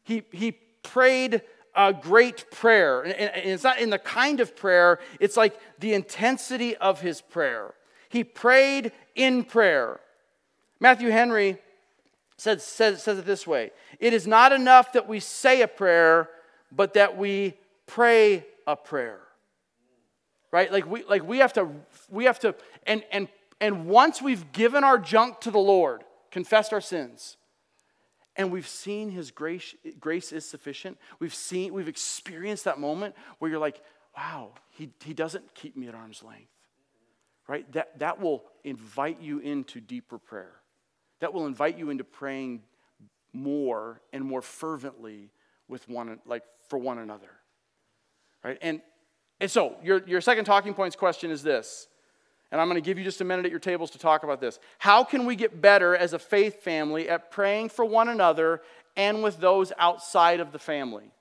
He, 0.04 0.24
he 0.32 0.52
prayed 0.84 1.42
a 1.76 1.94
great 1.94 2.52
prayer. 2.52 3.02
And, 3.02 3.14
and 3.14 3.50
it's 3.50 3.64
not 3.64 3.80
in 3.80 3.90
the 3.90 3.98
kind 4.00 4.40
of 4.40 4.56
prayer, 4.56 5.00
it's 5.20 5.36
like 5.36 5.58
the 5.80 5.94
intensity 5.94 6.76
of 6.78 7.02
his 7.02 7.22
prayer. 7.22 7.74
He 8.10 8.24
prayed 8.24 8.92
in 9.16 9.44
prayer. 9.44 10.00
Matthew 10.80 11.10
Henry 11.10 11.58
says, 12.38 12.64
says, 12.64 13.02
says 13.02 13.20
it 13.20 13.26
this 13.26 13.48
way 13.48 13.72
It 14.00 14.14
is 14.14 14.28
not 14.28 14.52
enough 14.52 14.94
that 14.94 15.08
we 15.08 15.20
say 15.20 15.62
a 15.62 15.68
prayer, 15.68 16.30
but 16.72 16.94
that 16.94 17.18
we 17.18 17.56
pray 17.92 18.46
a 18.68 18.76
prayer. 18.76 19.20
Right? 20.52 20.72
Like 20.72 20.86
we 20.86 21.04
like 21.04 21.24
we 21.24 21.40
have 21.40 21.54
to 21.54 21.70
we 22.10 22.26
have 22.26 22.40
to 22.40 22.56
and 22.86 23.04
and 23.12 23.28
and 23.60 23.86
once 23.86 24.22
we've 24.22 24.52
given 24.52 24.84
our 24.84 24.98
junk 24.98 25.40
to 25.42 25.52
the 25.52 25.60
Lord, 25.60 26.04
confessed 26.30 26.74
our 26.74 26.82
sins, 26.82 27.38
and 28.36 28.52
we've 28.52 28.68
seen 28.68 29.10
his 29.10 29.32
grace 29.32 29.76
grace 30.00 30.32
is 30.32 30.46
sufficient. 30.46 30.98
We've 31.20 31.34
seen 31.34 31.74
we've 31.74 31.88
experienced 31.88 32.66
that 32.66 32.80
moment 32.80 33.16
where 33.40 33.50
you're 33.50 33.60
like, 33.60 33.82
wow, 34.18 34.52
he, 34.72 34.90
he 35.04 35.14
doesn't 35.14 35.54
keep 35.54 35.78
me 35.78 35.88
at 35.88 35.96
arm's 35.96 36.22
length. 36.22 36.52
Right? 37.48 37.72
That 37.72 38.00
that 38.00 38.20
will 38.20 38.44
invite 38.64 39.22
you 39.22 39.40
into 39.40 39.80
deeper 39.80 40.18
prayer. 40.18 40.54
That 41.20 41.34
will 41.34 41.46
invite 41.46 41.78
you 41.78 41.90
into 41.90 42.04
praying 42.04 42.64
more 43.32 44.02
and 44.12 44.26
more 44.26 44.42
fervently 44.42 45.32
with 45.70 45.88
one 45.88 46.20
like 46.26 46.44
for 46.68 46.78
one 46.78 46.98
another. 46.98 47.30
Right? 48.44 48.58
And, 48.62 48.82
and 49.40 49.50
so, 49.50 49.76
your, 49.84 50.04
your 50.06 50.22
second 50.22 50.46
talking 50.46 50.74
points 50.74 50.96
question 50.96 51.32
is 51.32 51.44
this. 51.44 51.88
And 52.52 52.60
I'm 52.60 52.68
going 52.68 52.82
to 52.82 52.86
give 52.86 52.98
you 52.98 53.04
just 53.04 53.22
a 53.22 53.24
minute 53.24 53.46
at 53.46 53.52
your 53.52 53.62
tables 53.62 53.92
to 53.92 53.98
talk 53.98 54.24
about 54.24 54.42
this. 54.42 54.60
How 54.78 55.04
can 55.04 55.26
we 55.26 55.36
get 55.36 55.62
better 55.62 55.96
as 55.96 56.14
a 56.14 56.20
faith 56.20 56.62
family 56.64 57.08
at 57.08 57.32
praying 57.32 57.70
for 57.70 57.86
one 57.86 58.10
another 58.10 58.62
and 58.98 59.24
with 59.24 59.40
those 59.40 59.72
outside 59.78 60.42
of 60.42 60.52
the 60.52 60.60
family? 60.60 61.12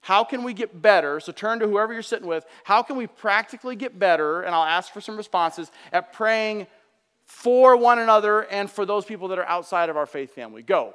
How 0.00 0.24
can 0.24 0.42
we 0.42 0.54
get 0.54 0.82
better? 0.82 1.20
So 1.20 1.32
turn 1.32 1.60
to 1.60 1.68
whoever 1.68 1.92
you're 1.92 2.02
sitting 2.02 2.28
with. 2.28 2.46
How 2.64 2.82
can 2.82 2.96
we 2.96 3.06
practically 3.06 3.76
get 3.76 3.98
better? 3.98 4.42
And 4.42 4.54
I'll 4.54 4.64
ask 4.64 4.92
for 4.92 5.00
some 5.00 5.16
responses 5.16 5.70
at 5.92 6.12
praying 6.12 6.66
for 7.24 7.76
one 7.76 7.98
another 7.98 8.42
and 8.42 8.70
for 8.70 8.86
those 8.86 9.04
people 9.04 9.28
that 9.28 9.38
are 9.38 9.46
outside 9.46 9.88
of 9.88 9.96
our 9.96 10.06
faith 10.06 10.34
family. 10.34 10.62
Go. 10.62 10.94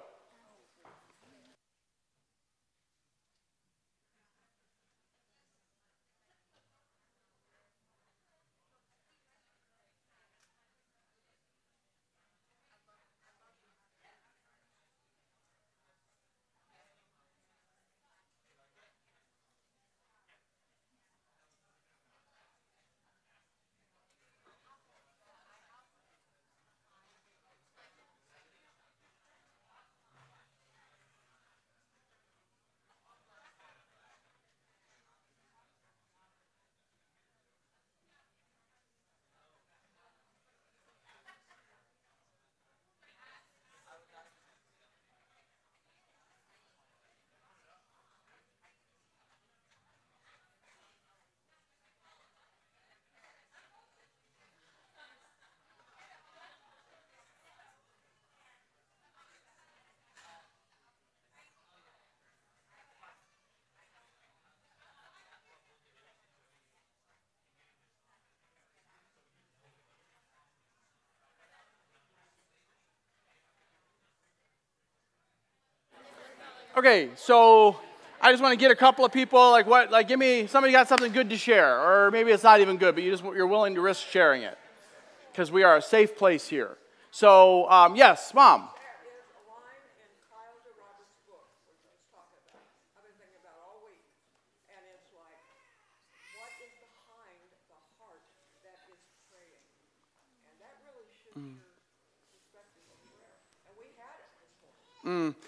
Okay, 76.77 77.09
so 77.17 77.75
I 78.21 78.31
just 78.31 78.41
want 78.41 78.53
to 78.53 78.57
get 78.57 78.71
a 78.71 78.75
couple 78.75 79.03
of 79.03 79.11
people, 79.11 79.51
like 79.51 79.67
what, 79.67 79.91
like 79.91 80.07
give 80.07 80.17
me, 80.17 80.47
somebody 80.47 80.71
got 80.71 80.87
something 80.87 81.11
good 81.11 81.29
to 81.29 81.37
share, 81.37 81.77
or 81.81 82.11
maybe 82.11 82.31
it's 82.31 82.43
not 82.43 82.61
even 82.61 82.77
good, 82.77 82.95
but 82.95 83.03
you 83.03 83.11
just, 83.11 83.25
you're 83.25 83.45
willing 83.45 83.75
to 83.75 83.81
risk 83.81 84.07
sharing 84.07 84.43
it. 84.43 84.57
Because 85.31 85.51
we 85.51 85.63
are 85.63 85.75
a 85.75 85.81
safe 85.81 86.15
place 86.17 86.47
here. 86.47 86.77
So, 87.11 87.69
um, 87.69 87.97
yes, 87.97 88.33
mom. 88.33 88.69
Mm. 101.37 101.70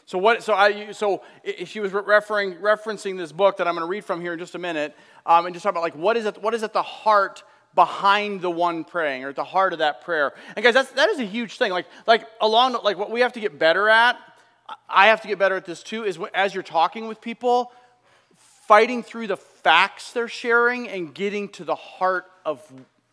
So 0.05 0.17
what? 0.17 0.43
So 0.43 0.53
I. 0.53 0.91
So 0.91 1.23
she 1.65 1.79
was 1.79 1.91
referring 1.91 2.55
referencing 2.55 3.17
this 3.17 3.31
book 3.31 3.57
that 3.57 3.67
I'm 3.67 3.75
going 3.75 3.85
to 3.85 3.89
read 3.89 4.05
from 4.05 4.21
here 4.21 4.33
in 4.33 4.39
just 4.39 4.55
a 4.55 4.59
minute, 4.59 4.95
um, 5.25 5.45
and 5.45 5.53
just 5.53 5.63
talk 5.63 5.71
about 5.71 5.83
like 5.83 5.95
what 5.95 6.17
is 6.17 6.25
it? 6.25 6.41
What 6.41 6.53
is 6.53 6.63
at 6.63 6.73
the 6.73 6.83
heart 6.83 7.43
behind 7.75 8.41
the 8.41 8.51
one 8.51 8.83
praying, 8.83 9.23
or 9.23 9.29
at 9.29 9.35
the 9.35 9.43
heart 9.43 9.73
of 9.73 9.79
that 9.79 10.01
prayer? 10.01 10.33
And 10.55 10.63
guys, 10.63 10.73
that's 10.73 10.91
that 10.91 11.09
is 11.09 11.19
a 11.19 11.25
huge 11.25 11.57
thing. 11.57 11.71
Like 11.71 11.87
like 12.07 12.27
along 12.41 12.77
like 12.83 12.97
what 12.97 13.11
we 13.11 13.21
have 13.21 13.33
to 13.33 13.39
get 13.39 13.57
better 13.57 13.89
at. 13.89 14.17
I 14.87 15.07
have 15.07 15.21
to 15.21 15.27
get 15.27 15.39
better 15.39 15.55
at 15.55 15.65
this 15.65 15.83
too. 15.83 16.03
Is 16.03 16.19
as 16.33 16.53
you're 16.53 16.63
talking 16.63 17.07
with 17.07 17.21
people, 17.21 17.71
fighting 18.67 19.03
through 19.03 19.27
the 19.27 19.37
facts 19.37 20.13
they're 20.13 20.27
sharing 20.27 20.87
and 20.87 21.13
getting 21.13 21.49
to 21.49 21.63
the 21.63 21.75
heart 21.75 22.25
of 22.45 22.61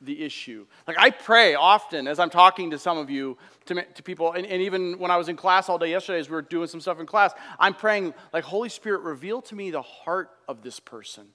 the 0.01 0.23
issue. 0.23 0.67
Like 0.87 0.99
I 0.99 1.11
pray 1.11 1.55
often 1.55 2.09
as 2.09 2.19
I'm 2.19 2.31
talking 2.31 2.71
to 2.71 2.79
some 2.79 2.99
of 2.99 3.11
you, 3.11 3.37
to, 3.67 3.83
to 3.83 4.03
people, 4.03 4.33
and, 4.33 4.47
and, 4.47 4.63
even 4.63 4.99
when 4.99 5.11
I 5.11 5.17
was 5.17 5.29
in 5.29 5.37
class 5.37 5.69
all 5.69 5.79
day 5.79 5.91
yesterday, 5.91 6.19
as 6.19 6.29
we 6.29 6.35
were 6.35 6.43
doing 6.43 6.69
some 6.69 6.81
stuff 6.81 6.99
in 7.01 7.07
class, 7.07 7.33
I'm 7.59 7.75
praying, 7.75 8.15
like, 8.33 8.45
Holy 8.45 8.69
Spirit, 8.69 9.03
reveal 9.03 9.43
to 9.43 9.55
me 9.55 9.71
the 9.71 9.83
heart 9.83 10.31
of 10.49 10.63
this 10.63 10.81
person, 10.81 11.27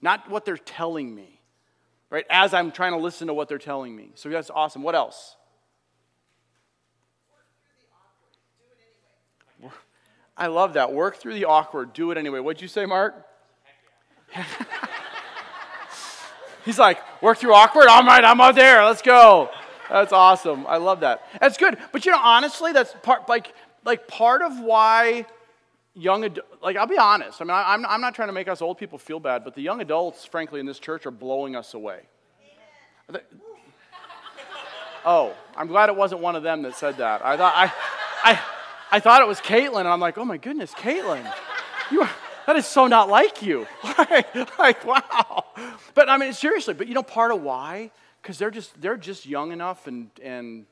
not 0.00 0.30
what 0.30 0.44
they're 0.44 0.56
telling 0.56 1.14
me, 1.14 1.40
right? 2.10 2.24
As 2.30 2.54
I'm 2.54 2.72
trying 2.72 2.92
to 2.92 2.98
listen 2.98 3.26
to 3.26 3.34
what 3.34 3.48
they're 3.48 3.58
telling 3.58 3.94
me. 3.94 4.10
So 4.14 4.28
that's 4.28 4.50
awesome. 4.50 4.82
What 4.82 4.94
else? 4.94 5.36
I 10.38 10.48
love 10.48 10.74
that. 10.74 10.92
Work 10.92 11.16
through 11.16 11.34
the 11.34 11.46
awkward, 11.46 11.94
do 11.94 12.10
it 12.10 12.18
anyway. 12.18 12.40
What'd 12.40 12.60
you 12.60 12.68
say, 12.68 12.84
Mark? 12.84 13.14
He's 16.66 16.78
like, 16.78 16.98
work 17.22 17.38
through 17.38 17.54
awkward? 17.54 17.86
All 17.86 18.04
right, 18.04 18.22
I'm 18.24 18.40
out 18.40 18.56
there. 18.56 18.84
Let's 18.84 19.00
go. 19.00 19.48
That's 19.88 20.12
awesome. 20.12 20.66
I 20.66 20.76
love 20.78 21.00
that. 21.00 21.22
That's 21.40 21.56
good. 21.56 21.78
But 21.92 22.04
you 22.04 22.10
know, 22.10 22.20
honestly, 22.20 22.72
that's 22.72 22.92
part 23.02 23.28
like 23.28 23.54
like 23.84 24.08
part 24.08 24.42
of 24.42 24.58
why 24.58 25.26
young 25.94 26.24
adults, 26.24 26.48
like 26.60 26.76
I'll 26.76 26.88
be 26.88 26.98
honest. 26.98 27.40
I 27.40 27.44
mean, 27.44 27.52
I, 27.52 27.72
am 27.72 27.86
I'm 27.86 28.00
not 28.00 28.16
trying 28.16 28.28
to 28.28 28.32
make 28.32 28.48
us 28.48 28.60
old 28.60 28.78
people 28.78 28.98
feel 28.98 29.20
bad, 29.20 29.44
but 29.44 29.54
the 29.54 29.62
young 29.62 29.80
adults, 29.80 30.24
frankly, 30.24 30.58
in 30.58 30.66
this 30.66 30.80
church 30.80 31.06
are 31.06 31.12
blowing 31.12 31.54
us 31.54 31.72
away. 31.74 32.00
Oh, 35.08 35.36
I'm 35.56 35.68
glad 35.68 35.88
it 35.88 35.94
wasn't 35.94 36.20
one 36.20 36.34
of 36.34 36.42
them 36.42 36.62
that 36.62 36.74
said 36.74 36.96
that. 36.96 37.24
I 37.24 37.36
thought 37.36 37.54
I, 37.54 37.72
I, 38.24 38.40
I 38.90 38.98
thought 38.98 39.22
it 39.22 39.28
was 39.28 39.38
Caitlin, 39.38 39.80
and 39.80 39.88
I'm 39.88 40.00
like, 40.00 40.18
oh 40.18 40.24
my 40.24 40.36
goodness, 40.36 40.72
Caitlin, 40.72 41.32
you 41.92 42.02
are 42.02 42.10
that 42.46 42.56
is 42.56 42.66
so 42.66 42.86
not 42.86 43.08
like 43.08 43.42
you. 43.42 43.66
like, 43.98 44.58
like, 44.58 44.84
wow. 44.86 45.44
But 45.94 46.08
I 46.08 46.16
mean, 46.16 46.32
seriously, 46.32 46.74
but 46.74 46.88
you 46.88 46.94
know, 46.94 47.02
part 47.02 47.32
of 47.32 47.42
why? 47.42 47.90
Because 48.22 48.38
they're 48.38 48.50
just 48.50 48.80
they're 48.80 48.96
just 48.96 49.26
young 49.26 49.52
enough 49.52 49.86
and 49.86 50.10
and 50.22 50.66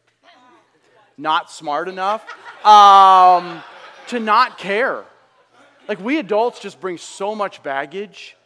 not 1.16 1.50
smart 1.50 1.88
enough 1.88 2.24
um, 2.64 3.62
to 4.08 4.20
not 4.20 4.58
care. 4.58 5.04
Like 5.88 6.00
we 6.00 6.18
adults 6.18 6.60
just 6.60 6.80
bring 6.80 6.98
so 6.98 7.34
much 7.34 7.62
baggage. 7.62 8.36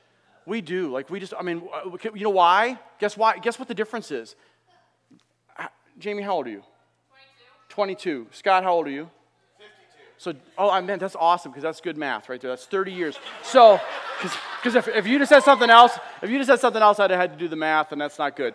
We 0.46 0.60
do. 0.60 0.90
Like 0.90 1.10
we 1.10 1.20
just. 1.20 1.34
I 1.38 1.42
mean, 1.42 1.62
uh, 1.72 1.96
you 2.14 2.24
know 2.24 2.30
why? 2.30 2.78
Guess 2.98 3.16
why? 3.16 3.38
Guess 3.38 3.58
what 3.58 3.68
the 3.68 3.74
difference 3.74 4.10
is? 4.10 4.34
Jamie, 5.98 6.22
how 6.22 6.36
old 6.36 6.46
are 6.46 6.50
you? 6.50 6.62
22. 7.70 8.24
22. 8.24 8.26
Scott, 8.30 8.62
how 8.62 8.72
old 8.72 8.86
are 8.86 8.90
you? 8.90 9.10
So, 10.18 10.34
oh, 10.58 10.68
I 10.68 10.80
mean, 10.80 10.98
that's 10.98 11.16
awesome 11.16 11.52
because 11.52 11.62
that's 11.62 11.80
good 11.80 11.96
math 11.96 12.28
right 12.28 12.40
there. 12.40 12.50
That's 12.50 12.66
30 12.66 12.92
years. 12.92 13.18
So, 13.44 13.80
because 14.20 14.74
if, 14.74 14.88
if 14.88 15.06
you 15.06 15.18
just 15.18 15.28
said 15.28 15.44
something 15.44 15.70
else, 15.70 15.96
if 16.22 16.28
you 16.28 16.38
just 16.38 16.48
said 16.48 16.58
something 16.58 16.82
else, 16.82 16.98
I'd 16.98 17.10
have 17.10 17.20
had 17.20 17.32
to 17.32 17.38
do 17.38 17.46
the 17.46 17.56
math, 17.56 17.92
and 17.92 18.00
that's 18.00 18.18
not 18.18 18.36
good. 18.36 18.54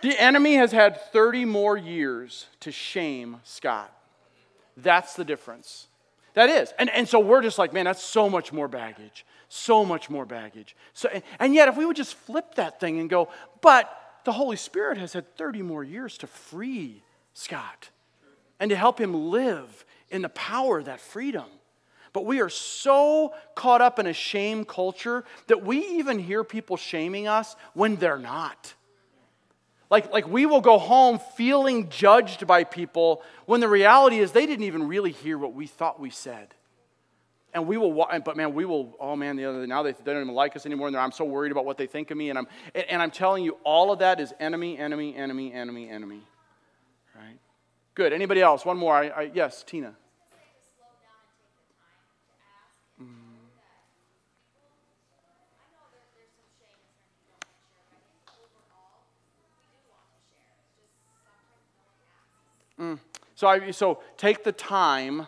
The 0.00 0.18
enemy 0.18 0.54
has 0.54 0.72
had 0.72 1.00
30 1.12 1.44
more 1.44 1.76
years 1.76 2.46
to 2.60 2.72
shame 2.72 3.38
Scott. 3.44 3.92
That's 4.78 5.14
the 5.14 5.24
difference. 5.24 5.88
That 6.34 6.48
is. 6.48 6.72
And, 6.78 6.88
and 6.90 7.08
so 7.08 7.18
we're 7.18 7.42
just 7.42 7.58
like, 7.58 7.72
man, 7.72 7.84
that's 7.84 8.02
so 8.02 8.28
much 8.28 8.52
more 8.52 8.68
baggage. 8.68 9.26
So 9.48 9.84
much 9.84 10.08
more 10.08 10.24
baggage. 10.24 10.74
So, 10.94 11.08
and, 11.12 11.22
and 11.38 11.54
yet, 11.54 11.68
if 11.68 11.76
we 11.76 11.84
would 11.84 11.96
just 11.96 12.14
flip 12.14 12.54
that 12.56 12.80
thing 12.80 12.98
and 12.98 13.10
go, 13.10 13.28
but 13.60 13.90
the 14.24 14.32
Holy 14.32 14.56
Spirit 14.56 14.98
has 14.98 15.12
had 15.12 15.36
30 15.36 15.62
more 15.62 15.84
years 15.84 16.18
to 16.18 16.26
free 16.26 17.02
Scott 17.34 17.90
and 18.58 18.70
to 18.70 18.76
help 18.76 19.00
him 19.00 19.30
live 19.30 19.84
in 20.10 20.22
the 20.22 20.28
power 20.30 20.78
of 20.78 20.86
that 20.86 21.00
freedom. 21.00 21.46
But 22.12 22.24
we 22.24 22.40
are 22.40 22.48
so 22.48 23.34
caught 23.54 23.82
up 23.82 23.98
in 23.98 24.06
a 24.06 24.12
shame 24.12 24.64
culture 24.64 25.24
that 25.48 25.62
we 25.64 25.86
even 25.98 26.18
hear 26.18 26.44
people 26.44 26.76
shaming 26.76 27.28
us 27.28 27.56
when 27.74 27.96
they're 27.96 28.18
not. 28.18 28.74
Like, 29.90 30.12
like 30.12 30.26
we 30.26 30.46
will 30.46 30.60
go 30.60 30.78
home 30.78 31.20
feeling 31.36 31.90
judged 31.90 32.46
by 32.46 32.64
people 32.64 33.22
when 33.44 33.60
the 33.60 33.68
reality 33.68 34.18
is 34.18 34.32
they 34.32 34.46
didn't 34.46 34.64
even 34.64 34.88
really 34.88 35.12
hear 35.12 35.38
what 35.38 35.52
we 35.52 35.66
thought 35.66 36.00
we 36.00 36.10
said. 36.10 36.54
And 37.54 37.66
we 37.66 37.76
will, 37.78 37.92
but 38.24 38.36
man, 38.36 38.52
we 38.52 38.64
will, 38.64 38.96
oh 38.98 39.16
man, 39.16 39.36
the 39.36 39.44
other, 39.44 39.60
day, 39.60 39.66
now 39.66 39.82
they, 39.82 39.92
they 39.92 40.12
don't 40.12 40.22
even 40.22 40.34
like 40.34 40.56
us 40.56 40.66
anymore. 40.66 40.88
And 40.88 40.96
I'm 40.96 41.12
so 41.12 41.24
worried 41.24 41.52
about 41.52 41.64
what 41.64 41.78
they 41.78 41.86
think 41.86 42.10
of 42.10 42.16
me. 42.16 42.30
And 42.30 42.38
I'm, 42.38 42.46
and 42.74 43.00
I'm 43.00 43.10
telling 43.10 43.44
you, 43.44 43.56
all 43.62 43.92
of 43.92 44.00
that 44.00 44.20
is 44.20 44.34
enemy, 44.40 44.76
enemy, 44.78 45.14
enemy, 45.14 45.52
enemy, 45.52 45.88
enemy. 45.88 46.22
Good. 47.96 48.12
Anybody 48.12 48.42
else? 48.42 48.66
One 48.66 48.76
more. 48.76 48.94
I, 48.94 49.06
I, 49.08 49.30
yes, 49.32 49.64
Tina. 49.66 49.94
Mm. 62.78 62.98
So, 63.34 63.46
I, 63.46 63.70
so 63.70 64.02
take 64.18 64.44
the 64.44 64.52
time 64.52 65.26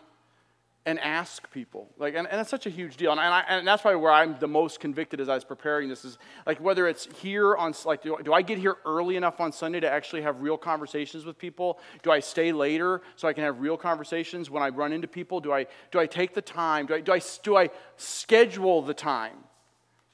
and 0.89 0.99
ask 1.01 1.51
people. 1.51 1.86
Like, 1.99 2.14
and, 2.14 2.26
and 2.26 2.47
such 2.47 2.64
a 2.64 2.70
huge 2.70 2.97
deal. 2.97 3.12
And, 3.12 3.20
I, 3.20 3.45
and 3.47 3.68
that's 3.68 3.82
probably 3.82 4.01
where 4.01 4.11
I'm 4.11 4.39
the 4.39 4.49
most 4.49 4.80
convicted 4.80 5.20
as 5.20 5.28
I 5.28 5.34
was 5.34 5.45
preparing 5.45 5.91
this 5.91 6.03
is 6.03 6.16
like 6.47 6.62
whether 6.62 6.89
it's 6.89 7.07
here 7.20 7.55
on, 7.55 7.74
like, 7.84 8.01
do, 8.01 8.16
do 8.24 8.32
I 8.32 8.41
get 8.41 8.57
here 8.57 8.78
early 8.86 9.16
enough 9.16 9.39
on 9.39 9.53
Sunday 9.53 9.80
to 9.80 9.91
actually 9.91 10.22
have 10.22 10.41
real 10.41 10.57
conversations 10.57 11.26
with 11.26 11.36
people? 11.36 11.78
Do 12.03 12.11
I 12.11 12.20
stay 12.20 12.53
later 12.53 13.03
so 13.16 13.28
I 13.28 13.34
can 13.34 13.45
have 13.45 13.61
real 13.61 13.76
conversations 13.76 14.49
when 14.49 14.62
I 14.62 14.70
run 14.70 14.95
into 14.95 15.07
people? 15.07 15.41
Do 15.41 15.53
I, 15.53 15.66
do 15.91 16.01
I 16.01 16.07
take 16.07 16.32
the 16.32 16.41
time? 16.41 16.86
Do 16.86 16.95
I, 16.95 17.01
do 17.03 17.12
I, 17.12 17.20
do 17.43 17.57
I 17.59 17.68
schedule 17.99 18.80
the 18.80 18.95
time? 18.95 19.36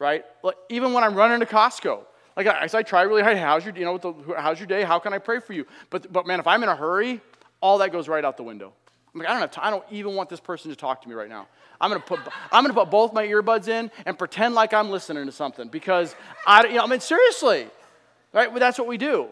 Right? 0.00 0.24
Like, 0.42 0.56
even 0.70 0.92
when 0.92 1.04
I'm 1.04 1.14
running 1.14 1.38
to 1.38 1.46
Costco. 1.46 2.00
Like 2.36 2.48
I, 2.48 2.68
I 2.74 2.82
try 2.82 3.02
really 3.02 3.22
hard. 3.22 3.36
How's 3.36 3.64
your, 3.64 3.76
you 3.76 3.84
know, 3.84 3.96
the, 3.96 4.12
how's 4.36 4.58
your 4.58 4.66
day? 4.66 4.82
How 4.82 4.98
can 4.98 5.12
I 5.12 5.18
pray 5.18 5.38
for 5.38 5.52
you? 5.52 5.68
But, 5.90 6.12
but 6.12 6.26
man, 6.26 6.40
if 6.40 6.48
I'm 6.48 6.64
in 6.64 6.68
a 6.68 6.74
hurry, 6.74 7.20
all 7.60 7.78
that 7.78 7.92
goes 7.92 8.08
right 8.08 8.24
out 8.24 8.36
the 8.36 8.42
window. 8.42 8.72
I'm 9.14 9.20
like, 9.20 9.28
I 9.28 9.32
don't 9.32 9.40
have 9.40 9.50
time. 9.52 9.66
I 9.66 9.70
don't 9.70 9.84
even 9.90 10.14
want 10.14 10.28
this 10.28 10.40
person 10.40 10.70
to 10.70 10.76
talk 10.76 11.02
to 11.02 11.08
me 11.08 11.14
right 11.14 11.28
now. 11.28 11.46
I'm 11.80 11.90
gonna 11.90 12.00
put 12.00 12.20
I'm 12.50 12.64
gonna 12.64 12.74
put 12.74 12.90
both 12.90 13.12
my 13.12 13.26
earbuds 13.26 13.68
in 13.68 13.90
and 14.06 14.18
pretend 14.18 14.54
like 14.54 14.72
I'm 14.72 14.90
listening 14.90 15.26
to 15.26 15.32
something 15.32 15.68
because 15.68 16.14
I 16.46 16.66
you 16.66 16.74
know 16.74 16.84
I 16.84 16.86
mean 16.86 17.00
seriously, 17.00 17.68
right? 18.32 18.50
Well, 18.50 18.60
that's 18.60 18.78
what 18.78 18.88
we 18.88 18.96
do. 18.96 19.28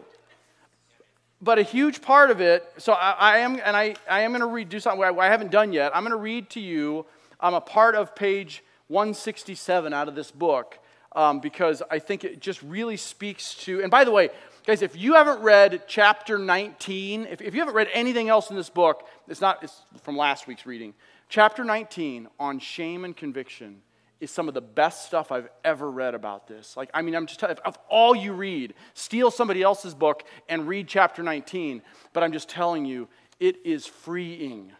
But 1.41 1.59
a 1.59 1.63
huge 1.63 2.01
part 2.01 2.31
of 2.31 2.39
it. 2.39 2.65
So 2.77 2.93
I, 2.93 3.11
I 3.11 3.37
am 3.39 3.59
and 3.63 3.75
I 3.75 3.95
I 4.09 4.21
am 4.21 4.31
gonna 4.31 4.47
read 4.47 4.69
do 4.69 4.79
something 4.79 5.03
I, 5.03 5.25
haven't 5.27 5.51
done 5.51 5.73
yet. 5.73 5.95
I'm 5.95 6.03
gonna 6.03 6.15
read 6.15 6.49
to 6.51 6.61
you. 6.61 7.05
I'm 7.39 7.53
a 7.53 7.61
part 7.61 7.95
of 7.95 8.15
page 8.15 8.63
167 8.87 9.93
out 9.93 10.07
of 10.07 10.15
this 10.15 10.31
book 10.31 10.79
um, 11.13 11.39
because 11.39 11.81
I 11.91 11.99
think 11.99 12.23
it 12.23 12.39
just 12.39 12.61
really 12.63 12.97
speaks 12.97 13.55
to. 13.55 13.81
And 13.81 13.91
by 13.91 14.03
the 14.03 14.11
way, 14.11 14.29
Guys, 14.65 14.81
if 14.81 14.95
you 14.95 15.15
haven't 15.15 15.41
read 15.41 15.83
chapter 15.87 16.37
19, 16.37 17.27
if, 17.29 17.41
if 17.41 17.53
you 17.53 17.59
haven't 17.59 17.75
read 17.75 17.89
anything 17.91 18.29
else 18.29 18.49
in 18.49 18.55
this 18.55 18.69
book, 18.69 19.05
it's 19.27 19.41
not 19.41 19.61
it's 19.61 19.81
from 20.03 20.15
last 20.15 20.47
week's 20.47 20.65
reading. 20.65 20.93
Chapter 21.27 21.65
19 21.65 22.29
on 22.39 22.59
shame 22.59 23.03
and 23.03 23.15
conviction 23.15 23.81
is 24.21 24.31
some 24.31 24.47
of 24.47 24.53
the 24.53 24.61
best 24.61 25.05
stuff 25.05 25.33
I've 25.33 25.49
ever 25.65 25.91
read 25.91 26.15
about 26.15 26.47
this. 26.47 26.77
Like, 26.77 26.89
I 26.93 27.01
mean, 27.01 27.13
I'm 27.13 27.25
just 27.25 27.41
telling 27.41 27.57
you, 27.57 27.61
if 27.65 27.77
all 27.89 28.15
you 28.15 28.31
read, 28.31 28.73
steal 28.93 29.31
somebody 29.31 29.61
else's 29.61 29.93
book 29.93 30.23
and 30.47 30.65
read 30.65 30.87
chapter 30.87 31.23
19, 31.23 31.81
but 32.13 32.23
I'm 32.23 32.31
just 32.31 32.47
telling 32.47 32.85
you, 32.85 33.09
it 33.41 33.57
is 33.65 33.85
freeing. 33.85 34.71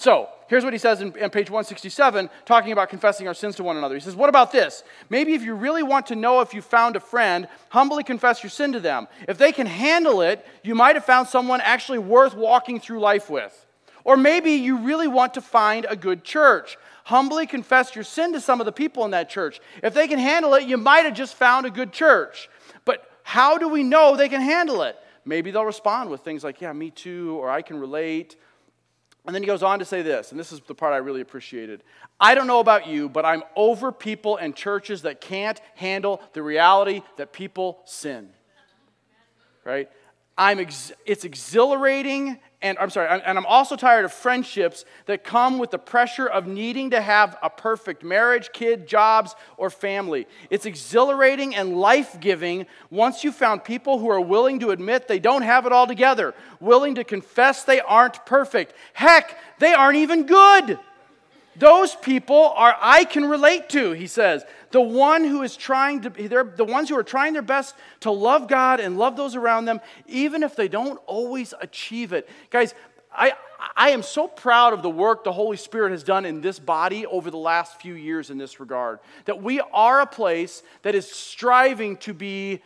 So, 0.00 0.30
here's 0.48 0.64
what 0.64 0.72
he 0.72 0.78
says 0.78 1.02
in, 1.02 1.12
page 1.12 1.50
167, 1.50 2.30
talking 2.46 2.72
about 2.72 2.88
confessing 2.88 3.28
our 3.28 3.34
sins 3.34 3.56
to 3.56 3.62
one 3.62 3.76
another. 3.76 3.94
He 3.94 4.00
says, 4.00 4.16
What 4.16 4.30
about 4.30 4.50
this? 4.50 4.82
Maybe 5.10 5.34
if 5.34 5.42
you 5.42 5.54
really 5.54 5.82
want 5.82 6.06
to 6.06 6.16
know 6.16 6.40
if 6.40 6.54
you 6.54 6.62
found 6.62 6.96
a 6.96 7.00
friend, 7.00 7.46
humbly 7.68 8.02
confess 8.02 8.42
your 8.42 8.48
sin 8.48 8.72
to 8.72 8.80
them. 8.80 9.08
If 9.28 9.36
they 9.36 9.52
can 9.52 9.66
handle 9.66 10.22
it, 10.22 10.46
you 10.62 10.74
might 10.74 10.96
have 10.96 11.04
found 11.04 11.28
someone 11.28 11.60
actually 11.60 11.98
worth 11.98 12.34
walking 12.34 12.80
through 12.80 12.98
life 13.00 13.28
with. 13.28 13.66
Or 14.02 14.16
maybe 14.16 14.52
you 14.52 14.78
really 14.78 15.06
want 15.06 15.34
to 15.34 15.42
find 15.42 15.84
a 15.86 15.96
good 15.96 16.24
church. 16.24 16.78
humbly 17.04 17.46
confess 17.46 17.94
your 17.94 18.04
sin 18.04 18.32
to 18.32 18.40
some 18.40 18.58
of 18.58 18.64
the 18.64 18.72
people 18.72 19.04
in 19.04 19.10
that 19.10 19.28
church. 19.28 19.60
If 19.82 19.92
they 19.92 20.08
can 20.08 20.18
handle 20.18 20.54
it, 20.54 20.66
you 20.66 20.78
might 20.78 21.04
have 21.04 21.14
just 21.14 21.34
found 21.34 21.66
a 21.66 21.70
good 21.70 21.92
church. 21.92 22.48
But 22.86 23.06
how 23.22 23.58
do 23.58 23.68
we 23.68 23.82
know 23.82 24.16
they 24.16 24.30
can 24.30 24.40
handle 24.40 24.80
it? 24.80 24.96
Maybe 25.26 25.50
they'll 25.50 25.64
respond 25.66 26.08
with 26.08 26.22
things 26.22 26.42
like, 26.42 26.62
yeah, 26.62 26.72
me 26.72 26.90
too, 26.90 27.36
or 27.38 27.50
I 27.50 27.60
can 27.60 27.78
relate. 27.78 28.36
And 29.26 29.34
then 29.34 29.42
he 29.42 29.46
goes 29.46 29.62
on 29.62 29.78
to 29.80 29.84
say 29.84 30.02
this, 30.02 30.30
and 30.30 30.40
this 30.40 30.50
is 30.50 30.60
the 30.60 30.74
part 30.74 30.92
I 30.92 30.96
really 30.96 31.20
appreciated. 31.20 31.84
I 32.18 32.34
don't 32.34 32.46
know 32.46 32.60
about 32.60 32.86
you, 32.86 33.08
but 33.08 33.24
I'm 33.24 33.42
over 33.54 33.92
people 33.92 34.36
and 34.36 34.56
churches 34.56 35.02
that 35.02 35.20
can't 35.20 35.60
handle 35.74 36.22
the 36.32 36.42
reality 36.42 37.02
that 37.16 37.32
people 37.32 37.80
sin. 37.84 38.30
Right? 39.64 39.90
I'm 40.38 40.58
ex- 40.58 40.92
it's 41.04 41.24
exhilarating 41.24 42.38
and 42.62 42.76
I'm 42.78 42.90
sorry, 42.90 43.08
and 43.24 43.38
I'm 43.38 43.46
also 43.46 43.74
tired 43.74 44.04
of 44.04 44.12
friendships 44.12 44.84
that 45.06 45.24
come 45.24 45.58
with 45.58 45.70
the 45.70 45.78
pressure 45.78 46.26
of 46.26 46.46
needing 46.46 46.90
to 46.90 47.00
have 47.00 47.38
a 47.42 47.48
perfect 47.48 48.04
marriage, 48.04 48.50
kid, 48.52 48.86
jobs, 48.86 49.34
or 49.56 49.70
family. 49.70 50.26
It's 50.50 50.66
exhilarating 50.66 51.54
and 51.54 51.78
life 51.78 52.20
giving 52.20 52.66
once 52.90 53.24
you 53.24 53.32
found 53.32 53.64
people 53.64 53.98
who 53.98 54.10
are 54.10 54.20
willing 54.20 54.60
to 54.60 54.72
admit 54.72 55.08
they 55.08 55.18
don't 55.18 55.42
have 55.42 55.64
it 55.64 55.72
all 55.72 55.86
together, 55.86 56.34
willing 56.60 56.96
to 56.96 57.04
confess 57.04 57.64
they 57.64 57.80
aren't 57.80 58.26
perfect. 58.26 58.74
Heck, 58.92 59.38
they 59.58 59.72
aren't 59.72 59.96
even 59.96 60.26
good. 60.26 60.78
Those 61.60 61.94
people 61.94 62.54
are 62.56 62.74
I 62.80 63.04
can 63.04 63.26
relate 63.26 63.68
to, 63.70 63.92
he 63.92 64.06
says. 64.06 64.44
The 64.70 64.80
one 64.80 65.24
who 65.24 65.42
is 65.42 65.56
trying 65.56 66.00
to 66.02 66.10
they're 66.10 66.42
the 66.42 66.64
ones 66.64 66.88
who 66.88 66.96
are 66.96 67.04
trying 67.04 67.34
their 67.34 67.42
best 67.42 67.74
to 68.00 68.10
love 68.10 68.48
God 68.48 68.80
and 68.80 68.96
love 68.96 69.14
those 69.14 69.36
around 69.36 69.66
them, 69.66 69.80
even 70.06 70.42
if 70.42 70.56
they 70.56 70.68
don't 70.68 70.98
always 71.06 71.52
achieve 71.60 72.14
it. 72.14 72.28
Guys, 72.48 72.74
I 73.12 73.34
I 73.76 73.90
am 73.90 74.02
so 74.02 74.26
proud 74.26 74.72
of 74.72 74.80
the 74.82 74.88
work 74.88 75.22
the 75.22 75.32
Holy 75.32 75.58
Spirit 75.58 75.90
has 75.90 76.02
done 76.02 76.24
in 76.24 76.40
this 76.40 76.58
body 76.58 77.04
over 77.04 77.30
the 77.30 77.36
last 77.36 77.78
few 77.78 77.92
years 77.92 78.30
in 78.30 78.38
this 78.38 78.58
regard. 78.58 78.98
That 79.26 79.42
we 79.42 79.60
are 79.60 80.00
a 80.00 80.06
place 80.06 80.62
that 80.80 80.94
is 80.94 81.10
striving 81.10 81.98
to 81.98 82.14
be 82.14 82.62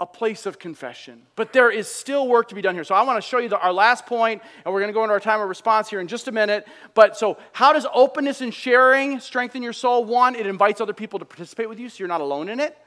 a 0.00 0.06
place 0.06 0.46
of 0.46 0.58
confession. 0.58 1.22
But 1.34 1.52
there 1.52 1.70
is 1.70 1.88
still 1.88 2.28
work 2.28 2.48
to 2.48 2.54
be 2.54 2.62
done 2.62 2.74
here. 2.74 2.84
So 2.84 2.94
I 2.94 3.02
want 3.02 3.22
to 3.22 3.28
show 3.28 3.38
you 3.38 3.48
the, 3.48 3.58
our 3.58 3.72
last 3.72 4.06
point, 4.06 4.42
and 4.64 4.72
we're 4.72 4.80
going 4.80 4.90
to 4.90 4.94
go 4.94 5.02
into 5.02 5.12
our 5.12 5.20
time 5.20 5.40
of 5.40 5.48
response 5.48 5.90
here 5.90 6.00
in 6.00 6.06
just 6.06 6.28
a 6.28 6.32
minute. 6.32 6.68
But 6.94 7.16
so, 7.16 7.36
how 7.52 7.72
does 7.72 7.86
openness 7.92 8.40
and 8.40 8.54
sharing 8.54 9.18
strengthen 9.18 9.62
your 9.62 9.72
soul? 9.72 10.04
One, 10.04 10.36
it 10.36 10.46
invites 10.46 10.80
other 10.80 10.92
people 10.92 11.18
to 11.18 11.24
participate 11.24 11.68
with 11.68 11.80
you, 11.80 11.88
so 11.88 11.98
you're 11.98 12.08
not 12.08 12.20
alone 12.20 12.48
in 12.48 12.60
it. 12.60 12.78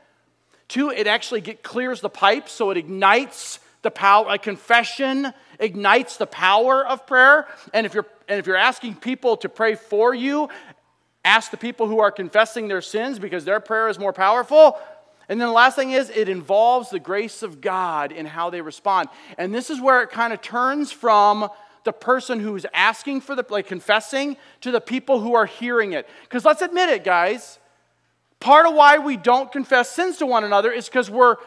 Two, 0.69 0.89
it 0.89 1.05
actually 1.05 1.41
get, 1.41 1.63
clears 1.63 1.99
the 1.99 2.09
pipe, 2.09 2.47
so 2.47 2.69
it 2.69 2.77
ignites 2.77 3.59
the 3.81 3.91
power. 3.91 4.27
Like 4.27 4.43
confession 4.43 5.33
ignites 5.59 6.15
the 6.15 6.27
power 6.27 6.85
of 6.85 7.05
prayer. 7.05 7.47
And 7.73 7.85
if 7.85 7.93
you're 7.93 8.05
and 8.29 8.39
if 8.39 8.47
you're 8.47 8.55
asking 8.55 8.95
people 8.95 9.35
to 9.37 9.49
pray 9.49 9.75
for 9.75 10.15
you, 10.15 10.47
ask 11.25 11.51
the 11.51 11.57
people 11.57 11.87
who 11.87 11.99
are 11.99 12.11
confessing 12.11 12.69
their 12.69 12.81
sins 12.81 13.19
because 13.19 13.43
their 13.43 13.59
prayer 13.59 13.89
is 13.89 13.99
more 13.99 14.13
powerful. 14.13 14.79
And 15.31 15.39
then 15.39 15.47
the 15.47 15.53
last 15.53 15.77
thing 15.77 15.91
is, 15.91 16.09
it 16.09 16.27
involves 16.27 16.89
the 16.89 16.99
grace 16.99 17.41
of 17.41 17.61
God 17.61 18.11
in 18.11 18.25
how 18.25 18.49
they 18.49 18.59
respond. 18.59 19.07
And 19.37 19.55
this 19.55 19.69
is 19.69 19.79
where 19.79 20.01
it 20.01 20.09
kind 20.09 20.33
of 20.33 20.41
turns 20.41 20.91
from 20.91 21.47
the 21.85 21.93
person 21.93 22.41
who's 22.41 22.65
asking 22.73 23.21
for 23.21 23.33
the, 23.33 23.45
like 23.49 23.65
confessing, 23.65 24.35
to 24.59 24.71
the 24.71 24.81
people 24.81 25.21
who 25.21 25.33
are 25.33 25.45
hearing 25.45 25.93
it. 25.93 26.05
Because 26.23 26.43
let's 26.43 26.61
admit 26.61 26.89
it, 26.89 27.05
guys. 27.05 27.59
Part 28.41 28.65
of 28.65 28.73
why 28.73 28.97
we 28.97 29.15
don't 29.15 29.49
confess 29.53 29.89
sins 29.89 30.17
to 30.17 30.25
one 30.25 30.43
another 30.43 30.69
is 30.69 30.89
because 30.89 31.09
we're, 31.09 31.37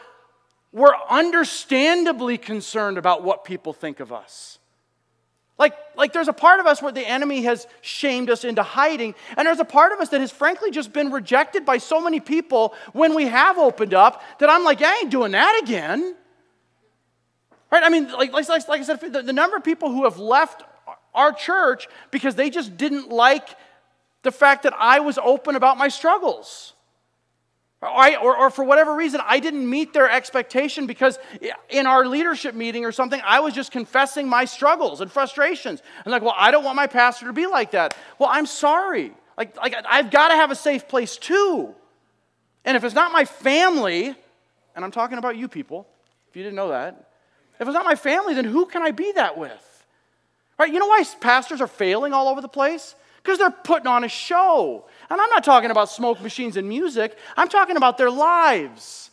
we're 0.71 0.95
understandably 1.07 2.39
concerned 2.39 2.97
about 2.97 3.21
what 3.21 3.45
people 3.45 3.71
think 3.71 3.99
of 3.99 4.11
us. 4.11 4.57
Like, 5.57 5.73
like 5.95 6.11
there's 6.11 6.27
a 6.27 6.33
part 6.33 6.59
of 6.59 6.65
us 6.65 6.81
where 6.81 6.91
the 6.91 7.07
enemy 7.07 7.43
has 7.43 7.65
shamed 7.81 8.29
us 8.29 8.43
into 8.43 8.63
hiding, 8.63 9.15
and 9.37 9.47
there's 9.47 9.59
a 9.59 9.65
part 9.65 9.93
of 9.93 9.99
us 9.99 10.09
that 10.09 10.21
has 10.21 10.31
frankly 10.31 10.71
just 10.71 10.91
been 10.91 11.11
rejected 11.11 11.65
by 11.65 11.77
so 11.77 12.01
many 12.01 12.19
people 12.19 12.73
when 12.93 13.15
we 13.15 13.27
have 13.27 13.57
opened 13.57 13.93
up 13.93 14.21
that 14.39 14.49
I'm 14.49 14.63
like, 14.63 14.81
I 14.81 14.99
ain't 14.99 15.11
doing 15.11 15.31
that 15.31 15.61
again. 15.63 16.15
Right? 17.71 17.83
I 17.83 17.89
mean, 17.89 18.11
like, 18.11 18.31
like, 18.31 18.47
like 18.49 18.81
I 18.81 18.83
said, 18.83 18.99
the, 18.99 19.21
the 19.21 19.33
number 19.33 19.57
of 19.57 19.63
people 19.63 19.91
who 19.91 20.03
have 20.03 20.17
left 20.17 20.63
our 21.13 21.31
church 21.31 21.87
because 22.11 22.35
they 22.35 22.49
just 22.49 22.77
didn't 22.77 23.09
like 23.09 23.49
the 24.23 24.31
fact 24.31 24.63
that 24.63 24.73
I 24.77 24.99
was 24.99 25.17
open 25.17 25.55
about 25.55 25.77
my 25.77 25.87
struggles. 25.87 26.74
I, 27.87 28.15
or, 28.15 28.37
or, 28.37 28.49
for 28.49 28.63
whatever 28.63 28.95
reason, 28.95 29.21
I 29.25 29.39
didn't 29.39 29.69
meet 29.69 29.93
their 29.93 30.09
expectation 30.09 30.87
because 30.87 31.19
in 31.69 31.85
our 31.85 32.05
leadership 32.05 32.55
meeting 32.55 32.85
or 32.85 32.91
something, 32.91 33.21
I 33.25 33.39
was 33.39 33.53
just 33.53 33.71
confessing 33.71 34.27
my 34.27 34.45
struggles 34.45 35.01
and 35.01 35.11
frustrations. 35.11 35.81
And 36.03 36.11
like, 36.11 36.21
well, 36.21 36.35
I 36.37 36.51
don't 36.51 36.63
want 36.63 36.75
my 36.75 36.87
pastor 36.87 37.25
to 37.27 37.33
be 37.33 37.47
like 37.47 37.71
that. 37.71 37.95
Well, 38.19 38.29
I'm 38.31 38.45
sorry. 38.45 39.11
Like, 39.37 39.57
like 39.57 39.75
I've 39.87 40.11
got 40.11 40.29
to 40.29 40.35
have 40.35 40.51
a 40.51 40.55
safe 40.55 40.87
place 40.87 41.17
too. 41.17 41.73
And 42.63 42.77
if 42.77 42.83
it's 42.83 42.95
not 42.95 43.11
my 43.11 43.25
family, 43.25 44.15
and 44.75 44.85
I'm 44.85 44.91
talking 44.91 45.17
about 45.17 45.37
you 45.37 45.47
people, 45.47 45.87
if 46.29 46.35
you 46.35 46.43
didn't 46.43 46.55
know 46.55 46.69
that, 46.69 47.09
if 47.59 47.67
it's 47.67 47.73
not 47.73 47.85
my 47.85 47.95
family, 47.95 48.33
then 48.33 48.45
who 48.45 48.65
can 48.65 48.81
I 48.81 48.91
be 48.91 49.11
that 49.13 49.37
with? 49.37 49.85
Right? 50.57 50.71
You 50.71 50.79
know 50.79 50.87
why 50.87 51.03
pastors 51.19 51.61
are 51.61 51.67
failing 51.67 52.13
all 52.13 52.27
over 52.27 52.41
the 52.41 52.47
place? 52.47 52.95
Because 53.21 53.37
they're 53.39 53.49
putting 53.49 53.87
on 53.87 54.03
a 54.03 54.09
show. 54.09 54.85
And 55.09 55.21
I'm 55.21 55.29
not 55.29 55.43
talking 55.43 55.71
about 55.71 55.89
smoke 55.89 56.21
machines 56.21 56.57
and 56.57 56.67
music, 56.67 57.17
I'm 57.37 57.49
talking 57.49 57.77
about 57.77 57.97
their 57.97 58.11
lives. 58.11 59.11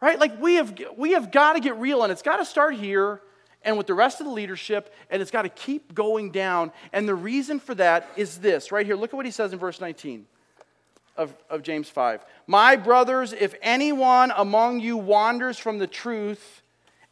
Right? 0.00 0.18
Like 0.18 0.40
we 0.40 0.54
have, 0.54 0.80
we 0.96 1.12
have 1.12 1.30
got 1.30 1.54
to 1.54 1.60
get 1.60 1.76
real, 1.76 2.02
and 2.02 2.10
it's 2.10 2.22
got 2.22 2.38
to 2.38 2.44
start 2.44 2.74
here 2.74 3.20
and 3.62 3.76
with 3.76 3.86
the 3.86 3.94
rest 3.94 4.20
of 4.20 4.26
the 4.26 4.32
leadership, 4.32 4.92
and 5.10 5.20
it's 5.20 5.30
got 5.30 5.42
to 5.42 5.48
keep 5.48 5.94
going 5.94 6.30
down. 6.30 6.72
And 6.92 7.06
the 7.06 7.14
reason 7.14 7.60
for 7.60 7.74
that 7.74 8.08
is 8.16 8.38
this 8.38 8.72
right 8.72 8.86
here. 8.86 8.96
Look 8.96 9.12
at 9.12 9.16
what 9.16 9.26
he 9.26 9.32
says 9.32 9.52
in 9.52 9.58
verse 9.58 9.80
19 9.80 10.26
of, 11.16 11.36
of 11.50 11.62
James 11.62 11.90
5. 11.90 12.24
My 12.46 12.76
brothers, 12.76 13.32
if 13.32 13.54
anyone 13.60 14.32
among 14.34 14.80
you 14.80 14.96
wanders 14.96 15.58
from 15.58 15.78
the 15.78 15.86
truth 15.86 16.62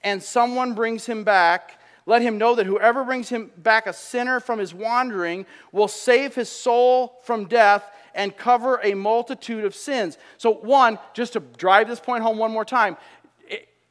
and 0.02 0.22
someone 0.22 0.74
brings 0.74 1.04
him 1.04 1.24
back, 1.24 1.77
let 2.08 2.22
him 2.22 2.38
know 2.38 2.54
that 2.54 2.64
whoever 2.64 3.04
brings 3.04 3.28
him 3.28 3.50
back 3.58 3.86
a 3.86 3.92
sinner 3.92 4.40
from 4.40 4.58
his 4.58 4.72
wandering 4.72 5.44
will 5.72 5.88
save 5.88 6.34
his 6.34 6.48
soul 6.48 7.20
from 7.22 7.44
death 7.44 7.84
and 8.14 8.34
cover 8.34 8.80
a 8.82 8.94
multitude 8.94 9.62
of 9.62 9.74
sins. 9.74 10.16
So, 10.38 10.54
one, 10.54 10.98
just 11.12 11.34
to 11.34 11.40
drive 11.40 11.86
this 11.86 12.00
point 12.00 12.22
home 12.22 12.38
one 12.38 12.50
more 12.50 12.64
time, 12.64 12.96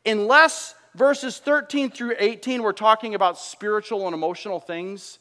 unless 0.04 0.74
verses 0.96 1.38
13 1.38 1.92
through 1.92 2.16
18 2.18 2.64
we're 2.64 2.72
talking 2.72 3.14
about 3.14 3.38
spiritual 3.38 4.08
and 4.08 4.16
emotional 4.16 4.60
things, 4.60 5.20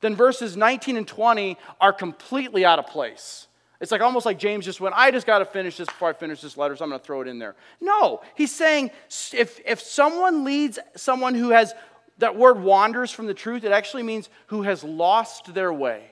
then 0.00 0.16
verses 0.16 0.56
19 0.56 0.96
and 0.96 1.06
20 1.06 1.58
are 1.78 1.92
completely 1.92 2.64
out 2.64 2.78
of 2.78 2.86
place. 2.86 3.48
It's 3.82 3.92
like 3.92 4.00
almost 4.00 4.24
like 4.24 4.38
James 4.38 4.64
just 4.64 4.80
went, 4.80 4.94
I 4.96 5.10
just 5.10 5.26
got 5.26 5.40
to 5.40 5.44
finish 5.44 5.76
this 5.76 5.88
before 5.88 6.08
I 6.08 6.14
finish 6.14 6.40
this 6.40 6.56
letter, 6.56 6.74
so 6.74 6.84
I'm 6.84 6.90
going 6.90 7.00
to 7.00 7.04
throw 7.04 7.20
it 7.20 7.28
in 7.28 7.38
there. 7.38 7.54
No, 7.82 8.22
he's 8.34 8.54
saying 8.54 8.90
if, 9.32 9.60
if 9.66 9.80
someone 9.80 10.42
leads 10.42 10.78
someone 10.96 11.34
who 11.34 11.50
has 11.50 11.74
that 12.20 12.36
word 12.36 12.60
wanders 12.60 13.10
from 13.10 13.26
the 13.26 13.34
truth, 13.34 13.64
it 13.64 13.72
actually 13.72 14.02
means 14.02 14.28
who 14.46 14.62
has 14.62 14.84
lost 14.84 15.52
their 15.52 15.72
way. 15.72 16.04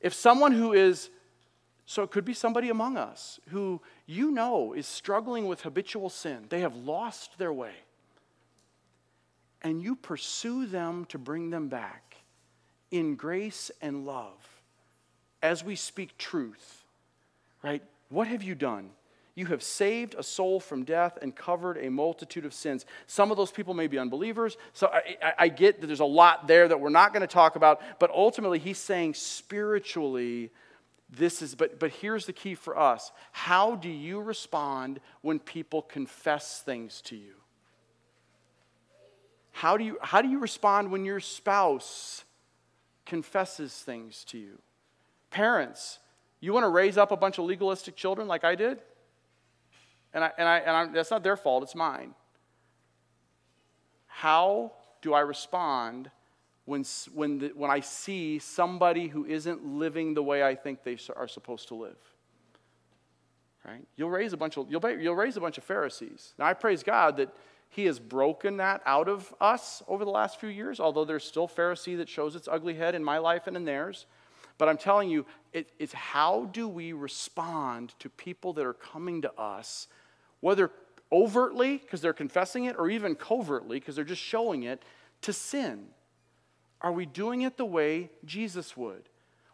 If 0.00 0.14
someone 0.14 0.52
who 0.52 0.72
is, 0.72 1.10
so 1.84 2.02
it 2.02 2.10
could 2.10 2.24
be 2.24 2.34
somebody 2.34 2.68
among 2.68 2.96
us 2.96 3.40
who 3.48 3.80
you 4.06 4.30
know 4.30 4.72
is 4.72 4.86
struggling 4.86 5.46
with 5.46 5.62
habitual 5.62 6.10
sin, 6.10 6.46
they 6.48 6.60
have 6.60 6.76
lost 6.76 7.38
their 7.38 7.52
way, 7.52 7.72
and 9.62 9.82
you 9.82 9.96
pursue 9.96 10.66
them 10.66 11.06
to 11.06 11.18
bring 11.18 11.50
them 11.50 11.68
back 11.68 12.16
in 12.90 13.16
grace 13.16 13.70
and 13.80 14.06
love 14.06 14.62
as 15.42 15.64
we 15.64 15.74
speak 15.74 16.16
truth, 16.18 16.84
right? 17.62 17.82
What 18.08 18.28
have 18.28 18.42
you 18.42 18.54
done? 18.54 18.90
You 19.36 19.46
have 19.46 19.62
saved 19.62 20.14
a 20.18 20.22
soul 20.22 20.60
from 20.60 20.84
death 20.84 21.18
and 21.20 21.36
covered 21.36 21.76
a 21.76 21.90
multitude 21.90 22.46
of 22.46 22.54
sins. 22.54 22.86
Some 23.06 23.30
of 23.30 23.36
those 23.36 23.52
people 23.52 23.74
may 23.74 23.86
be 23.86 23.98
unbelievers. 23.98 24.56
So 24.72 24.90
I, 24.90 25.34
I, 25.38 25.48
get 25.48 25.82
that 25.82 25.86
there's 25.86 26.00
a 26.00 26.06
lot 26.06 26.48
there 26.48 26.66
that 26.66 26.80
we're 26.80 26.88
not 26.88 27.12
going 27.12 27.20
to 27.20 27.26
talk 27.26 27.54
about. 27.54 27.82
But 28.00 28.10
ultimately, 28.10 28.58
he's 28.58 28.78
saying 28.78 29.12
spiritually, 29.12 30.52
this 31.10 31.42
is, 31.42 31.54
but, 31.54 31.78
but 31.78 31.90
here's 31.90 32.24
the 32.24 32.32
key 32.32 32.54
for 32.54 32.78
us. 32.78 33.12
How 33.30 33.76
do 33.76 33.90
you 33.90 34.22
respond 34.22 35.00
when 35.20 35.38
people 35.38 35.82
confess 35.82 36.62
things 36.62 37.02
to 37.02 37.14
you? 37.14 37.34
How 39.52 39.76
do 39.76 39.84
you, 39.84 39.98
how 40.00 40.22
do 40.22 40.28
you 40.28 40.38
respond 40.38 40.90
when 40.90 41.04
your 41.04 41.20
spouse 41.20 42.24
confesses 43.04 43.74
things 43.74 44.24
to 44.28 44.38
you? 44.38 44.58
Parents, 45.30 45.98
you 46.40 46.54
want 46.54 46.64
to 46.64 46.70
raise 46.70 46.96
up 46.96 47.12
a 47.12 47.16
bunch 47.18 47.36
of 47.36 47.44
legalistic 47.44 47.96
children 47.96 48.28
like 48.28 48.42
I 48.42 48.54
did? 48.54 48.78
And, 50.16 50.24
I, 50.24 50.32
and, 50.38 50.48
I, 50.48 50.58
and 50.60 50.70
I, 50.70 50.86
that's 50.86 51.10
not 51.10 51.22
their 51.22 51.36
fault, 51.36 51.62
it's 51.62 51.74
mine. 51.74 52.14
How 54.06 54.72
do 55.02 55.12
I 55.12 55.20
respond 55.20 56.10
when, 56.64 56.86
when, 57.12 57.38
the, 57.38 57.48
when 57.54 57.70
I 57.70 57.80
see 57.80 58.38
somebody 58.38 59.08
who 59.08 59.26
isn't 59.26 59.62
living 59.66 60.14
the 60.14 60.22
way 60.22 60.42
I 60.42 60.54
think 60.54 60.84
they 60.84 60.96
are 61.14 61.28
supposed 61.28 61.68
to 61.68 61.74
live? 61.74 61.98
Right? 63.62 63.86
You'll 63.96 64.08
raise 64.08 64.32
a 64.32 64.38
bunch 64.38 64.56
of, 64.56 64.70
you'll, 64.70 64.90
you'll 64.98 65.14
raise 65.14 65.36
a 65.36 65.40
bunch 65.40 65.58
of 65.58 65.64
Pharisees. 65.64 66.32
Now, 66.38 66.46
I 66.46 66.54
praise 66.54 66.82
God 66.82 67.18
that 67.18 67.28
He 67.68 67.84
has 67.84 67.98
broken 67.98 68.56
that 68.56 68.80
out 68.86 69.10
of 69.10 69.34
us 69.38 69.82
over 69.86 70.02
the 70.02 70.10
last 70.10 70.40
few 70.40 70.48
years, 70.48 70.80
although 70.80 71.04
there's 71.04 71.24
still 71.24 71.46
Pharisee 71.46 71.98
that 71.98 72.08
shows 72.08 72.36
its 72.36 72.48
ugly 72.50 72.74
head 72.74 72.94
in 72.94 73.04
my 73.04 73.18
life 73.18 73.46
and 73.46 73.54
in 73.54 73.66
theirs. 73.66 74.06
But 74.56 74.70
I'm 74.70 74.78
telling 74.78 75.10
you, 75.10 75.26
it, 75.52 75.68
it's 75.78 75.92
how 75.92 76.48
do 76.52 76.66
we 76.68 76.94
respond 76.94 77.94
to 77.98 78.08
people 78.08 78.54
that 78.54 78.64
are 78.64 78.72
coming 78.72 79.20
to 79.20 79.32
us, 79.38 79.88
whether 80.40 80.70
overtly 81.12 81.78
because 81.78 82.00
they're 82.00 82.12
confessing 82.12 82.64
it 82.64 82.76
or 82.78 82.90
even 82.90 83.14
covertly 83.14 83.78
because 83.78 83.96
they're 83.96 84.04
just 84.04 84.22
showing 84.22 84.64
it, 84.64 84.82
to 85.22 85.32
sin? 85.32 85.86
Are 86.80 86.92
we 86.92 87.06
doing 87.06 87.42
it 87.42 87.56
the 87.56 87.64
way 87.64 88.10
Jesus 88.24 88.76
would? 88.76 89.08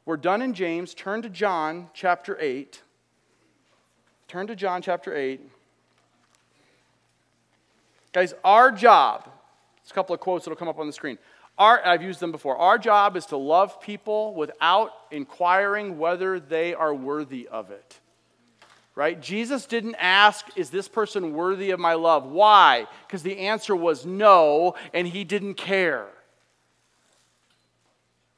We're 0.05 0.17
done 0.17 0.43
in 0.43 0.55
James. 0.55 0.95
Turn 0.95 1.23
to 1.23 1.29
John 1.29 1.89
chapter 1.95 2.37
8. 2.41 2.83
Turn 4.27 4.47
to 4.49 4.57
John 4.57 4.83
chapter 4.83 5.15
8. 5.15 5.41
Guys, 8.13 8.35
our 8.45 8.71
job, 8.71 9.31
it's 9.81 9.91
a 9.91 9.95
couple 9.95 10.15
of 10.15 10.21
quotes 10.21 10.45
that'll 10.45 10.57
come 10.57 10.69
up 10.69 10.79
on 10.79 10.87
the 10.87 10.93
screen. 10.93 11.19
Our, 11.59 11.85
I've 11.87 12.03
used 12.03 12.21
them 12.21 12.33
before. 12.33 12.57
Our 12.57 12.79
job 12.79 13.17
is 13.17 13.27
to 13.27 13.37
love 13.37 13.81
people 13.81 14.35
without 14.35 14.91
inquiring 15.11 15.99
whether 15.99 16.41
they 16.41 16.75
are 16.75 16.95
worthy 16.95 17.47
of 17.47 17.71
it. 17.71 18.01
Right? 18.95 19.21
Jesus 19.21 19.65
didn't 19.65 19.97
ask, 19.99 20.47
Is 20.57 20.71
this 20.71 20.89
person 20.89 21.33
worthy 21.33 21.71
of 21.71 21.81
my 21.81 21.95
love? 21.95 22.27
Why? 22.27 22.87
Because 23.07 23.23
the 23.23 23.39
answer 23.39 23.75
was 23.75 24.05
no, 24.05 24.75
and 24.93 25.07
he 25.07 25.25
didn't 25.25 25.55
care. 25.55 26.07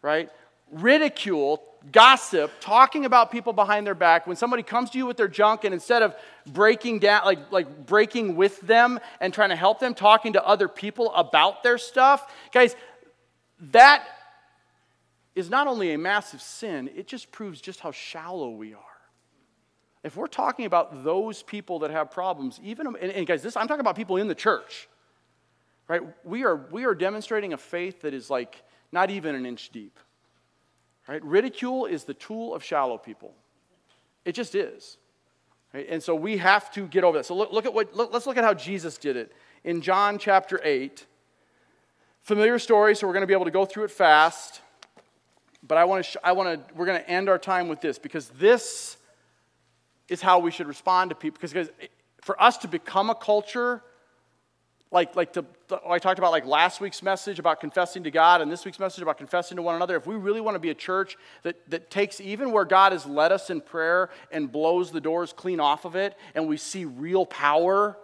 Right? 0.00 0.30
ridicule, 0.74 1.62
gossip, 1.92 2.50
talking 2.60 3.04
about 3.04 3.30
people 3.30 3.52
behind 3.52 3.86
their 3.86 3.94
back, 3.94 4.26
when 4.26 4.36
somebody 4.36 4.62
comes 4.62 4.90
to 4.90 4.98
you 4.98 5.06
with 5.06 5.16
their 5.16 5.28
junk 5.28 5.64
and 5.64 5.72
instead 5.72 6.02
of 6.02 6.14
breaking 6.46 6.98
down, 6.98 7.24
like, 7.24 7.52
like 7.52 7.86
breaking 7.86 8.36
with 8.36 8.60
them 8.60 8.98
and 9.20 9.32
trying 9.32 9.50
to 9.50 9.56
help 9.56 9.78
them, 9.78 9.94
talking 9.94 10.32
to 10.34 10.44
other 10.44 10.68
people 10.68 11.12
about 11.14 11.62
their 11.62 11.78
stuff, 11.78 12.30
guys, 12.52 12.74
that 13.70 14.04
is 15.34 15.48
not 15.48 15.66
only 15.66 15.92
a 15.92 15.98
massive 15.98 16.42
sin, 16.42 16.90
it 16.94 17.06
just 17.06 17.30
proves 17.30 17.60
just 17.60 17.80
how 17.80 17.90
shallow 17.90 18.50
we 18.50 18.74
are. 18.74 18.80
If 20.04 20.16
we're 20.16 20.26
talking 20.26 20.66
about 20.66 21.02
those 21.02 21.42
people 21.42 21.80
that 21.80 21.90
have 21.90 22.10
problems, 22.10 22.60
even, 22.62 22.86
and, 22.86 23.10
and 23.10 23.26
guys, 23.26 23.42
this, 23.42 23.56
I'm 23.56 23.66
talking 23.66 23.80
about 23.80 23.96
people 23.96 24.18
in 24.18 24.28
the 24.28 24.34
church, 24.34 24.86
right? 25.88 26.02
We 26.24 26.44
are, 26.44 26.56
we 26.70 26.84
are 26.84 26.94
demonstrating 26.94 27.54
a 27.54 27.56
faith 27.56 28.02
that 28.02 28.12
is 28.12 28.28
like 28.28 28.62
not 28.92 29.10
even 29.10 29.34
an 29.34 29.46
inch 29.46 29.70
deep. 29.70 29.98
Right? 31.08 31.24
Ridicule 31.24 31.86
is 31.86 32.04
the 32.04 32.14
tool 32.14 32.54
of 32.54 32.62
shallow 32.62 32.98
people. 32.98 33.34
It 34.26 34.34
just 34.34 34.54
is. 34.54 34.98
Right? 35.72 35.86
And 35.88 36.02
so 36.02 36.14
we 36.14 36.36
have 36.36 36.70
to 36.74 36.86
get 36.86 37.02
over 37.02 37.18
that. 37.18 37.24
So 37.24 37.34
look, 37.34 37.50
look 37.50 37.64
at 37.64 37.72
what, 37.72 37.96
look, 37.96 38.12
let's 38.12 38.26
look 38.26 38.36
at 38.36 38.44
how 38.44 38.54
Jesus 38.54 38.98
did 38.98 39.16
it. 39.16 39.32
In 39.64 39.80
John 39.80 40.18
chapter 40.18 40.60
8, 40.62 41.04
familiar 42.22 42.58
story, 42.58 42.94
so 42.94 43.06
we're 43.06 43.14
going 43.14 43.22
to 43.22 43.26
be 43.26 43.34
able 43.34 43.46
to 43.46 43.50
go 43.50 43.64
through 43.64 43.84
it 43.84 43.90
fast. 43.90 44.60
But 45.66 45.78
I 45.78 45.84
want 45.84 46.04
to, 46.04 46.10
sh- 46.10 46.16
I 46.22 46.32
want 46.32 46.68
to, 46.68 46.74
we're 46.74 46.86
going 46.86 47.00
to 47.00 47.08
end 47.08 47.30
our 47.30 47.38
time 47.38 47.68
with 47.68 47.80
this 47.80 47.98
because 47.98 48.28
this 48.28 48.98
is 50.08 50.20
how 50.20 50.38
we 50.38 50.50
should 50.50 50.66
respond 50.66 51.10
to 51.10 51.16
people. 51.16 51.38
Because 51.40 51.68
eh, 51.80 51.86
for 52.20 52.40
us 52.40 52.58
to 52.58 52.68
become 52.68 53.10
a 53.10 53.14
culture 53.14 53.82
like, 54.94 55.16
like 55.16 55.32
the, 55.32 55.44
I 55.84 55.98
talked 55.98 56.20
about 56.20 56.30
like 56.30 56.46
last 56.46 56.80
week's 56.80 57.02
message 57.02 57.40
about 57.40 57.58
confessing 57.58 58.04
to 58.04 58.12
God 58.12 58.40
and 58.40 58.50
this 58.50 58.64
week's 58.64 58.78
message 58.78 59.02
about 59.02 59.18
confessing 59.18 59.56
to 59.56 59.62
one 59.62 59.74
another, 59.74 59.96
if 59.96 60.06
we 60.06 60.14
really 60.14 60.40
want 60.40 60.54
to 60.54 60.60
be 60.60 60.70
a 60.70 60.74
church 60.74 61.16
that, 61.42 61.56
that 61.68 61.90
takes 61.90 62.20
even 62.20 62.52
where 62.52 62.64
God 62.64 62.92
has 62.92 63.04
led 63.04 63.32
us 63.32 63.50
in 63.50 63.60
prayer 63.60 64.08
and 64.30 64.52
blows 64.52 64.92
the 64.92 65.00
doors 65.00 65.32
clean 65.32 65.58
off 65.58 65.84
of 65.84 65.96
it 65.96 66.16
and 66.36 66.46
we 66.46 66.56
see 66.56 66.84
real 66.84 67.26
power, 67.26 67.98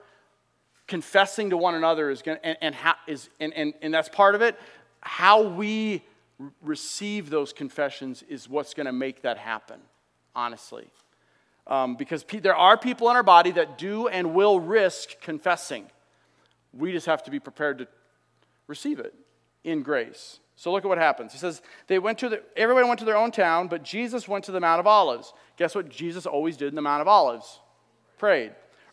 confessing 0.89 1.51
to 1.51 1.57
one 1.57 1.77
another 1.77 2.11
is 2.11 2.23
going 2.23 2.39
and, 2.43 2.59
and, 2.61 2.75
is, 3.07 3.31
and, 3.39 3.55
and, 3.55 3.73
and 3.83 3.95
that's 3.95 4.09
part 4.09 4.35
of 4.35 4.43
it. 4.43 4.59
How 5.01 5.43
we 5.43 6.03
receive 6.61 7.31
those 7.31 7.53
confessions 7.53 8.25
is 8.29 8.49
what's 8.49 8.75
going 8.75 8.87
to 8.87 8.93
make 8.93 9.23
that 9.23 9.39
happen, 9.39 9.79
honestly. 10.35 10.89
Um, 11.71 11.95
because 11.95 12.25
pe- 12.25 12.41
there 12.41 12.57
are 12.57 12.77
people 12.77 13.09
in 13.11 13.17
our 13.17 13.23
body 13.23 13.53
that 13.53 13.79
do 13.79 14.09
and 14.09 14.35
will 14.35 14.61
risk 14.61 15.21
confessing. 15.21 15.87
We 16.73 16.93
just 16.93 17.07
have 17.07 17.23
to 17.23 17.31
be 17.31 17.39
prepared 17.39 17.79
to 17.79 17.89
receive 18.67 18.99
it 18.99 19.15
in 19.65 19.83
grace. 19.83 20.41
So 20.57 20.71
look 20.73 20.85
at 20.85 20.89
what 20.89 20.99
happens. 20.99 21.33
He 21.33 21.39
says, 21.39 21.63
they 21.87 21.99
went 21.99 22.19
to 22.19 22.29
the, 22.29 22.43
everybody 22.55 22.87
went 22.87 22.99
to 22.99 23.07
their 23.07 23.17
own 23.17 23.31
town, 23.31 23.69
but 23.69 23.83
Jesus 23.83 24.29
went 24.29 24.45
to 24.45 24.53
the 24.53 24.61
Mount 24.61 24.81
of 24.81 24.87
Olives. 24.87 25.33
Guess 25.57 25.75
what 25.75 25.89
Jesus 25.89 26.27
always 26.27 26.57
did 26.57 26.69
in 26.69 26.75
the 26.75 26.83
Mount 26.83 27.01
of 27.01 27.09
Olives? 27.09 27.61
Prayed. 28.19 28.53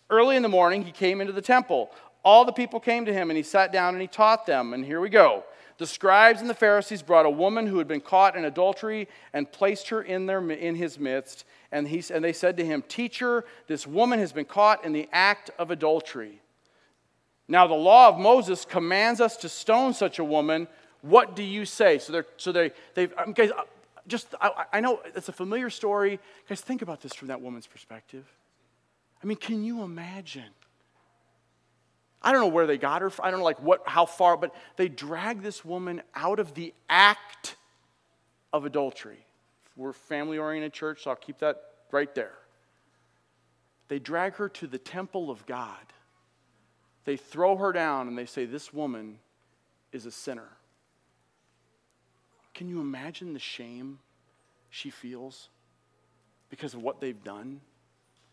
Early 0.10 0.38
in 0.38 0.44
the 0.44 0.48
morning, 0.50 0.86
he 0.86 0.92
came 0.92 1.20
into 1.20 1.34
the 1.34 1.42
temple. 1.42 1.90
All 2.24 2.46
the 2.46 2.54
people 2.54 2.80
came 2.80 3.06
to 3.06 3.14
him, 3.14 3.30
and 3.30 3.36
he 3.36 3.44
sat 3.44 3.74
down 3.74 3.96
and 3.96 4.02
he 4.02 4.08
taught 4.08 4.46
them. 4.46 4.74
And 4.74 4.86
here 4.86 5.02
we 5.02 5.10
go. 5.10 5.44
The 5.78 5.88
scribes 5.88 6.42
and 6.42 6.50
the 6.50 6.56
Pharisees 6.56 7.04
brought 7.04 7.28
a 7.28 7.30
woman 7.30 7.68
who 7.68 7.78
had 7.78 7.88
been 7.88 8.02
caught 8.02 8.36
in 8.36 8.46
adultery 8.46 9.08
and 9.32 9.52
placed 9.52 9.90
her 9.90 10.02
in, 10.02 10.26
their, 10.26 10.40
in 10.52 10.76
his 10.76 10.98
midst. 11.00 11.46
And, 11.72 11.88
he, 11.88 12.04
and 12.12 12.24
they 12.24 12.34
said 12.34 12.58
to 12.58 12.66
him, 12.66 12.84
Teacher, 12.88 13.46
this 13.68 13.86
woman 13.86 14.18
has 14.20 14.32
been 14.32 14.46
caught 14.46 14.84
in 14.84 14.94
the 14.94 15.08
act 15.12 15.52
of 15.60 15.70
adultery. 15.70 16.42
Now, 17.48 17.68
the 17.68 17.76
law 17.76 18.10
of 18.10 18.18
Moses 18.18 18.66
commands 18.66 19.22
us 19.22 19.38
to 19.38 19.50
stone 19.50 19.94
such 19.94 20.18
a 20.20 20.24
woman. 20.24 20.68
What 21.02 21.36
do 21.36 21.44
you 21.44 21.64
say? 21.64 22.00
So, 22.00 22.12
they're, 22.12 22.26
so 22.38 22.52
they, 22.52 22.72
they've, 22.96 23.14
um, 23.18 23.34
guys, 23.34 23.52
uh, 23.52 23.64
just, 24.08 24.34
I, 24.42 24.66
I 24.74 24.80
know 24.80 25.02
it's 25.16 25.30
a 25.30 25.34
familiar 25.34 25.70
story. 25.70 26.20
Guys, 26.50 26.62
think 26.62 26.82
about 26.82 27.02
this 27.02 27.14
from 27.14 27.28
that 27.28 27.40
woman's 27.40 27.68
perspective. 27.68 28.26
I 29.24 29.28
mean, 29.28 29.38
can 29.38 29.64
you 29.64 29.84
imagine? 29.84 30.50
I 32.22 32.32
don't 32.32 32.42
know 32.42 32.48
where 32.48 32.68
they 32.68 32.78
got 32.78 33.02
her. 33.02 33.10
From. 33.10 33.26
I 33.26 33.32
don't 33.32 33.40
know 33.40 33.46
like 33.46 33.62
what, 33.62 33.84
how 33.86 34.06
far, 34.06 34.38
but 34.38 34.54
they 34.76 34.90
drag 34.90 35.42
this 35.42 35.64
woman 35.64 36.02
out 36.16 36.40
of 36.40 36.54
the 36.54 36.74
act 36.90 37.56
of 38.52 38.66
adultery. 38.66 39.26
We're 39.76 39.94
family-oriented 39.94 40.74
church, 40.74 41.04
so 41.04 41.12
I'll 41.12 41.16
keep 41.16 41.40
that 41.40 41.62
right 41.92 42.14
there. 42.16 42.34
They 43.88 44.00
drag 44.00 44.36
her 44.36 44.50
to 44.50 44.68
the 44.68 44.80
temple 44.80 45.30
of 45.30 45.46
God 45.46 45.78
they 47.08 47.16
throw 47.16 47.56
her 47.56 47.72
down 47.72 48.10
and 48.10 48.18
they 48.18 48.26
say, 48.26 48.44
This 48.44 48.74
woman 48.74 49.20
is 49.94 50.06
a 50.06 50.12
sinner. 50.12 50.50
Can 52.54 52.68
you 52.68 52.82
imagine 52.82 53.32
the 53.32 53.40
shame 53.40 54.00
she 54.70 54.90
feels 54.90 55.48
because 56.50 56.74
of 56.74 56.84
what 56.84 57.00
they've 57.00 57.24
done? 57.24 57.62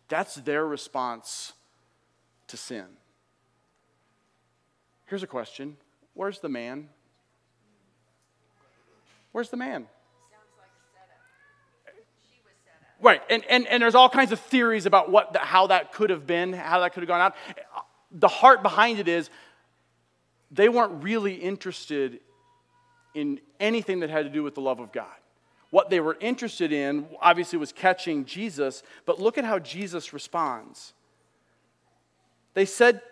That's 0.09 0.35
their 0.35 0.67
response 0.67 1.53
to 2.49 2.57
sin. 2.57 2.87
Here's 5.07 5.23
a 5.23 5.29
question 5.29 5.77
Where's 6.15 6.39
the 6.41 6.49
man? 6.49 6.89
Where's 9.33 9.51
the 9.51 9.57
man? 9.57 9.87
Right, 13.01 13.21
and, 13.29 13.45
and, 13.51 13.67
and 13.67 13.83
there's 13.83 13.97
all 13.97 14.09
kinds 14.09 14.33
of 14.33 14.41
theories 14.41 14.87
about 14.87 15.11
what 15.11 15.37
how 15.37 15.67
that 15.67 15.93
could 15.93 16.09
have 16.09 16.27
been, 16.27 16.53
how 16.55 16.81
that 16.81 16.95
could 16.95 17.03
have 17.03 17.09
gone 17.09 17.21
out 17.21 17.35
the 18.15 18.29
heart 18.29 18.63
behind 18.63 18.99
it 19.01 19.09
is 19.09 19.29
they 20.51 20.69
weren't 20.69 21.03
really 21.03 21.35
interested 21.35 22.21
in 23.15 23.41
anything 23.61 24.01
that 24.01 24.11
had 24.11 24.25
to 24.25 24.31
do 24.31 24.43
with 24.43 24.55
the 24.55 24.61
love 24.61 24.81
of 24.81 24.93
God. 24.93 25.07
What 25.71 25.91
they 25.91 25.99
were 25.99 26.17
interested 26.21 26.73
in, 26.73 27.07
obviously, 27.21 27.59
was 27.59 27.73
catching 27.73 28.25
Jesus, 28.25 28.85
but 29.07 29.21
look 29.21 29.37
at 29.37 29.45
how 29.45 29.59
Jesus 29.59 30.13
responds. 30.13 30.95
They 32.55 32.65
said, 32.65 33.03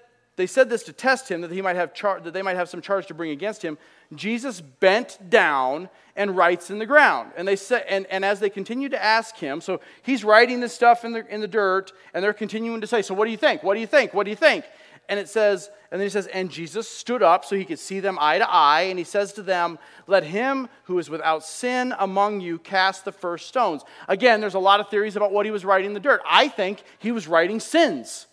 they 0.42 0.48
said 0.48 0.68
this 0.68 0.82
to 0.82 0.92
test 0.92 1.28
him, 1.28 1.42
that, 1.42 1.52
he 1.52 1.62
might 1.62 1.76
have 1.76 1.94
char- 1.94 2.18
that 2.18 2.34
they 2.34 2.42
might 2.42 2.56
have 2.56 2.68
some 2.68 2.80
charge 2.80 3.06
to 3.06 3.14
bring 3.14 3.30
against 3.30 3.62
him. 3.62 3.78
Jesus 4.12 4.60
bent 4.60 5.30
down 5.30 5.88
and 6.16 6.36
writes 6.36 6.68
in 6.68 6.80
the 6.80 6.84
ground. 6.84 7.30
And, 7.36 7.46
they 7.46 7.54
said, 7.54 7.84
and, 7.88 8.06
and 8.06 8.24
as 8.24 8.40
they 8.40 8.50
continue 8.50 8.88
to 8.88 9.00
ask 9.00 9.36
him, 9.36 9.60
so 9.60 9.80
he's 10.02 10.24
writing 10.24 10.58
this 10.58 10.72
stuff 10.72 11.04
in 11.04 11.12
the, 11.12 11.24
in 11.32 11.40
the 11.40 11.46
dirt, 11.46 11.92
and 12.12 12.24
they're 12.24 12.32
continuing 12.32 12.80
to 12.80 12.88
say, 12.88 13.02
So 13.02 13.14
what 13.14 13.26
do 13.26 13.30
you 13.30 13.36
think? 13.36 13.62
What 13.62 13.74
do 13.74 13.80
you 13.80 13.86
think? 13.86 14.14
What 14.14 14.24
do 14.24 14.30
you 14.30 14.36
think? 14.36 14.64
And 15.08 15.20
it 15.20 15.28
says, 15.28 15.70
and 15.92 16.00
then 16.00 16.06
he 16.06 16.10
says, 16.10 16.26
and 16.26 16.50
Jesus 16.50 16.88
stood 16.88 17.22
up 17.22 17.44
so 17.44 17.54
he 17.54 17.64
could 17.64 17.78
see 17.78 18.00
them 18.00 18.18
eye 18.20 18.38
to 18.38 18.50
eye, 18.50 18.82
and 18.82 18.98
he 18.98 19.04
says 19.04 19.32
to 19.34 19.42
them, 19.42 19.78
Let 20.08 20.24
him 20.24 20.68
who 20.84 20.98
is 20.98 21.08
without 21.08 21.44
sin 21.44 21.94
among 21.98 22.40
you 22.40 22.58
cast 22.58 23.04
the 23.04 23.12
first 23.12 23.46
stones. 23.46 23.82
Again, 24.08 24.40
there's 24.40 24.54
a 24.54 24.58
lot 24.58 24.80
of 24.80 24.88
theories 24.88 25.14
about 25.14 25.32
what 25.32 25.46
he 25.46 25.52
was 25.52 25.64
writing 25.64 25.86
in 25.86 25.94
the 25.94 26.00
dirt. 26.00 26.20
I 26.26 26.48
think 26.48 26.82
he 26.98 27.12
was 27.12 27.28
writing 27.28 27.60
sins, 27.60 28.26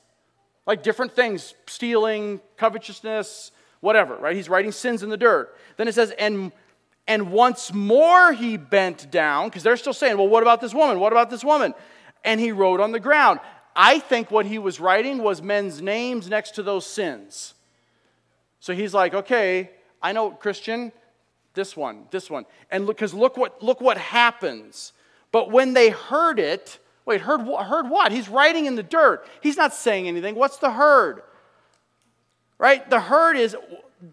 like 0.69 0.83
different 0.83 1.15
things 1.15 1.55
stealing, 1.65 2.39
covetousness, 2.55 3.51
whatever, 3.79 4.15
right? 4.17 4.35
He's 4.35 4.47
writing 4.47 4.71
sins 4.71 5.01
in 5.01 5.09
the 5.09 5.17
dirt. 5.17 5.57
Then 5.77 5.87
it 5.87 5.95
says, 5.95 6.11
and 6.11 6.51
and 7.07 7.31
once 7.31 7.73
more 7.73 8.33
he 8.33 8.55
bent 8.55 9.09
down, 9.09 9.47
because 9.47 9.63
they're 9.63 9.77
still 9.77 9.95
saying, 9.95 10.15
Well, 10.15 10.27
what 10.27 10.43
about 10.43 10.61
this 10.61 10.75
woman? 10.75 10.99
What 10.99 11.11
about 11.11 11.31
this 11.31 11.43
woman? 11.43 11.73
And 12.23 12.39
he 12.39 12.51
wrote 12.51 12.79
on 12.79 12.91
the 12.91 12.99
ground. 12.99 13.39
I 13.75 13.97
think 13.97 14.29
what 14.29 14.45
he 14.45 14.59
was 14.59 14.79
writing 14.79 15.23
was 15.23 15.41
men's 15.41 15.81
names 15.81 16.29
next 16.29 16.51
to 16.51 16.63
those 16.63 16.85
sins. 16.85 17.55
So 18.59 18.75
he's 18.75 18.93
like, 18.93 19.13
okay, 19.15 19.71
I 20.03 20.11
know 20.11 20.29
Christian, 20.31 20.91
this 21.55 21.75
one, 21.75 22.05
this 22.11 22.29
one. 22.29 22.45
And 22.69 22.85
look, 22.85 22.97
because 22.97 23.13
look 23.13 23.37
what, 23.37 23.63
look 23.63 23.79
what 23.81 23.97
happens. 23.97 24.91
But 25.31 25.49
when 25.49 25.73
they 25.73 25.89
heard 25.89 26.39
it, 26.39 26.77
wait, 27.09 27.21
heard, 27.21 27.41
heard 27.41 27.89
what? 27.89 28.13
He's 28.13 28.29
writing 28.29 28.65
in 28.65 28.75
the 28.75 28.83
dirt. 28.83 29.27
He's 29.41 29.57
not 29.57 29.73
saying 29.73 30.07
anything. 30.07 30.35
What's 30.35 30.57
the 30.57 30.71
heard? 30.71 31.23
right? 32.59 32.87
The 32.87 32.99
heard 32.99 33.35
is 33.37 33.55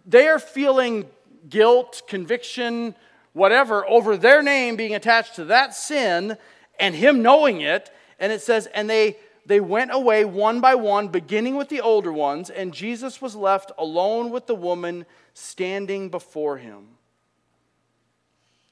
they 0.06 0.28
are 0.28 0.38
feeling 0.38 1.06
guilt, 1.50 2.02
conviction, 2.08 2.94
whatever 3.34 3.86
over 3.86 4.16
their 4.16 4.42
name 4.42 4.76
being 4.76 4.94
attached 4.94 5.34
to 5.34 5.44
that 5.46 5.74
sin 5.74 6.38
and 6.80 6.94
him 6.94 7.20
knowing 7.20 7.60
it. 7.60 7.90
And 8.18 8.32
it 8.32 8.40
says, 8.40 8.66
and 8.72 8.88
they 8.88 9.18
they 9.44 9.60
went 9.60 9.92
away 9.92 10.24
one 10.24 10.60
by 10.60 10.74
one, 10.74 11.06
beginning 11.06 11.54
with 11.54 11.68
the 11.68 11.80
older 11.80 12.12
ones, 12.12 12.50
and 12.50 12.74
Jesus 12.74 13.22
was 13.22 13.36
left 13.36 13.70
alone 13.78 14.30
with 14.30 14.48
the 14.48 14.56
woman 14.56 15.06
standing 15.34 16.08
before 16.08 16.56
him. 16.56 16.88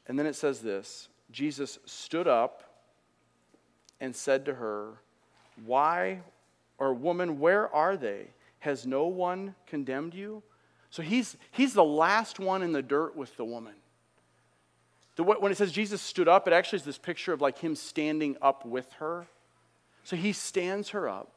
And 0.08 0.18
then 0.18 0.26
it 0.26 0.34
says 0.34 0.60
this 0.60 1.08
Jesus 1.30 1.78
stood 1.84 2.26
up 2.26 2.63
and 4.04 4.14
said 4.14 4.44
to 4.44 4.54
her, 4.54 4.92
Why, 5.64 6.20
or 6.78 6.92
woman, 6.92 7.40
where 7.40 7.74
are 7.74 7.96
they? 7.96 8.26
Has 8.58 8.86
no 8.86 9.06
one 9.06 9.54
condemned 9.66 10.12
you? 10.12 10.42
So 10.90 11.02
he's, 11.02 11.38
he's 11.50 11.72
the 11.72 11.84
last 11.84 12.38
one 12.38 12.62
in 12.62 12.72
the 12.72 12.82
dirt 12.82 13.16
with 13.16 13.34
the 13.38 13.46
woman. 13.46 13.72
The, 15.16 15.22
when 15.22 15.50
it 15.50 15.56
says 15.56 15.72
Jesus 15.72 16.02
stood 16.02 16.28
up, 16.28 16.46
it 16.46 16.52
actually 16.52 16.80
is 16.80 16.84
this 16.84 16.98
picture 16.98 17.32
of 17.32 17.40
like 17.40 17.58
him 17.58 17.74
standing 17.74 18.36
up 18.42 18.66
with 18.66 18.92
her. 18.98 19.26
So 20.02 20.16
he 20.16 20.34
stands 20.34 20.90
her 20.90 21.08
up 21.08 21.32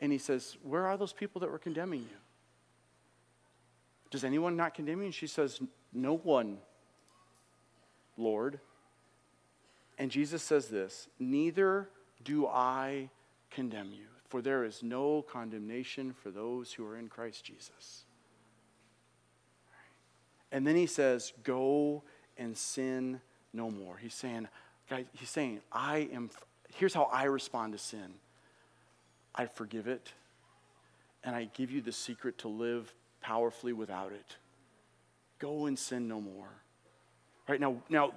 and 0.00 0.10
he 0.10 0.18
says, 0.18 0.56
Where 0.62 0.86
are 0.86 0.96
those 0.96 1.12
people 1.12 1.40
that 1.42 1.50
were 1.50 1.58
condemning 1.58 2.00
you? 2.00 2.16
Does 4.10 4.24
anyone 4.24 4.56
not 4.56 4.72
condemn 4.72 5.00
you? 5.00 5.06
And 5.06 5.14
she 5.14 5.26
says, 5.26 5.60
No 5.92 6.16
one, 6.16 6.56
Lord. 8.16 8.60
And 9.98 10.10
Jesus 10.10 10.42
says 10.42 10.68
this 10.68 11.08
Neither 11.18 11.88
do 12.22 12.46
I 12.46 13.10
condemn 13.50 13.92
you, 13.92 14.06
for 14.28 14.42
there 14.42 14.64
is 14.64 14.82
no 14.82 15.22
condemnation 15.22 16.12
for 16.12 16.30
those 16.30 16.72
who 16.72 16.86
are 16.86 16.96
in 16.96 17.08
Christ 17.08 17.44
Jesus. 17.44 18.04
And 20.50 20.66
then 20.66 20.76
he 20.76 20.86
says, 20.86 21.32
Go 21.42 22.02
and 22.36 22.56
sin 22.56 23.20
no 23.52 23.70
more. 23.70 23.96
He's 23.96 24.14
saying, 24.14 24.48
guys, 24.90 25.04
he's 25.12 25.30
saying, 25.30 25.60
I 25.72 26.08
am, 26.12 26.30
here's 26.74 26.94
how 26.94 27.04
I 27.04 27.24
respond 27.24 27.72
to 27.72 27.78
sin 27.78 28.14
I 29.34 29.46
forgive 29.46 29.86
it, 29.88 30.12
and 31.22 31.34
I 31.34 31.48
give 31.54 31.70
you 31.70 31.80
the 31.80 31.92
secret 31.92 32.38
to 32.38 32.48
live 32.48 32.92
powerfully 33.20 33.72
without 33.72 34.12
it. 34.12 34.36
Go 35.38 35.66
and 35.66 35.78
sin 35.78 36.06
no 36.08 36.20
more. 36.20 36.50
Right 37.48 37.60
now, 37.60 37.76
now 37.88 38.12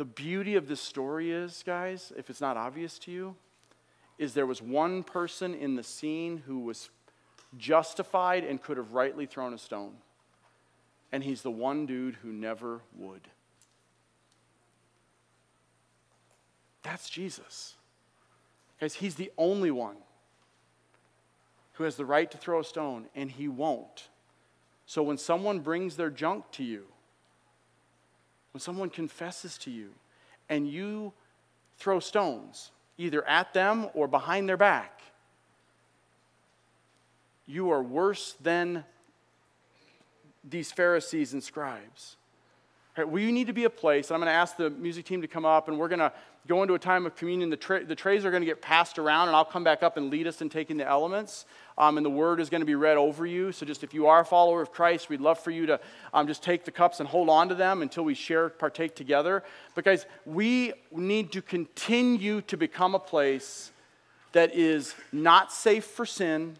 the 0.00 0.04
beauty 0.06 0.56
of 0.56 0.66
this 0.66 0.80
story 0.80 1.30
is, 1.30 1.62
guys, 1.66 2.10
if 2.16 2.30
it's 2.30 2.40
not 2.40 2.56
obvious 2.56 2.98
to 3.00 3.10
you, 3.10 3.36
is 4.16 4.32
there 4.32 4.46
was 4.46 4.62
one 4.62 5.02
person 5.02 5.52
in 5.52 5.76
the 5.76 5.82
scene 5.82 6.42
who 6.46 6.60
was 6.60 6.88
justified 7.58 8.42
and 8.42 8.62
could 8.62 8.78
have 8.78 8.94
rightly 8.94 9.26
thrown 9.26 9.52
a 9.52 9.58
stone. 9.58 9.92
And 11.12 11.22
he's 11.22 11.42
the 11.42 11.50
one 11.50 11.84
dude 11.84 12.14
who 12.14 12.32
never 12.32 12.80
would. 12.96 13.28
That's 16.82 17.10
Jesus. 17.10 17.74
Guys, 18.80 18.94
he's 18.94 19.16
the 19.16 19.30
only 19.36 19.70
one 19.70 19.96
who 21.72 21.84
has 21.84 21.96
the 21.96 22.06
right 22.06 22.30
to 22.30 22.38
throw 22.38 22.60
a 22.60 22.64
stone, 22.64 23.04
and 23.14 23.30
he 23.30 23.48
won't. 23.48 24.08
So 24.86 25.02
when 25.02 25.18
someone 25.18 25.60
brings 25.60 25.96
their 25.96 26.08
junk 26.08 26.50
to 26.52 26.64
you, 26.64 26.86
when 28.52 28.60
someone 28.60 28.90
confesses 28.90 29.56
to 29.58 29.70
you, 29.70 29.90
and 30.48 30.68
you 30.68 31.12
throw 31.78 32.00
stones, 32.00 32.70
either 32.98 33.26
at 33.26 33.54
them 33.54 33.88
or 33.94 34.08
behind 34.08 34.48
their 34.48 34.56
back, 34.56 35.00
you 37.46 37.70
are 37.70 37.82
worse 37.82 38.34
than 38.40 38.84
these 40.48 40.72
Pharisees 40.72 41.32
and 41.32 41.42
scribes. 41.42 42.16
Right, 42.96 43.08
we 43.08 43.30
need 43.32 43.46
to 43.46 43.52
be 43.52 43.64
a 43.64 43.70
place, 43.70 44.10
and 44.10 44.16
I'm 44.16 44.20
going 44.20 44.32
to 44.32 44.36
ask 44.36 44.56
the 44.56 44.70
music 44.70 45.06
team 45.06 45.22
to 45.22 45.28
come 45.28 45.44
up, 45.44 45.68
and 45.68 45.78
we're 45.78 45.88
going 45.88 46.00
to 46.00 46.12
go 46.50 46.62
into 46.62 46.74
a 46.74 46.78
time 46.78 47.06
of 47.06 47.14
communion. 47.14 47.48
The, 47.48 47.56
tra- 47.56 47.84
the 47.84 47.94
trays 47.94 48.24
are 48.24 48.30
going 48.30 48.42
to 48.42 48.46
get 48.46 48.60
passed 48.60 48.98
around, 48.98 49.28
and 49.28 49.36
I'll 49.36 49.44
come 49.44 49.62
back 49.62 49.82
up 49.82 49.96
and 49.96 50.10
lead 50.10 50.26
us 50.26 50.42
in 50.42 50.50
taking 50.50 50.76
the 50.76 50.86
elements. 50.86 51.46
Um, 51.78 51.96
and 51.96 52.04
the 52.04 52.10
word 52.10 52.40
is 52.40 52.50
going 52.50 52.60
to 52.60 52.66
be 52.66 52.74
read 52.74 52.98
over 52.98 53.24
you. 53.24 53.52
So, 53.52 53.64
just 53.64 53.84
if 53.84 53.94
you 53.94 54.08
are 54.08 54.20
a 54.20 54.24
follower 54.24 54.60
of 54.60 54.72
Christ, 54.72 55.08
we'd 55.08 55.20
love 55.20 55.38
for 55.38 55.52
you 55.52 55.66
to 55.66 55.80
um, 56.12 56.26
just 56.26 56.42
take 56.42 56.64
the 56.64 56.72
cups 56.72 56.98
and 56.98 57.08
hold 57.08 57.30
on 57.30 57.48
to 57.48 57.54
them 57.54 57.82
until 57.82 58.04
we 58.04 58.14
share, 58.14 58.48
partake 58.48 58.96
together. 58.96 59.44
But, 59.74 59.84
guys, 59.84 60.04
we 60.26 60.72
need 60.90 61.32
to 61.32 61.40
continue 61.40 62.42
to 62.42 62.56
become 62.56 62.94
a 62.94 62.98
place 62.98 63.70
that 64.32 64.54
is 64.54 64.94
not 65.12 65.52
safe 65.52 65.84
for 65.84 66.04
sin, 66.04 66.56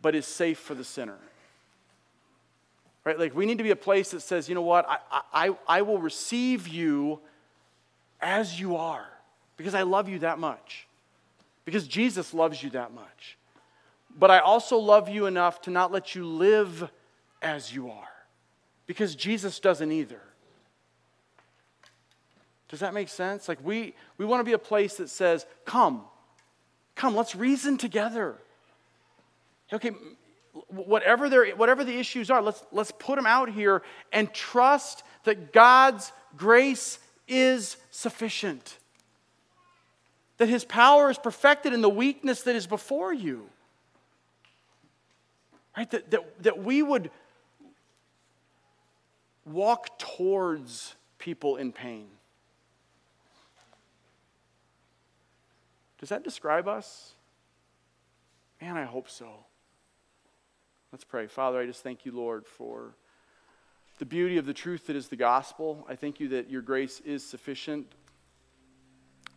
but 0.00 0.14
is 0.14 0.26
safe 0.26 0.58
for 0.58 0.74
the 0.74 0.84
sinner. 0.84 1.18
Right? 3.04 3.18
Like, 3.18 3.34
we 3.34 3.46
need 3.46 3.58
to 3.58 3.64
be 3.64 3.72
a 3.72 3.76
place 3.76 4.12
that 4.12 4.20
says, 4.20 4.48
you 4.48 4.54
know 4.54 4.62
what, 4.62 4.88
I, 4.88 4.98
I, 5.32 5.56
I 5.66 5.82
will 5.82 5.98
receive 5.98 6.68
you 6.68 7.20
as 8.24 8.58
you 8.58 8.76
are 8.76 9.06
because 9.56 9.74
I 9.74 9.82
love 9.82 10.08
you 10.08 10.20
that 10.20 10.38
much, 10.38 10.88
because 11.64 11.86
Jesus 11.86 12.34
loves 12.34 12.60
you 12.62 12.70
that 12.70 12.92
much. 12.92 13.36
But 14.16 14.30
I 14.30 14.38
also 14.38 14.78
love 14.78 15.08
you 15.08 15.26
enough 15.26 15.60
to 15.62 15.70
not 15.70 15.92
let 15.92 16.14
you 16.14 16.26
live 16.26 16.90
as 17.42 17.72
you 17.72 17.90
are 17.90 18.08
because 18.86 19.14
Jesus 19.14 19.60
doesn't 19.60 19.92
either. 19.92 20.20
Does 22.68 22.80
that 22.80 22.94
make 22.94 23.08
sense? 23.08 23.48
Like, 23.48 23.58
we, 23.62 23.94
we 24.18 24.24
want 24.24 24.40
to 24.40 24.44
be 24.44 24.52
a 24.52 24.58
place 24.58 24.96
that 24.96 25.10
says, 25.10 25.46
come, 25.64 26.02
come, 26.94 27.14
let's 27.14 27.36
reason 27.36 27.76
together. 27.76 28.36
Okay, 29.72 29.90
whatever, 30.68 31.46
whatever 31.50 31.84
the 31.84 31.96
issues 31.98 32.30
are, 32.30 32.40
let's, 32.40 32.64
let's 32.72 32.92
put 32.92 33.16
them 33.16 33.26
out 33.26 33.50
here 33.50 33.82
and 34.12 34.32
trust 34.32 35.02
that 35.24 35.52
God's 35.52 36.12
grace 36.36 36.98
is 37.26 37.76
sufficient. 37.90 38.78
That 40.38 40.48
his 40.48 40.64
power 40.64 41.10
is 41.10 41.18
perfected 41.18 41.72
in 41.72 41.80
the 41.80 41.88
weakness 41.88 42.42
that 42.42 42.56
is 42.56 42.66
before 42.66 43.12
you. 43.12 43.48
Right? 45.76 45.90
That, 45.90 46.10
that, 46.10 46.42
that 46.42 46.62
we 46.62 46.82
would 46.82 47.10
walk 49.44 49.98
towards 49.98 50.94
people 51.18 51.56
in 51.56 51.72
pain. 51.72 52.06
Does 55.98 56.08
that 56.10 56.22
describe 56.22 56.68
us? 56.68 57.12
Man, 58.60 58.76
I 58.76 58.84
hope 58.84 59.08
so. 59.08 59.28
Let's 60.92 61.04
pray. 61.04 61.26
Father, 61.26 61.58
I 61.58 61.66
just 61.66 61.82
thank 61.82 62.04
you, 62.06 62.12
Lord, 62.12 62.46
for 62.46 62.94
the 63.98 64.04
beauty 64.04 64.38
of 64.38 64.46
the 64.46 64.54
truth 64.54 64.86
that 64.88 64.96
is 64.96 65.08
the 65.08 65.16
gospel. 65.16 65.86
I 65.88 65.94
thank 65.94 66.18
you 66.18 66.28
that 66.28 66.50
your 66.50 66.62
grace 66.62 67.00
is 67.00 67.24
sufficient. 67.24 67.86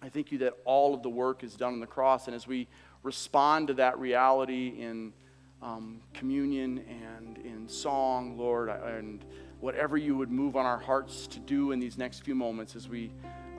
I 0.02 0.10
thank 0.10 0.32
you 0.32 0.40
that 0.40 0.54
all 0.66 0.94
of 0.94 1.04
the 1.04 1.10
work 1.10 1.44
is 1.44 1.56
done 1.56 1.74
on 1.74 1.80
the 1.80 1.88
cross. 1.88 2.28
And 2.28 2.36
as 2.36 2.48
we 2.48 2.68
respond 3.04 3.68
to 3.68 3.76
that 3.76 4.00
reality 4.00 4.74
in 4.80 5.14
um, 5.62 6.02
communion 6.14 6.84
and 6.88 7.38
in 7.40 7.68
song, 7.68 8.38
Lord, 8.38 8.70
and 8.70 9.24
whatever 9.60 9.98
you 9.98 10.16
would 10.16 10.32
move 10.32 10.56
on 10.56 10.66
our 10.66 10.80
hearts 10.80 11.28
to 11.28 11.40
do 11.40 11.72
in 11.72 11.80
these 11.80 11.98
next 11.98 12.24
few 12.24 12.36
moments 12.36 12.76
as 12.76 12.88
we, 12.88 13.12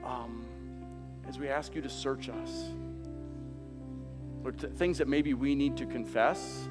um, 0.05 0.45
as 1.27 1.37
we 1.37 1.49
ask 1.49 1.75
you 1.75 1.81
to 1.81 1.89
search 1.89 2.29
us. 2.29 2.71
Lord, 4.41 4.77
things 4.77 4.97
that 4.97 5.07
maybe 5.07 5.33
we 5.33 5.55
need 5.55 5.75
to 5.77 5.85
confess 5.85 6.67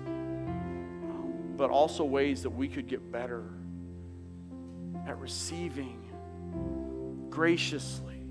but 1.58 1.70
also 1.70 2.04
ways 2.04 2.44
that 2.44 2.50
we 2.50 2.68
could 2.68 2.86
get 2.86 3.10
better 3.10 3.42
at 5.08 5.18
receiving 5.18 6.02
graciously. 7.30 8.22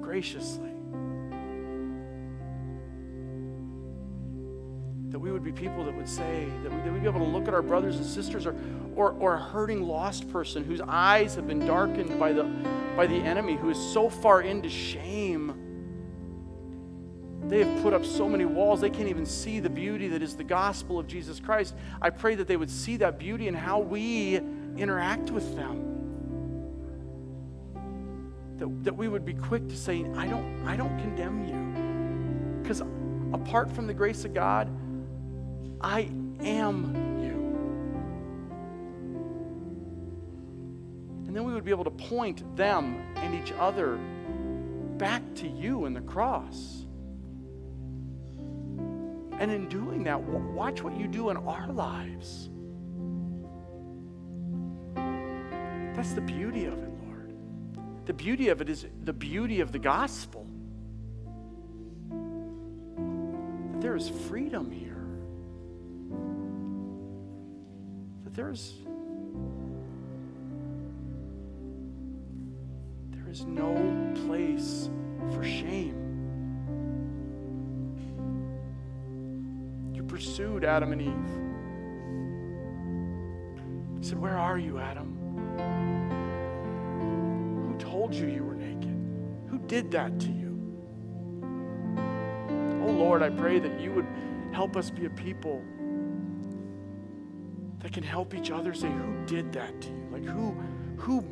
Graciously. 0.00 0.70
That 5.10 5.18
we 5.18 5.30
would 5.30 5.44
be 5.44 5.52
people 5.52 5.84
that 5.84 5.94
would 5.94 6.08
say, 6.08 6.48
that, 6.62 6.72
we, 6.72 6.90
we'd 6.90 7.02
be 7.02 7.08
able 7.08 7.20
to 7.20 7.26
look 7.26 7.48
at 7.48 7.54
our 7.54 7.62
brothers 7.62 7.96
and 7.96 8.06
sisters 8.06 8.46
or, 8.46 8.56
or, 8.94 9.12
or 9.12 9.34
a 9.34 9.38
hurting 9.38 9.82
lost 9.82 10.30
person 10.30 10.64
whose 10.64 10.80
eyes 10.80 11.34
have 11.34 11.46
been 11.46 11.66
darkened 11.66 12.18
by 12.18 12.32
the, 12.32 12.44
by 12.96 13.06
the 13.06 13.16
enemy, 13.16 13.56
who 13.56 13.68
is 13.68 13.78
so 13.92 14.08
far 14.08 14.40
into 14.40 14.70
shame 14.70 15.65
they 17.48 17.62
have 17.62 17.82
put 17.82 17.92
up 17.94 18.04
so 18.04 18.28
many 18.28 18.44
walls, 18.44 18.80
they 18.80 18.90
can't 18.90 19.08
even 19.08 19.24
see 19.24 19.60
the 19.60 19.70
beauty 19.70 20.08
that 20.08 20.22
is 20.22 20.36
the 20.36 20.44
gospel 20.44 20.98
of 20.98 21.06
Jesus 21.06 21.38
Christ. 21.38 21.76
I 22.02 22.10
pray 22.10 22.34
that 22.34 22.48
they 22.48 22.56
would 22.56 22.70
see 22.70 22.96
that 22.96 23.18
beauty 23.18 23.46
and 23.46 23.56
how 23.56 23.78
we 23.78 24.36
interact 24.76 25.30
with 25.30 25.54
them. 25.54 25.92
That, 28.58 28.84
that 28.84 28.96
we 28.96 29.06
would 29.06 29.24
be 29.24 29.34
quick 29.34 29.68
to 29.68 29.76
say, 29.76 30.04
I 30.16 30.26
don't, 30.26 30.66
I 30.66 30.76
don't 30.76 30.98
condemn 30.98 31.44
you. 31.44 32.62
Because 32.62 32.82
apart 33.32 33.70
from 33.70 33.86
the 33.86 33.94
grace 33.94 34.24
of 34.24 34.34
God, 34.34 34.68
I 35.80 36.10
am 36.40 37.20
you. 37.22 37.46
And 41.26 41.36
then 41.36 41.44
we 41.44 41.52
would 41.52 41.64
be 41.64 41.70
able 41.70 41.84
to 41.84 41.90
point 41.90 42.56
them 42.56 43.04
and 43.16 43.34
each 43.34 43.52
other 43.52 43.98
back 44.96 45.22
to 45.36 45.46
you 45.46 45.84
in 45.84 45.94
the 45.94 46.00
cross. 46.00 46.85
And 49.38 49.50
in 49.50 49.68
doing 49.68 50.02
that, 50.04 50.20
watch 50.20 50.82
what 50.82 50.96
you 50.98 51.06
do 51.06 51.30
in 51.30 51.36
our 51.36 51.68
lives. 51.70 52.48
That's 55.94 56.12
the 56.12 56.22
beauty 56.22 56.64
of 56.66 56.74
it, 56.74 56.90
Lord. 57.06 57.34
The 58.06 58.12
beauty 58.14 58.48
of 58.48 58.60
it 58.60 58.68
is 58.70 58.86
the 59.04 59.12
beauty 59.12 59.60
of 59.60 59.72
the 59.72 59.78
gospel. 59.78 60.46
That 63.72 63.80
there 63.80 63.96
is 63.96 64.08
freedom 64.08 64.70
here. 64.70 65.06
That 68.24 68.34
there's 68.34 68.74
there 73.10 73.28
is 73.30 73.44
no 73.44 73.74
place 74.26 74.88
for 75.32 75.42
shame. 75.44 76.05
Pursued 80.36 80.64
Adam 80.64 80.92
and 80.92 81.00
Eve. 81.00 81.08
He 83.98 84.06
said, 84.06 84.18
Where 84.18 84.36
are 84.36 84.58
you, 84.58 84.78
Adam? 84.78 85.16
Who 87.66 87.78
told 87.78 88.12
you 88.12 88.26
you 88.26 88.44
were 88.44 88.54
naked? 88.54 88.94
Who 89.48 89.58
did 89.60 89.90
that 89.92 90.20
to 90.20 90.26
you? 90.26 90.58
Oh 92.82 92.90
Lord, 92.90 93.22
I 93.22 93.30
pray 93.30 93.58
that 93.58 93.80
you 93.80 93.92
would 93.92 94.06
help 94.52 94.76
us 94.76 94.90
be 94.90 95.06
a 95.06 95.10
people 95.10 95.62
that 97.78 97.94
can 97.94 98.02
help 98.02 98.34
each 98.34 98.50
other 98.50 98.74
say, 98.74 98.88
Who 98.88 99.24
did 99.24 99.54
that 99.54 99.80
to 99.80 99.88
you? 99.88 100.06
Like, 100.12 100.24
who, 100.24 100.54
who 100.98 101.24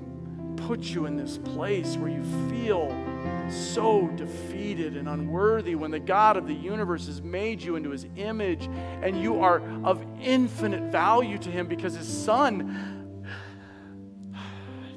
put 0.66 0.80
you 0.80 1.04
in 1.04 1.14
this 1.14 1.36
place 1.36 1.98
where 1.98 2.10
you 2.10 2.24
feel 2.48 2.88
so 3.48 4.08
defeated 4.16 4.96
and 4.96 5.08
unworthy 5.08 5.74
when 5.74 5.90
the 5.90 5.98
God 5.98 6.36
of 6.36 6.46
the 6.46 6.54
universe 6.54 7.06
has 7.06 7.22
made 7.22 7.62
you 7.62 7.76
into 7.76 7.90
his 7.90 8.06
image 8.16 8.68
and 9.02 9.20
you 9.20 9.40
are 9.40 9.60
of 9.84 10.04
infinite 10.20 10.90
value 10.90 11.38
to 11.38 11.50
him 11.50 11.66
because 11.66 11.94
his 11.94 12.08
son 12.08 13.04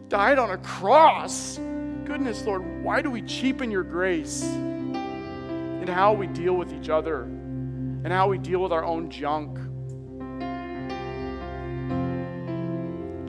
died 0.08 0.40
on 0.40 0.52
a 0.52 0.58
cross. 0.58 1.58
Goodness, 2.06 2.46
Lord, 2.46 2.84
why 2.84 3.02
do 3.02 3.12
we 3.12 3.22
cheapen 3.22 3.70
your 3.70 3.84
grace 3.84 4.44
in 4.44 5.88
how 5.88 6.14
we 6.14 6.28
deal 6.28 6.54
with 6.54 6.74
each 6.74 6.90
other 6.90 7.24
and 7.24 8.08
how 8.08 8.30
we 8.30 8.38
deal 8.38 8.62
with 8.62 8.72
our 8.72 8.86
own 8.86 9.10
junk? 9.10 9.58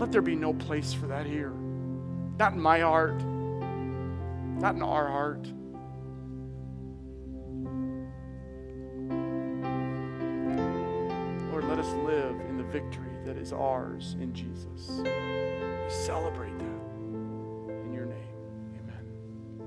Let 0.01 0.13
there 0.13 0.23
be 0.23 0.37
no 0.37 0.55
place 0.55 0.93
for 0.93 1.09
that 1.09 1.27
here. 1.27 1.53
Not 2.39 2.53
in 2.53 2.61
my 2.61 2.81
heart 2.81 3.21
not 4.59 4.75
in 4.75 4.83
our 4.83 5.07
heart. 5.07 5.47
Lord, 11.53 11.65
let 11.65 11.79
us 11.79 11.93
live 12.05 12.41
in 12.49 12.57
the 12.57 12.65
victory 12.65 13.13
that 13.25 13.37
is 13.37 13.53
ours 13.53 14.17
in 14.21 14.35
Jesus. 14.35 15.01
We 15.03 15.91
celebrate 15.91 16.59
that. 16.59 16.68